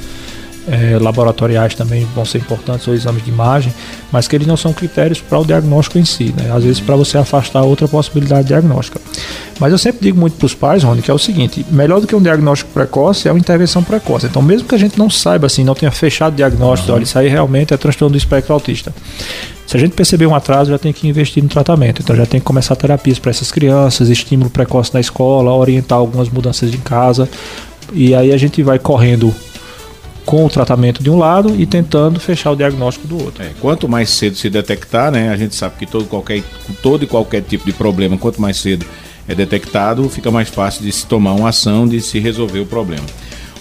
é, 0.67 0.99
laboratoriais 0.99 1.75
também 1.75 2.07
vão 2.15 2.25
ser 2.25 2.39
importantes, 2.39 2.89
ou 2.89 2.95
exames 2.95 3.23
de 3.25 3.31
imagem, 3.31 3.75
mas 4.11 4.27
que 4.27 4.37
eles 4.37 4.47
não 4.47 4.57
são 4.57 4.73
critérios 4.73 5.21
para 5.21 5.39
o 5.39 5.45
diagnóstico 5.45 5.99
em 5.99 6.05
si, 6.05 6.35
né? 6.37 6.51
às 6.51 6.65
vezes 6.65 6.81
para 6.81 6.97
você 6.97 7.19
afastar 7.19 7.63
outra 7.63 7.87
possibilidade 7.87 8.49
diagnóstica. 8.49 9.01
Mas 9.61 9.73
eu 9.73 9.79
sempre 9.79 10.01
digo 10.01 10.19
muito 10.19 10.39
para 10.39 10.47
os 10.47 10.55
pais, 10.55 10.83
Rony, 10.83 11.03
que 11.03 11.11
é 11.11 11.15
o 11.15 11.19
seguinte: 11.19 11.65
melhor 11.71 12.01
do 12.01 12.07
que 12.07 12.17
um 12.17 12.23
diagnóstico 12.23 12.71
precoce 12.73 13.29
é 13.29 13.33
uma 13.33 13.39
intervenção 13.39 13.85
precoce. 13.85 14.27
Então, 14.27 14.41
mesmo 14.41 14.67
que 14.67 14.75
a 14.75 14.79
gente 14.79 14.99
não 14.99 15.11
saiba, 15.11 15.47
assim, 15.47 15.63
não 15.63 15.75
tenha 15.75 15.93
fechado 15.93 16.33
o 16.33 16.37
diagnóstico, 16.37 16.91
uhum. 16.91 16.97
olha, 16.97 17.05
isso 17.05 17.19
aí 17.19 17.29
realmente 17.29 17.75
é 17.75 17.77
transtorno 17.77 18.13
do 18.13 18.19
espectro 18.19 18.55
autista. 18.55 18.93
Se 19.67 19.77
a 19.77 19.81
gente 19.81 19.93
perceber 19.93 20.27
um 20.27 20.35
atraso, 20.35 20.71
já 20.71 20.79
tem 20.79 20.93
que 20.93 21.07
investir 21.07 21.43
no 21.43 21.49
tratamento. 21.49 22.01
Então 22.03 22.17
já 22.17 22.27
tem 22.27 22.41
que 22.41 22.47
começar 22.47 22.75
terapias 22.75 23.19
para 23.19 23.31
essas 23.31 23.53
crianças, 23.53 24.09
estímulo 24.09 24.51
precoce 24.51 24.93
na 24.95 24.99
escola, 24.99 25.53
orientar 25.53 25.99
algumas 25.99 26.29
mudanças 26.29 26.75
em 26.75 26.79
casa. 26.79 27.29
E 27.93 28.15
aí 28.15 28.33
a 28.33 28.37
gente 28.37 28.63
vai 28.63 28.79
correndo 28.79 29.33
com 30.25 30.45
o 30.45 30.49
tratamento 30.49 31.03
de 31.03 31.11
um 31.11 31.19
lado 31.19 31.55
e 31.57 31.67
tentando 31.67 32.19
fechar 32.19 32.51
o 32.51 32.57
diagnóstico 32.57 33.07
do 33.07 33.23
outro. 33.23 33.45
É, 33.45 33.51
quanto 33.61 33.89
mais 33.89 34.11
cedo 34.11 34.37
se 34.37 34.49
detectar, 34.49 35.11
né, 35.11 35.29
a 35.29 35.37
gente 35.37 35.55
sabe 35.55 35.77
que 35.79 35.87
todo, 35.87 36.05
qualquer, 36.07 36.43
todo 36.83 37.05
e 37.05 37.07
qualquer 37.07 37.43
tipo 37.43 37.65
de 37.65 37.73
problema, 37.73 38.17
quanto 38.17 38.41
mais 38.41 38.57
cedo 38.57 38.87
é 39.31 39.35
detectado, 39.35 40.09
fica 40.11 40.29
mais 40.29 40.49
fácil 40.49 40.83
de 40.83 40.91
se 40.91 41.07
tomar 41.07 41.35
uma 41.35 41.51
ação, 41.51 41.87
de 41.87 42.01
se 42.01 42.19
resolver 42.19 42.59
o 42.59 42.67
problema. 42.67 43.07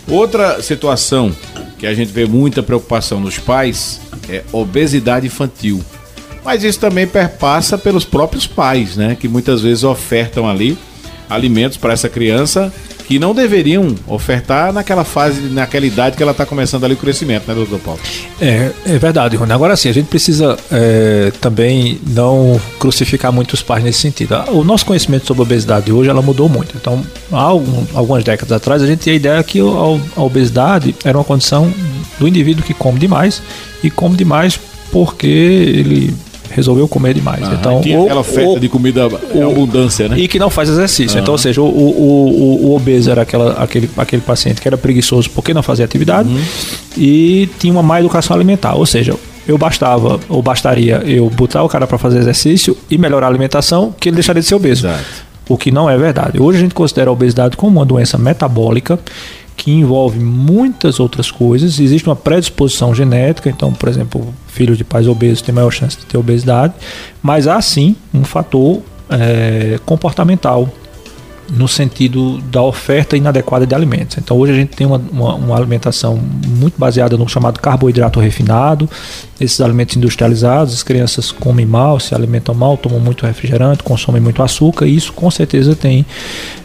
Outra 0.08 0.64
situação 0.64 1.32
que 1.78 1.86
a 1.86 1.94
gente 1.94 2.12
vê 2.12 2.26
muita 2.26 2.64
preocupação 2.64 3.20
nos 3.20 3.38
pais 3.38 4.02
é 4.28 4.44
obesidade 4.52 5.28
infantil. 5.28 5.80
Mas 6.44 6.64
isso 6.64 6.80
também 6.80 7.06
perpassa 7.06 7.78
pelos 7.78 8.04
próprios 8.04 8.48
pais, 8.48 8.98
né? 8.98 9.16
Que 9.20 9.28
muitas 9.28 9.62
vezes 9.62 9.84
ofertam 9.84 10.50
ali 10.50 10.76
alimentos 11.30 11.78
para 11.78 11.94
essa 11.94 12.10
criança 12.10 12.74
que 13.10 13.18
não 13.18 13.34
deveriam 13.34 13.95
ofertar 14.05 14.72
naquela 14.72 15.03
fase, 15.03 15.41
naquela 15.41 15.84
idade 15.84 16.16
que 16.16 16.22
ela 16.22 16.32
está 16.32 16.45
começando 16.45 16.84
ali 16.84 16.93
o 16.93 16.97
crescimento, 16.97 17.47
né, 17.47 17.55
doutor 17.55 17.80
Paulo? 17.80 17.99
É, 18.39 18.70
é 18.86 18.99
verdade, 18.99 19.36
Rony. 19.36 19.51
Agora 19.51 19.76
sim, 19.76 19.89
a 19.89 19.91
gente 19.91 20.05
precisa 20.05 20.55
é, 20.72 21.32
também 21.41 21.99
não 22.05 22.62
crucificar 22.78 23.32
muitos 23.32 23.64
pais 23.64 23.84
nesse 23.84 23.97
sentido. 23.97 24.36
O 24.51 24.64
nosso 24.64 24.86
conhecimento 24.86 25.26
sobre 25.26 25.41
a 25.41 25.45
obesidade 25.45 25.91
hoje 25.91 26.07
ela 26.07 26.22
mudou 26.22 26.47
muito. 26.47 26.78
Então, 26.78 27.03
há 27.32 27.41
algum, 27.41 27.84
algumas 27.95 28.24
décadas 28.24 28.51
atrás, 28.51 28.84
a 28.84 28.86
gente 28.86 28.99
tinha 28.99 29.14
a 29.14 29.16
ideia 29.16 29.43
que 29.43 29.60
a 29.60 30.22
obesidade 30.22 30.95
era 31.03 31.18
uma 31.18 31.24
condição 31.24 31.74
do 32.20 32.28
indivíduo 32.28 32.64
que 32.64 32.76
come 32.76 32.99
demais 32.99 33.41
e 33.84 33.89
come 33.89 34.16
demais 34.16 34.60
porque 34.91 35.26
ele 35.26 36.14
resolveu 36.60 36.88
comer 36.88 37.14
demais. 37.14 37.43
Ah, 37.43 37.57
então, 37.60 37.82
tinha 37.82 37.97
ou, 37.97 38.05
aquela 38.05 38.22
oferta 38.22 38.49
ou, 38.49 38.60
de 38.60 38.70
comida 38.70 39.07
em 39.34 39.41
abundância, 39.41 40.07
né? 40.07 40.20
E 40.20 40.28
que 40.28 40.38
não 40.38 40.49
faz 40.49 40.70
exercício. 40.70 41.20
Então, 41.20 41.32
ou 41.34 41.38
seja, 41.38 41.62
o, 41.62 41.66
o, 41.66 41.70
o, 41.70 42.66
o 42.68 42.76
obeso 42.76 43.10
era 43.10 43.22
aquela, 43.24 43.53
aquele, 43.53 43.89
aquele 43.97 44.22
paciente 44.22 44.62
que 44.62 44.68
era 44.68 44.78
preguiçoso 44.78 45.30
porque 45.32 45.53
não 45.53 45.64
fazia 45.64 45.86
atividade 45.86 46.30
Uhum. 46.30 46.41
e 46.97 47.49
tinha 47.60 47.72
uma 47.74 47.84
má 47.84 47.99
educação 47.99 48.36
alimentar. 48.36 48.76
Ou 48.76 48.86
seja, 48.86 49.16
eu 49.47 49.57
bastava, 49.57 50.20
ou 50.30 50.41
bastaria 50.41 51.01
eu 51.05 51.30
botar 51.30 51.64
o 51.64 51.70
cara 51.70 51.88
para 51.88 51.97
fazer 51.97 52.20
exercício 52.20 52.78
e 52.89 52.97
melhorar 52.97 53.28
a 53.28 53.30
alimentação, 53.30 53.93
que 53.99 54.10
ele 54.10 54.16
deixaria 54.16 54.41
de 54.41 54.47
ser 54.47 54.55
obeso. 54.55 54.88
Exato. 54.88 55.30
O 55.47 55.57
que 55.57 55.72
não 55.72 55.89
é 55.89 55.97
verdade. 55.97 56.39
Hoje 56.39 56.60
a 56.60 56.62
gente 56.62 56.76
considera 56.76 57.10
a 57.10 57.14
obesidade 57.14 57.57
como 57.57 57.80
uma 57.80 57.86
doença 57.86 58.18
metabólica 58.18 58.99
que 59.60 59.72
envolve 59.72 60.20
muitas 60.20 61.01
outras 61.01 61.30
coisas. 61.30 61.82
Existe 61.82 62.07
uma 62.07 62.16
predisposição 62.16 62.95
genética, 62.95 63.49
então, 63.49 63.74
por 63.74 63.89
exemplo, 63.89 64.34
filhos 64.47 64.78
de 64.78 64.86
pais 64.86 65.05
obesos 65.05 65.41
têm 65.41 65.53
maior 65.53 65.70
chance 65.70 65.97
de 65.97 66.05
ter 66.05 66.18
obesidade, 66.18 66.74
mas 67.22 67.45
há 67.45 67.62
sim 67.62 67.93
um 68.14 68.24
fator 68.24 68.82
é, 69.10 69.78
comportamental 69.86 70.70
no 71.49 71.68
sentido 71.68 72.38
da 72.43 72.62
oferta 72.62 73.18
inadequada 73.18 73.66
de 73.68 73.76
alimentos. 73.76 74.18
Então 74.18 74.38
hoje 74.38 74.53
a 74.53 74.55
gente 74.55 74.78
tem 74.78 74.88
uma, 74.88 75.01
uma, 75.12 75.36
uma, 75.36 75.57
alimentação 75.57 76.16
muito 76.16 76.80
baseada 76.80 77.18
no 77.18 77.28
chamado 77.28 77.60
carboidrato 77.60 78.20
refinado, 78.20 78.89
esses 79.41 79.60
alimentos 79.60 79.97
industrializados, 79.97 80.74
as 80.74 80.84
crianças 80.84 81.32
comem 81.32 81.66
mal, 81.66 81.99
se 81.99 82.14
alimentam 82.14 82.53
mal, 82.53 82.78
tomam 82.78 82.99
muito 82.99 83.26
refrigerante, 83.26 83.84
consomem 83.84 84.22
muito 84.22 84.41
açúcar, 84.43 84.86
e 84.86 84.95
isso 84.95 85.12
com 85.12 85.30
certeza 85.30 85.76
tem 85.76 86.05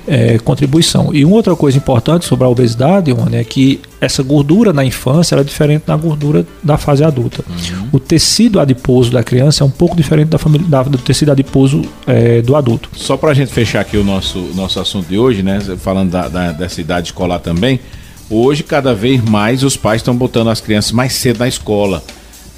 é, 0.06 0.38
contribuição. 0.38 1.14
E 1.14 1.24
uma 1.24 1.36
outra 1.36 1.54
coisa 1.56 1.76
importante 1.76 2.24
sobre 2.24 2.44
a 2.44 2.48
obesidade, 2.48 3.10
Rony, 3.10 3.36
é 3.36 3.44
que 3.44 3.80
essa 4.00 4.22
gordura 4.22 4.72
na 4.72 4.84
infância 4.84 5.36
é 5.36 5.42
diferente 5.42 5.84
da 5.86 5.96
gordura 5.96 6.46
da 6.62 6.76
fase 6.76 7.02
adulta. 7.02 7.44
Uhum. 7.48 7.88
O 7.92 7.98
tecido 7.98 8.60
adiposo 8.60 9.10
da 9.10 9.22
criança 9.22 9.64
é 9.64 9.66
um 9.66 9.70
pouco 9.70 9.96
diferente 9.96 10.28
da 10.28 10.38
família, 10.38 10.66
da, 10.66 10.82
do 10.82 10.98
tecido 10.98 11.32
adiposo 11.32 11.82
é, 12.06 12.42
do 12.42 12.54
adulto. 12.54 12.90
Só 12.94 13.16
para 13.16 13.30
a 13.30 13.34
gente 13.34 13.52
fechar 13.52 13.80
aqui 13.80 13.96
o 13.96 14.04
nosso, 14.04 14.38
nosso 14.54 14.78
assunto 14.78 15.08
de 15.08 15.18
hoje, 15.18 15.42
né? 15.42 15.60
Falando 15.78 16.10
da, 16.10 16.28
da, 16.28 16.52
dessa 16.52 16.80
idade 16.80 17.08
escolar 17.08 17.38
também, 17.38 17.80
hoje 18.28 18.62
cada 18.62 18.94
vez 18.94 19.22
mais 19.22 19.62
os 19.62 19.76
pais 19.76 20.00
estão 20.00 20.14
botando 20.14 20.48
as 20.48 20.60
crianças 20.60 20.92
mais 20.92 21.14
cedo 21.14 21.38
na 21.38 21.48
escola. 21.48 22.02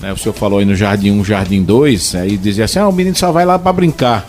Né? 0.01 0.13
O 0.13 0.17
senhor 0.17 0.35
falou 0.35 0.59
aí 0.59 0.65
no 0.65 0.75
Jardim 0.75 1.11
1, 1.13 1.25
Jardim 1.25 1.63
2, 1.63 2.15
aí 2.17 2.37
dizia 2.37 2.65
assim: 2.65 2.79
ah, 2.79 2.89
o 2.89 2.93
menino 2.93 3.17
só 3.17 3.33
vai 3.33 3.45
lá 3.45 3.59
para 3.59 3.73
brincar. 3.73 4.29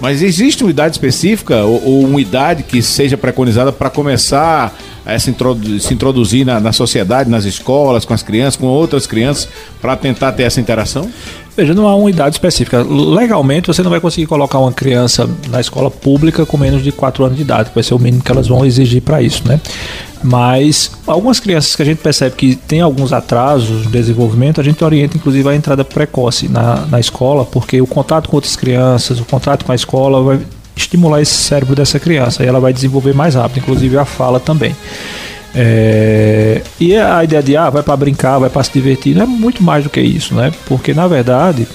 Mas 0.00 0.22
existe 0.22 0.62
uma 0.62 0.70
idade 0.70 0.94
específica 0.94 1.64
ou, 1.64 1.82
ou 1.84 2.04
uma 2.04 2.20
idade 2.20 2.62
que 2.62 2.82
seja 2.82 3.16
preconizada 3.16 3.72
para 3.72 3.88
começar 3.88 4.76
a 5.06 5.18
se, 5.18 5.30
introdu 5.30 5.78
se 5.78 5.94
introduzir 5.94 6.44
na, 6.44 6.58
na, 6.58 6.72
sociedade, 6.72 7.30
nas 7.30 7.44
escolas, 7.44 8.04
com 8.04 8.12
as 8.12 8.22
crianças, 8.22 8.56
com 8.56 8.66
outras 8.66 9.06
crianças, 9.06 9.48
para 9.80 9.96
tentar 9.96 10.32
ter 10.32 10.42
essa 10.42 10.60
interação? 10.60 11.08
Veja, 11.56 11.72
não 11.72 11.86
há 11.86 11.94
uma 11.96 12.10
idade 12.10 12.34
específica. 12.34 12.82
Legalmente, 12.82 13.68
você 13.68 13.82
não 13.82 13.90
vai 13.90 14.00
conseguir 14.00 14.26
colocar 14.26 14.58
uma 14.58 14.72
criança 14.72 15.28
na 15.48 15.60
escola 15.60 15.90
pública 15.90 16.44
com 16.44 16.58
menos 16.58 16.82
de 16.82 16.92
4 16.92 17.24
anos 17.24 17.36
de 17.36 17.42
idade, 17.42 17.70
que 17.70 17.74
vai 17.74 17.84
ser 17.84 17.94
o 17.94 17.98
mínimo 17.98 18.22
que 18.22 18.30
elas 18.30 18.48
vão 18.48 18.66
exigir 18.66 19.00
para 19.00 19.22
isso, 19.22 19.42
né? 19.46 19.58
Mas 20.26 20.90
algumas 21.06 21.38
crianças 21.38 21.76
que 21.76 21.82
a 21.82 21.84
gente 21.84 21.98
percebe 21.98 22.34
que 22.34 22.56
tem 22.56 22.80
alguns 22.80 23.12
atrasos 23.12 23.84
no 23.84 23.90
desenvolvimento, 23.92 24.60
a 24.60 24.64
gente 24.64 24.82
orienta 24.82 25.16
inclusive 25.16 25.48
a 25.48 25.54
entrada 25.54 25.84
precoce 25.84 26.48
na, 26.48 26.84
na 26.86 26.98
escola, 26.98 27.44
porque 27.44 27.80
o 27.80 27.86
contato 27.86 28.28
com 28.28 28.36
outras 28.36 28.56
crianças, 28.56 29.20
o 29.20 29.24
contato 29.24 29.64
com 29.64 29.70
a 29.70 29.74
escola 29.76 30.20
vai 30.24 30.40
estimular 30.74 31.22
esse 31.22 31.34
cérebro 31.34 31.76
dessa 31.76 32.00
criança 32.00 32.42
e 32.42 32.46
ela 32.46 32.58
vai 32.58 32.72
desenvolver 32.72 33.14
mais 33.14 33.36
rápido, 33.36 33.60
inclusive 33.60 33.96
a 33.96 34.04
fala 34.04 34.40
também. 34.40 34.74
É, 35.54 36.60
e 36.80 36.96
a 36.96 37.22
ideia 37.22 37.42
de 37.42 37.56
ah, 37.56 37.70
vai 37.70 37.84
para 37.84 37.96
brincar, 37.96 38.40
vai 38.40 38.50
para 38.50 38.64
se 38.64 38.72
divertir, 38.72 39.14
não 39.14 39.22
é 39.22 39.26
muito 39.26 39.62
mais 39.62 39.84
do 39.84 39.90
que 39.90 40.00
isso, 40.00 40.34
né? 40.34 40.52
Porque 40.66 40.92
na 40.92 41.06
verdade 41.06 41.68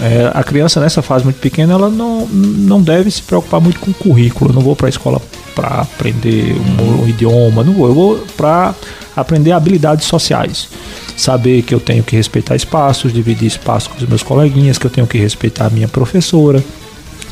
é, 0.00 0.30
a 0.32 0.44
criança 0.44 0.80
nessa 0.80 1.02
fase 1.02 1.24
muito 1.24 1.40
pequena 1.40 1.72
ela 1.74 1.90
não, 1.90 2.26
não 2.26 2.80
deve 2.80 3.10
se 3.10 3.20
preocupar 3.20 3.60
muito 3.60 3.80
com 3.80 3.90
o 3.90 3.94
currículo. 3.94 4.50
Eu 4.50 4.54
não 4.54 4.62
vou 4.62 4.76
para 4.76 4.86
a 4.86 4.90
escola 4.90 5.20
para 5.54 5.80
aprender 5.80 6.54
um, 6.54 7.02
um, 7.02 7.08
idioma, 7.08 7.64
não 7.64 7.72
vou. 7.72 7.88
Eu 7.88 7.94
vou 7.94 8.26
para 8.36 8.74
aprender 9.16 9.52
habilidades 9.52 10.06
sociais. 10.06 10.68
Saber 11.16 11.62
que 11.62 11.74
eu 11.74 11.80
tenho 11.80 12.04
que 12.04 12.14
respeitar 12.14 12.54
espaços, 12.54 13.12
dividir 13.12 13.48
espaço 13.48 13.90
com 13.90 13.96
os 13.96 14.08
meus 14.08 14.22
coleguinhas, 14.22 14.78
que 14.78 14.86
eu 14.86 14.90
tenho 14.90 15.06
que 15.06 15.18
respeitar 15.18 15.66
a 15.66 15.70
minha 15.70 15.88
professora, 15.88 16.62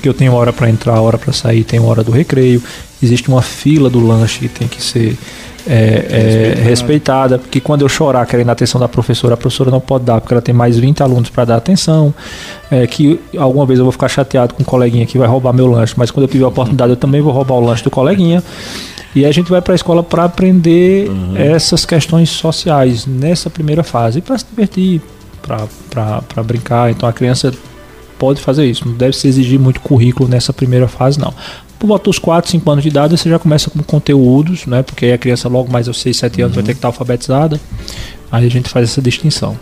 que 0.03 0.09
eu 0.09 0.14
tenho 0.14 0.33
hora 0.33 0.53
para 0.53 0.69
entrar, 0.69 1.01
hora 1.01 1.17
para 1.17 1.33
sair, 1.33 1.62
tenho 1.62 1.85
hora 1.85 2.03
do 2.03 2.11
recreio. 2.11 2.61
Existe 3.01 3.29
uma 3.29 3.43
fila 3.43 3.89
do 3.89 4.05
lanche 4.05 4.41
que 4.41 4.49
tem 4.49 4.67
que 4.67 4.83
ser 4.83 5.17
é, 5.67 6.55
é, 6.59 6.62
respeitada, 6.62 7.39
porque 7.39 7.61
quando 7.61 7.83
eu 7.83 7.89
chorar 7.89 8.25
querendo 8.27 8.51
a 8.51 8.53
atenção 8.53 8.81
da 8.81 8.89
professora, 8.89 9.35
a 9.35 9.37
professora 9.37 9.71
não 9.71 9.81
pode 9.81 10.05
dar, 10.05 10.21
porque 10.21 10.33
ela 10.33 10.43
tem 10.43 10.55
mais 10.55 10.79
20 10.79 11.03
alunos 11.03 11.29
para 11.29 11.45
dar 11.45 11.57
atenção. 11.57 12.14
É, 12.71 12.87
que 12.87 13.21
alguma 13.37 13.67
vez 13.67 13.79
eu 13.79 13.85
vou 13.85 13.93
ficar 13.93 14.09
chateado 14.09 14.55
com 14.55 14.62
um 14.62 14.67
coleguinha 14.67 15.07
que 15.07 15.19
vai 15.19 15.29
roubar 15.29 15.53
meu 15.53 15.67
lanche, 15.67 15.95
mas 15.97 16.11
quando 16.11 16.25
eu 16.25 16.29
tiver 16.29 16.45
a 16.45 16.49
oportunidade 16.49 16.91
eu 16.91 16.97
também 16.97 17.21
vou 17.21 17.33
roubar 17.33 17.55
o 17.55 17.61
lanche 17.61 17.83
do 17.83 17.91
coleguinha. 17.91 18.43
E 19.14 19.25
a 19.25 19.33
gente 19.33 19.51
vai 19.51 19.62
para 19.62 19.73
a 19.73 19.77
escola 19.77 20.03
para 20.03 20.25
aprender 20.25 21.09
uhum. 21.09 21.37
essas 21.37 21.87
questões 21.87 22.29
sociais 22.29 23.07
nessa 23.07 23.49
primeira 23.49 23.83
fase, 23.83 24.21
para 24.21 24.37
se 24.37 24.45
divertir, 24.51 25.01
para 25.41 26.43
brincar. 26.43 26.91
Então 26.91 27.09
a 27.09 27.12
criança 27.12 27.51
pode 28.19 28.41
fazer 28.41 28.67
isso, 28.67 28.87
não 28.87 28.95
deve 28.95 29.17
se 29.17 29.27
exigir 29.29 29.59
muito 29.59 29.81
currículo 29.81 30.29
nessa 30.29 30.53
primeira 30.53 30.87
fase, 30.87 31.19
não. 31.19 31.33
Por 31.79 31.87
volta 31.87 32.05
dos 32.05 32.18
4, 32.18 32.51
5 32.51 32.70
anos 32.70 32.83
de 32.83 32.89
idade, 32.89 33.16
você 33.16 33.29
já 33.29 33.39
começa 33.39 33.70
com 33.70 33.83
conteúdos, 33.83 34.66
né? 34.66 34.83
Porque 34.83 35.07
aí 35.07 35.12
a 35.12 35.18
criança 35.18 35.49
logo 35.49 35.70
mais 35.70 35.89
aos 35.89 36.01
6, 36.01 36.16
7 36.16 36.43
anos 36.43 36.57
uhum. 36.57 36.62
vai 36.62 36.66
ter 36.66 36.72
que 36.72 36.79
estar 36.79 36.89
alfabetizada. 36.89 37.61
Aí 38.31 38.47
a 38.47 38.51
gente 38.51 38.68
faz 38.68 38.91
essa 38.91 39.03
distinção. 39.03 39.59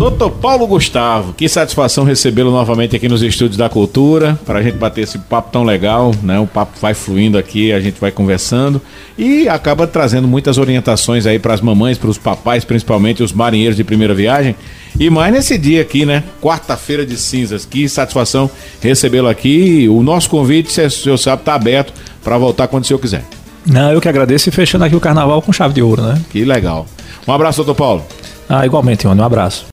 Doutor 0.00 0.30
Paulo 0.30 0.66
Gustavo, 0.66 1.34
que 1.34 1.46
satisfação 1.46 2.04
recebê-lo 2.04 2.50
novamente 2.50 2.96
aqui 2.96 3.06
nos 3.06 3.20
Estúdios 3.20 3.58
da 3.58 3.68
Cultura, 3.68 4.40
para 4.46 4.58
a 4.58 4.62
gente 4.62 4.78
bater 4.78 5.02
esse 5.02 5.18
papo 5.18 5.52
tão 5.52 5.62
legal, 5.62 6.14
né? 6.22 6.40
O 6.40 6.46
papo 6.46 6.72
vai 6.80 6.94
fluindo 6.94 7.36
aqui, 7.36 7.70
a 7.70 7.78
gente 7.80 8.00
vai 8.00 8.10
conversando 8.10 8.80
e 9.18 9.46
acaba 9.46 9.86
trazendo 9.86 10.26
muitas 10.26 10.56
orientações 10.56 11.26
aí 11.26 11.38
para 11.38 11.52
as 11.52 11.60
mamães, 11.60 11.98
para 11.98 12.08
os 12.08 12.16
papais, 12.16 12.64
principalmente 12.64 13.22
os 13.22 13.30
marinheiros 13.30 13.76
de 13.76 13.84
primeira 13.84 14.14
viagem. 14.14 14.56
E 14.98 15.10
mais 15.10 15.34
nesse 15.34 15.58
dia 15.58 15.82
aqui, 15.82 16.06
né? 16.06 16.24
Quarta-feira 16.40 17.04
de 17.04 17.18
cinzas. 17.18 17.66
Que 17.66 17.86
satisfação 17.86 18.50
recebê-lo 18.80 19.28
aqui. 19.28 19.86
O 19.86 20.02
nosso 20.02 20.30
convite, 20.30 20.72
se 20.72 20.80
o 20.80 20.90
senhor 20.90 21.18
sabe, 21.18 21.42
está 21.42 21.54
aberto 21.54 21.92
para 22.24 22.38
voltar 22.38 22.68
quando 22.68 22.84
o 22.84 22.86
senhor 22.86 23.00
quiser. 23.00 23.22
Não, 23.66 23.92
eu 23.92 24.00
que 24.00 24.08
agradeço 24.08 24.48
e 24.48 24.52
fechando 24.52 24.82
aqui 24.82 24.96
o 24.96 25.00
carnaval 25.00 25.42
com 25.42 25.52
chave 25.52 25.74
de 25.74 25.82
ouro, 25.82 26.00
né? 26.00 26.18
Que 26.30 26.42
legal. 26.42 26.86
Um 27.28 27.32
abraço, 27.34 27.62
doutor 27.62 27.74
Paulo. 27.74 28.06
Ah, 28.48 28.64
igualmente, 28.64 29.06
Rony. 29.06 29.20
Um 29.20 29.24
abraço. 29.24 29.66